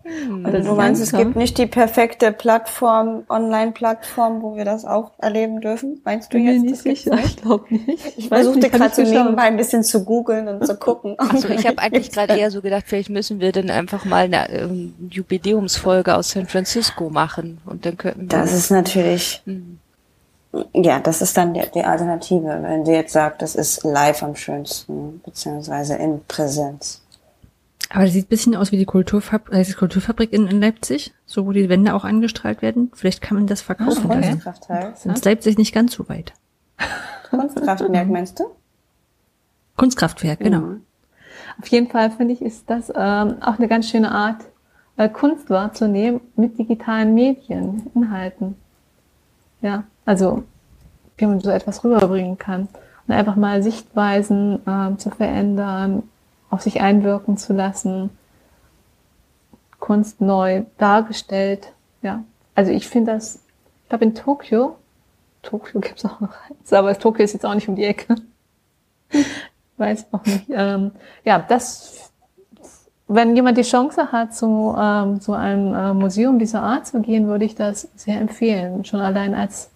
[0.03, 5.61] Oder du meinst, es gibt nicht die perfekte Plattform, Online-Plattform, wo wir das auch erleben
[5.61, 6.01] dürfen?
[6.03, 6.61] Meinst du Bin jetzt?
[6.63, 8.17] Mir nicht sicher, ich glaube nicht.
[8.17, 11.15] Ich versuchte gerade so nebenbei ein bisschen zu googeln und zu gucken.
[11.31, 14.49] Also ich habe eigentlich gerade eher so gedacht, vielleicht müssen wir dann einfach mal eine
[14.49, 18.27] ähm, Jubiläumsfolge aus San Francisco machen und dann könnten wir.
[18.27, 19.41] Das ist natürlich.
[19.45, 19.79] Mhm.
[20.73, 24.35] Ja, das ist dann die, die Alternative, wenn sie jetzt sagt, das ist live am
[24.35, 27.00] schönsten, beziehungsweise in Präsenz.
[27.93, 31.13] Aber das sieht ein bisschen aus wie die Kulturfabrik, äh, die Kulturfabrik in, in, Leipzig,
[31.25, 32.91] so wo die Wände auch angestrahlt werden.
[32.93, 34.07] Vielleicht kann man das verkaufen.
[34.07, 34.97] Das Kunstkraftwerk.
[34.97, 36.33] Sonst Leipzig nicht ganz so weit.
[37.29, 38.45] Kunstkraftwerk meinst du?
[39.75, 40.75] Kunstkraftwerk, genau.
[41.59, 44.41] Auf jeden Fall finde ich, ist das ähm, auch eine ganz schöne Art,
[44.97, 48.55] äh, Kunst wahrzunehmen mit digitalen Medien, Inhalten.
[49.61, 50.43] Ja, also
[51.17, 52.67] wie man so etwas rüberbringen kann.
[53.07, 56.03] Und einfach mal Sichtweisen ähm, zu verändern,
[56.51, 58.11] auf sich einwirken zu lassen,
[59.79, 61.73] Kunst neu dargestellt.
[62.03, 62.23] Ja,
[62.53, 63.39] also ich finde das,
[63.83, 64.75] ich glaube in Tokio,
[65.41, 68.15] Tokio gibt's auch noch eins, aber Tokio ist jetzt auch nicht um die Ecke.
[69.77, 70.45] Weiß auch nicht.
[70.49, 70.91] Ähm,
[71.23, 72.11] ja, das,
[73.07, 77.27] wenn jemand die Chance hat, zu, ähm, zu einem äh, Museum dieser Art zu gehen,
[77.27, 78.85] würde ich das sehr empfehlen.
[78.85, 79.71] Schon allein als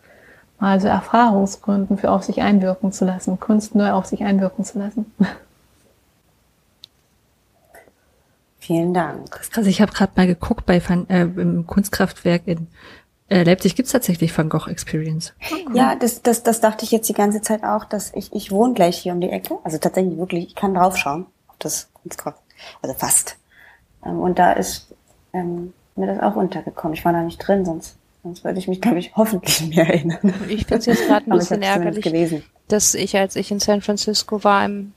[0.59, 4.79] mal so Erfahrungsgründen für auf sich einwirken zu lassen, Kunst neu auf sich einwirken zu
[4.79, 5.11] lassen.
[8.65, 9.29] Vielen Dank.
[9.29, 12.65] Krass, ich habe gerade mal geguckt bei Van, äh, im Kunstkraftwerk in
[13.27, 15.33] äh, Leipzig gibt's tatsächlich Van Gogh Experience.
[15.51, 15.65] Okay.
[15.73, 18.73] Ja, das, das, das dachte ich jetzt die ganze Zeit auch, dass ich, ich wohne
[18.73, 19.59] gleich hier um die Ecke.
[19.63, 22.41] Also tatsächlich wirklich, ich kann draufschauen auf das Kunstkraft,
[22.81, 23.37] also fast.
[24.03, 24.91] Ähm, und da ist
[25.33, 26.95] ähm, mir das auch untergekommen.
[26.95, 30.33] Ich war da nicht drin, sonst, sonst würde ich mich, glaube ich, hoffentlich mehr erinnern.
[30.47, 32.43] Ich finde es jetzt gerade ein bisschen ärgerlich, gelesen.
[32.67, 34.93] dass ich, als ich in San Francisco war, im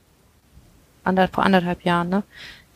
[1.05, 2.23] ander, vor anderthalb Jahren, ne,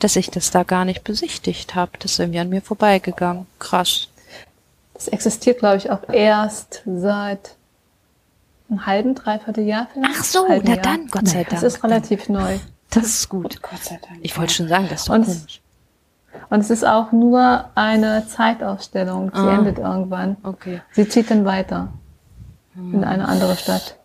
[0.02, 1.92] dass ich das da gar nicht besichtigt habe.
[1.98, 3.46] Das ist irgendwie an mir vorbeigegangen.
[3.58, 4.08] Krass.
[4.94, 7.56] Das existiert, glaube ich, auch erst seit
[8.68, 10.14] einem halben, dreiviertel Jahr vielleicht.
[10.18, 11.50] Ach so, na dann, Gott sei Dank.
[11.50, 12.58] Das ist relativ neu.
[12.94, 13.62] Das ist gut.
[13.62, 14.18] Gott sei Dank.
[14.20, 15.62] Ich wollte schon sagen, das ist doch und komisch.
[16.50, 19.30] Und es ist auch nur eine Zeitausstellung.
[19.34, 20.36] Sie ah, endet irgendwann.
[20.42, 20.82] Okay.
[20.90, 21.88] Sie zieht dann weiter
[22.74, 22.92] hm.
[22.92, 23.96] in eine andere Stadt.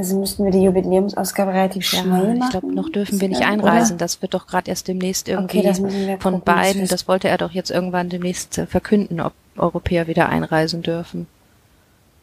[0.00, 3.96] Also müssten wir die Jubiläumsausgabe relativ schnell ja, ich glaube, noch dürfen wir nicht einreisen.
[3.96, 3.98] Oder?
[4.06, 6.88] Das wird doch gerade erst demnächst irgendwie okay, von beiden.
[6.88, 11.26] Das wollte er doch jetzt irgendwann demnächst äh, verkünden, ob Europäer wieder einreisen dürfen.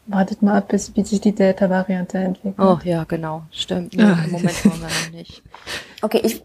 [0.06, 2.58] Wartet mal ab, bis wie sich die Delta-Variante entwickelt.
[2.58, 3.94] Oh ja, genau, stimmt.
[3.94, 5.44] Nee, Im Moment wollen wir noch nicht.
[6.02, 6.42] Okay, ich,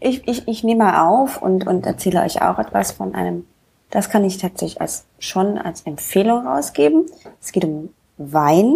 [0.00, 3.46] ich, ich, ich nehme mal auf und, und erzähle euch auch etwas von einem,
[3.88, 7.06] das kann ich tatsächlich als, schon als Empfehlung rausgeben.
[7.40, 7.88] Es geht um
[8.18, 8.74] Wein,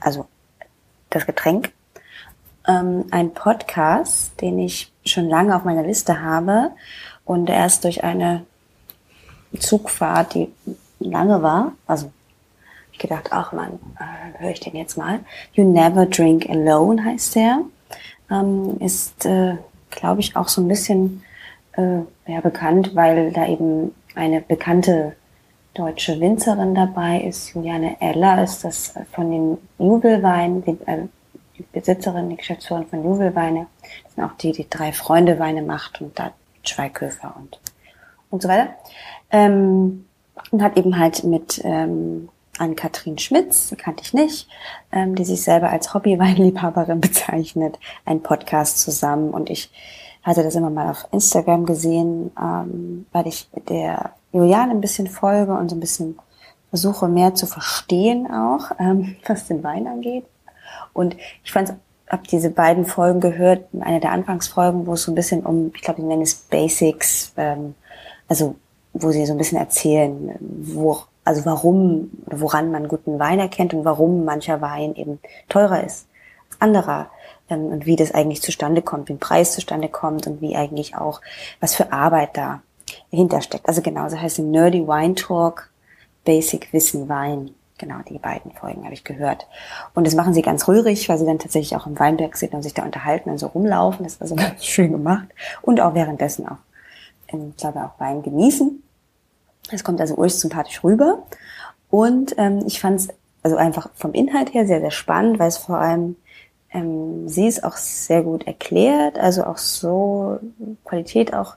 [0.00, 0.26] also
[1.10, 1.72] das Getränk.
[2.66, 6.72] Ähm, ein Podcast, den ich schon lange auf meiner Liste habe
[7.24, 8.44] und erst durch eine
[9.58, 10.52] Zugfahrt, die
[10.98, 12.10] lange war, also
[12.92, 15.20] ich gedacht, ach man, äh, höre ich den jetzt mal.
[15.52, 17.60] You Never Drink Alone heißt der.
[18.30, 19.56] Ähm, ist, äh,
[19.90, 21.22] glaube ich, auch so ein bisschen
[21.72, 25.14] äh, ja, bekannt, weil da eben eine bekannte
[25.76, 27.54] deutsche Winzerin dabei ist.
[27.54, 31.08] Juliane Eller ist das von den Jubelweinen, die, äh,
[31.58, 33.66] die Besitzerin, die Geschäftsführerin von Jubelweine.
[34.04, 36.32] Das sind auch die, die drei Freunde Weine macht und da
[36.62, 37.60] Schweighöfer und,
[38.30, 38.68] und so weiter.
[39.30, 40.06] Ähm,
[40.50, 42.28] und hat eben halt mit ähm,
[42.58, 44.48] Ann-Kathrin Schmitz, die kannte ich nicht,
[44.92, 49.30] ähm, die sich selber als Hobbyweinliebhaberin bezeichnet, einen Podcast zusammen.
[49.30, 49.70] Und ich
[50.22, 55.52] hatte das immer mal auf Instagram gesehen, ähm, weil ich der Juliane ein bisschen folge
[55.52, 56.18] und so ein bisschen
[56.70, 60.24] versuche mehr zu verstehen auch, ähm, was den Wein angeht.
[60.92, 61.74] Und ich fand,
[62.08, 65.82] habe diese beiden Folgen gehört, eine der Anfangsfolgen, wo es so ein bisschen um, ich
[65.82, 67.74] glaube, ich nenne es Basics, ähm,
[68.28, 68.56] also
[68.92, 73.84] wo sie so ein bisschen erzählen, wo, also warum woran man guten Wein erkennt und
[73.84, 76.06] warum mancher Wein eben teurer ist
[76.50, 77.10] als anderer
[77.50, 80.96] ähm, und wie das eigentlich zustande kommt, wie ein Preis zustande kommt und wie eigentlich
[80.96, 81.20] auch
[81.60, 82.62] was für Arbeit da
[83.10, 83.68] hintersteckt.
[83.68, 85.70] Also genau, so heißt Nerdy Wine Talk,
[86.24, 87.50] Basic Wissen Wein.
[87.78, 89.46] Genau, die beiden Folgen habe ich gehört.
[89.94, 92.62] Und das machen sie ganz rührig, weil sie dann tatsächlich auch im Weinberg sind und
[92.62, 94.04] sich da unterhalten und so rumlaufen.
[94.04, 95.28] Das war so ganz schön gemacht.
[95.62, 96.58] Und auch währenddessen auch,
[97.28, 98.82] ähm, ich glaube, auch Wein genießen.
[99.70, 101.24] Es kommt also urch sympathisch rüber.
[101.90, 103.08] Und ähm, ich fand es
[103.42, 106.16] also einfach vom Inhalt her sehr, sehr spannend, weil es vor allem
[106.72, 110.38] ähm, sie ist auch sehr gut erklärt, also auch so
[110.84, 111.56] Qualität auch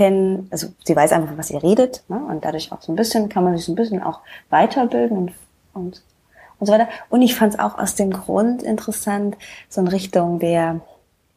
[0.00, 2.18] kennen, also sie weiß einfach, was ihr redet, ne?
[2.30, 5.32] und dadurch auch so ein bisschen kann man sich so ein bisschen auch weiterbilden und,
[5.74, 6.02] und,
[6.58, 6.88] und so weiter.
[7.10, 9.36] Und ich fand es auch aus dem Grund interessant,
[9.68, 10.80] so in Richtung der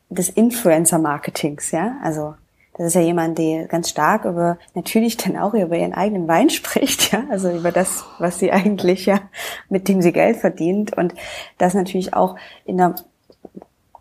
[0.07, 1.98] des Influencer-Marketings, ja.
[2.02, 2.35] Also
[2.77, 6.49] das ist ja jemand, der ganz stark über, natürlich dann auch über ihren eigenen Wein
[6.60, 9.19] spricht, ja, also über das, was sie eigentlich ja,
[9.68, 11.14] mit dem sie Geld verdient und
[11.57, 12.95] das natürlich auch in einer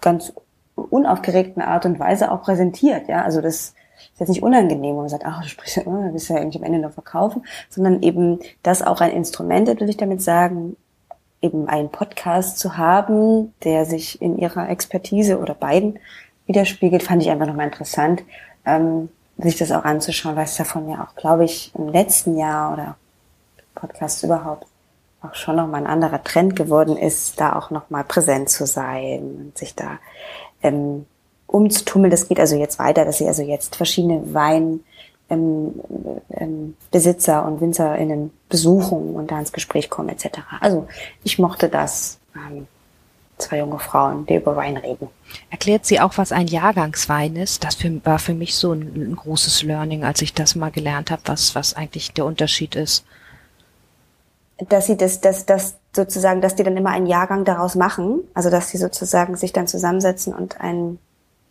[0.01, 0.33] ganz
[0.77, 3.75] unaufgeregten Art und Weise auch präsentiert, ja, also das
[4.23, 6.57] jetzt nicht unangenehm, wo man sagt, ach, du sprichst ja immer, du bist ja eigentlich
[6.57, 10.77] am Ende nur verkaufen, sondern eben das auch ein Instrument, will ich damit sagen,
[11.41, 15.99] eben einen Podcast zu haben, der sich in ihrer Expertise oder beiden
[16.47, 18.23] widerspiegelt, fand ich einfach nochmal interessant,
[18.65, 19.09] ähm,
[19.39, 22.97] sich das auch anzuschauen, weil es davon ja auch, glaube ich, im letzten Jahr oder
[23.75, 24.67] Podcasts überhaupt
[25.21, 29.59] auch schon nochmal ein anderer Trend geworden ist, da auch nochmal präsent zu sein und
[29.59, 29.99] sich da
[30.63, 31.07] ähm,
[31.53, 32.11] umzutummeln.
[32.11, 34.81] Das geht also jetzt weiter, dass sie also jetzt verschiedene Wein
[35.31, 35.75] ähm,
[36.31, 40.41] ähm, und WinzerInnen besuchen und da ins Gespräch kommen etc.
[40.61, 40.89] Also
[41.25, 42.19] ich mochte das.
[42.35, 42.67] Ähm,
[43.43, 45.09] zwei junge Frauen, die über Wein reden.
[45.51, 47.65] Erklärt sie auch, was ein Jahrgangswein ist?
[47.65, 51.11] Das für, war für mich so ein, ein, großes Learning, als ich das mal gelernt
[51.11, 53.05] habe, was, was eigentlich der Unterschied ist.
[54.69, 58.49] Dass sie das, das, das sozusagen, dass die dann immer einen Jahrgang daraus machen, also
[58.49, 60.99] dass sie sozusagen sich dann zusammensetzen und einen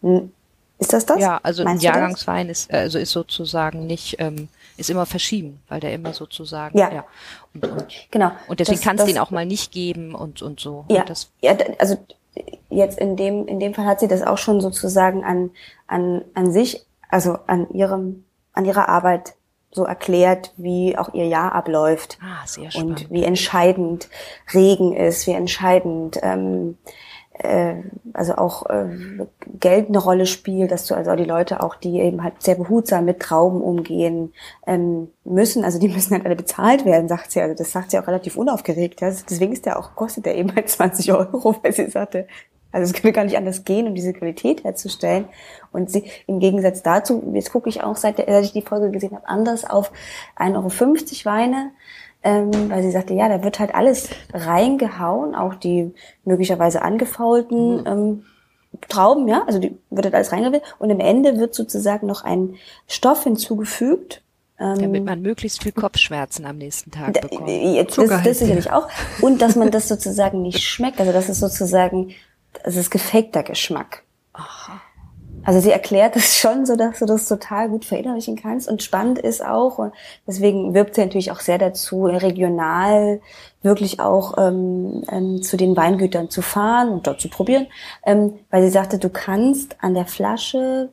[0.02, 1.20] ist das das?
[1.20, 5.80] Ja, also Meinst ein Jahrgangswein ist also ist sozusagen nicht ähm, ist immer verschieben, weil
[5.80, 7.06] der immer sozusagen ja, ja.
[7.54, 10.86] Und, und, genau und deswegen kannst du ihn auch mal nicht geben und und so.
[10.90, 11.98] Ja, und das, ja, also
[12.70, 15.52] jetzt in dem in dem Fall hat sie das auch schon sozusagen an
[15.88, 18.24] an an sich, also an ihrem
[18.54, 19.34] an ihrer Arbeit
[19.72, 23.04] so erklärt, wie auch ihr Jahr abläuft ah, sehr spannend.
[23.04, 24.10] und wie entscheidend
[24.54, 26.78] Regen ist, wie entscheidend ähm,
[27.44, 27.76] äh,
[28.14, 28.88] also auch äh,
[29.60, 33.06] Geld eine Rolle spielt, dass du also die Leute auch, die eben halt sehr behutsam
[33.06, 34.34] mit Trauben umgehen
[34.68, 37.42] ähm, müssen, also die müssen halt alle bezahlt werden, sagt sie.
[37.42, 39.02] Also das sagt sie auch relativ unaufgeregt.
[39.02, 39.12] Ja.
[39.30, 42.28] Deswegen ist der auch, kostet der eben halt 20 Euro, weil sie sagte,
[42.72, 45.26] also es könnte gar nicht anders gehen, um diese Qualität herzustellen.
[45.72, 49.14] Und sie, im Gegensatz dazu, jetzt gucke ich auch, seit, seit ich die Folge gesehen
[49.14, 49.92] habe, anders auf
[50.38, 51.72] 1,50 Euro Weine
[52.24, 55.94] ähm, weil sie sagte, ja, da wird halt alles reingehauen, auch die
[56.24, 57.88] möglicherweise angefaulten mhm.
[57.88, 58.26] ähm,
[58.88, 62.56] Trauben, ja, also die wird halt alles reingehauen und am Ende wird sozusagen noch ein
[62.88, 64.22] Stoff hinzugefügt,
[64.62, 67.50] ähm, damit man möglichst viel Kopfschmerzen am nächsten Tag bekommt.
[67.50, 68.88] Jetzt, das, das sicherlich auch.
[69.20, 71.00] Und dass man das sozusagen nicht schmeckt.
[71.00, 72.12] Also das ist sozusagen,
[72.64, 74.04] das ist gefakter Geschmack.
[74.34, 74.82] Aha.
[75.44, 78.68] Also sie erklärt es schon so, dass du das total gut verinnerlichen kannst.
[78.68, 79.94] Und spannend ist auch, und
[80.28, 83.22] deswegen wirbt sie natürlich auch sehr dazu, regional
[83.62, 87.68] wirklich auch ähm, ähm, zu den Weingütern zu fahren und dort zu probieren,
[88.06, 90.90] ähm, weil sie sagte, du kannst an der Flasche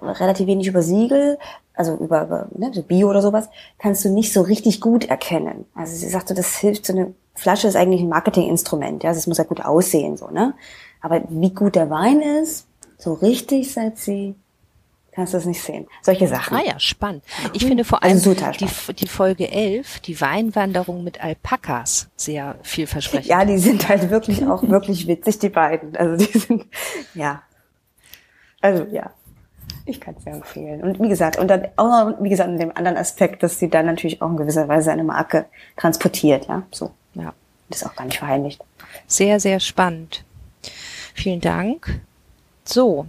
[0.00, 1.38] relativ wenig über Siegel,
[1.74, 3.48] also über, über ne, so Bio oder sowas,
[3.78, 5.66] kannst du nicht so richtig gut erkennen.
[5.74, 9.26] Also sie sagte, das hilft so eine Flasche ist eigentlich ein Marketinginstrument, ja, also es
[9.26, 10.54] muss ja gut aussehen so, ne?
[11.02, 12.65] Aber wie gut der Wein ist,
[12.98, 14.34] so richtig seit sie
[15.16, 15.86] kannst du es nicht sehen.
[16.02, 16.58] Solche Sachen.
[16.58, 17.24] Ah ja, spannend.
[17.54, 23.26] Ich finde vor allem also die, die Folge 11, die Weinwanderung mit Alpakas, sehr vielversprechend.
[23.26, 25.96] Ja, die sind halt wirklich auch wirklich witzig, die beiden.
[25.96, 26.66] Also die sind,
[27.14, 27.42] ja.
[28.60, 29.10] Also ja,
[29.86, 30.82] ich kann es sehr empfehlen.
[30.82, 33.70] Und wie gesagt, und dann auch noch, wie gesagt, in dem anderen Aspekt, dass sie
[33.70, 35.46] dann natürlich auch in gewisser Weise eine Marke
[35.76, 36.90] transportiert, ja, so.
[37.14, 37.32] Ja.
[37.68, 38.62] Das ist auch gar nicht verheimlicht.
[39.06, 40.24] Sehr, sehr spannend.
[41.14, 42.00] Vielen Dank.
[42.66, 43.06] So,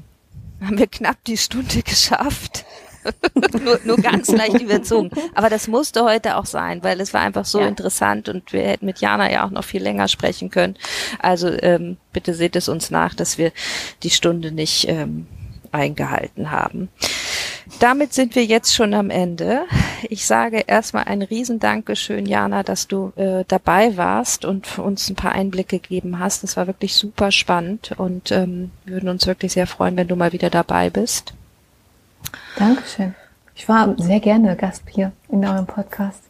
[0.61, 2.65] haben wir knapp die Stunde geschafft.
[3.63, 5.09] nur, nur ganz leicht überzogen.
[5.33, 7.67] Aber das musste heute auch sein, weil es war einfach so ja.
[7.67, 10.75] interessant und wir hätten mit Jana ja auch noch viel länger sprechen können.
[11.19, 13.51] Also ähm, bitte seht es uns nach, dass wir
[14.03, 15.25] die Stunde nicht ähm,
[15.71, 16.89] eingehalten haben.
[17.79, 19.65] Damit sind wir jetzt schon am Ende.
[20.09, 25.33] Ich sage erstmal ein Riesendankeschön, Jana, dass du äh, dabei warst und uns ein paar
[25.33, 26.43] Einblicke gegeben hast.
[26.43, 30.33] Das war wirklich super spannend und ähm, würden uns wirklich sehr freuen, wenn du mal
[30.33, 31.33] wieder dabei bist.
[32.57, 33.13] Dankeschön.
[33.55, 36.23] Ich war sehr gerne Gast hier in eurem Podcast.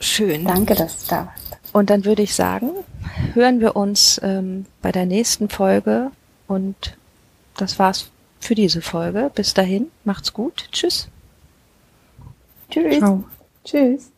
[0.00, 0.44] Schön.
[0.44, 1.74] Danke, dass du da warst.
[1.74, 2.70] Und dann würde ich sagen,
[3.34, 6.10] hören wir uns ähm, bei der nächsten Folge
[6.48, 6.96] und
[7.56, 8.10] das war's
[8.40, 9.30] für diese Folge.
[9.34, 10.68] Bis dahin, macht's gut.
[10.72, 11.08] Tschüss.
[12.70, 12.98] Tschüss.
[12.98, 13.24] Ciao.
[13.64, 14.10] Tschüss.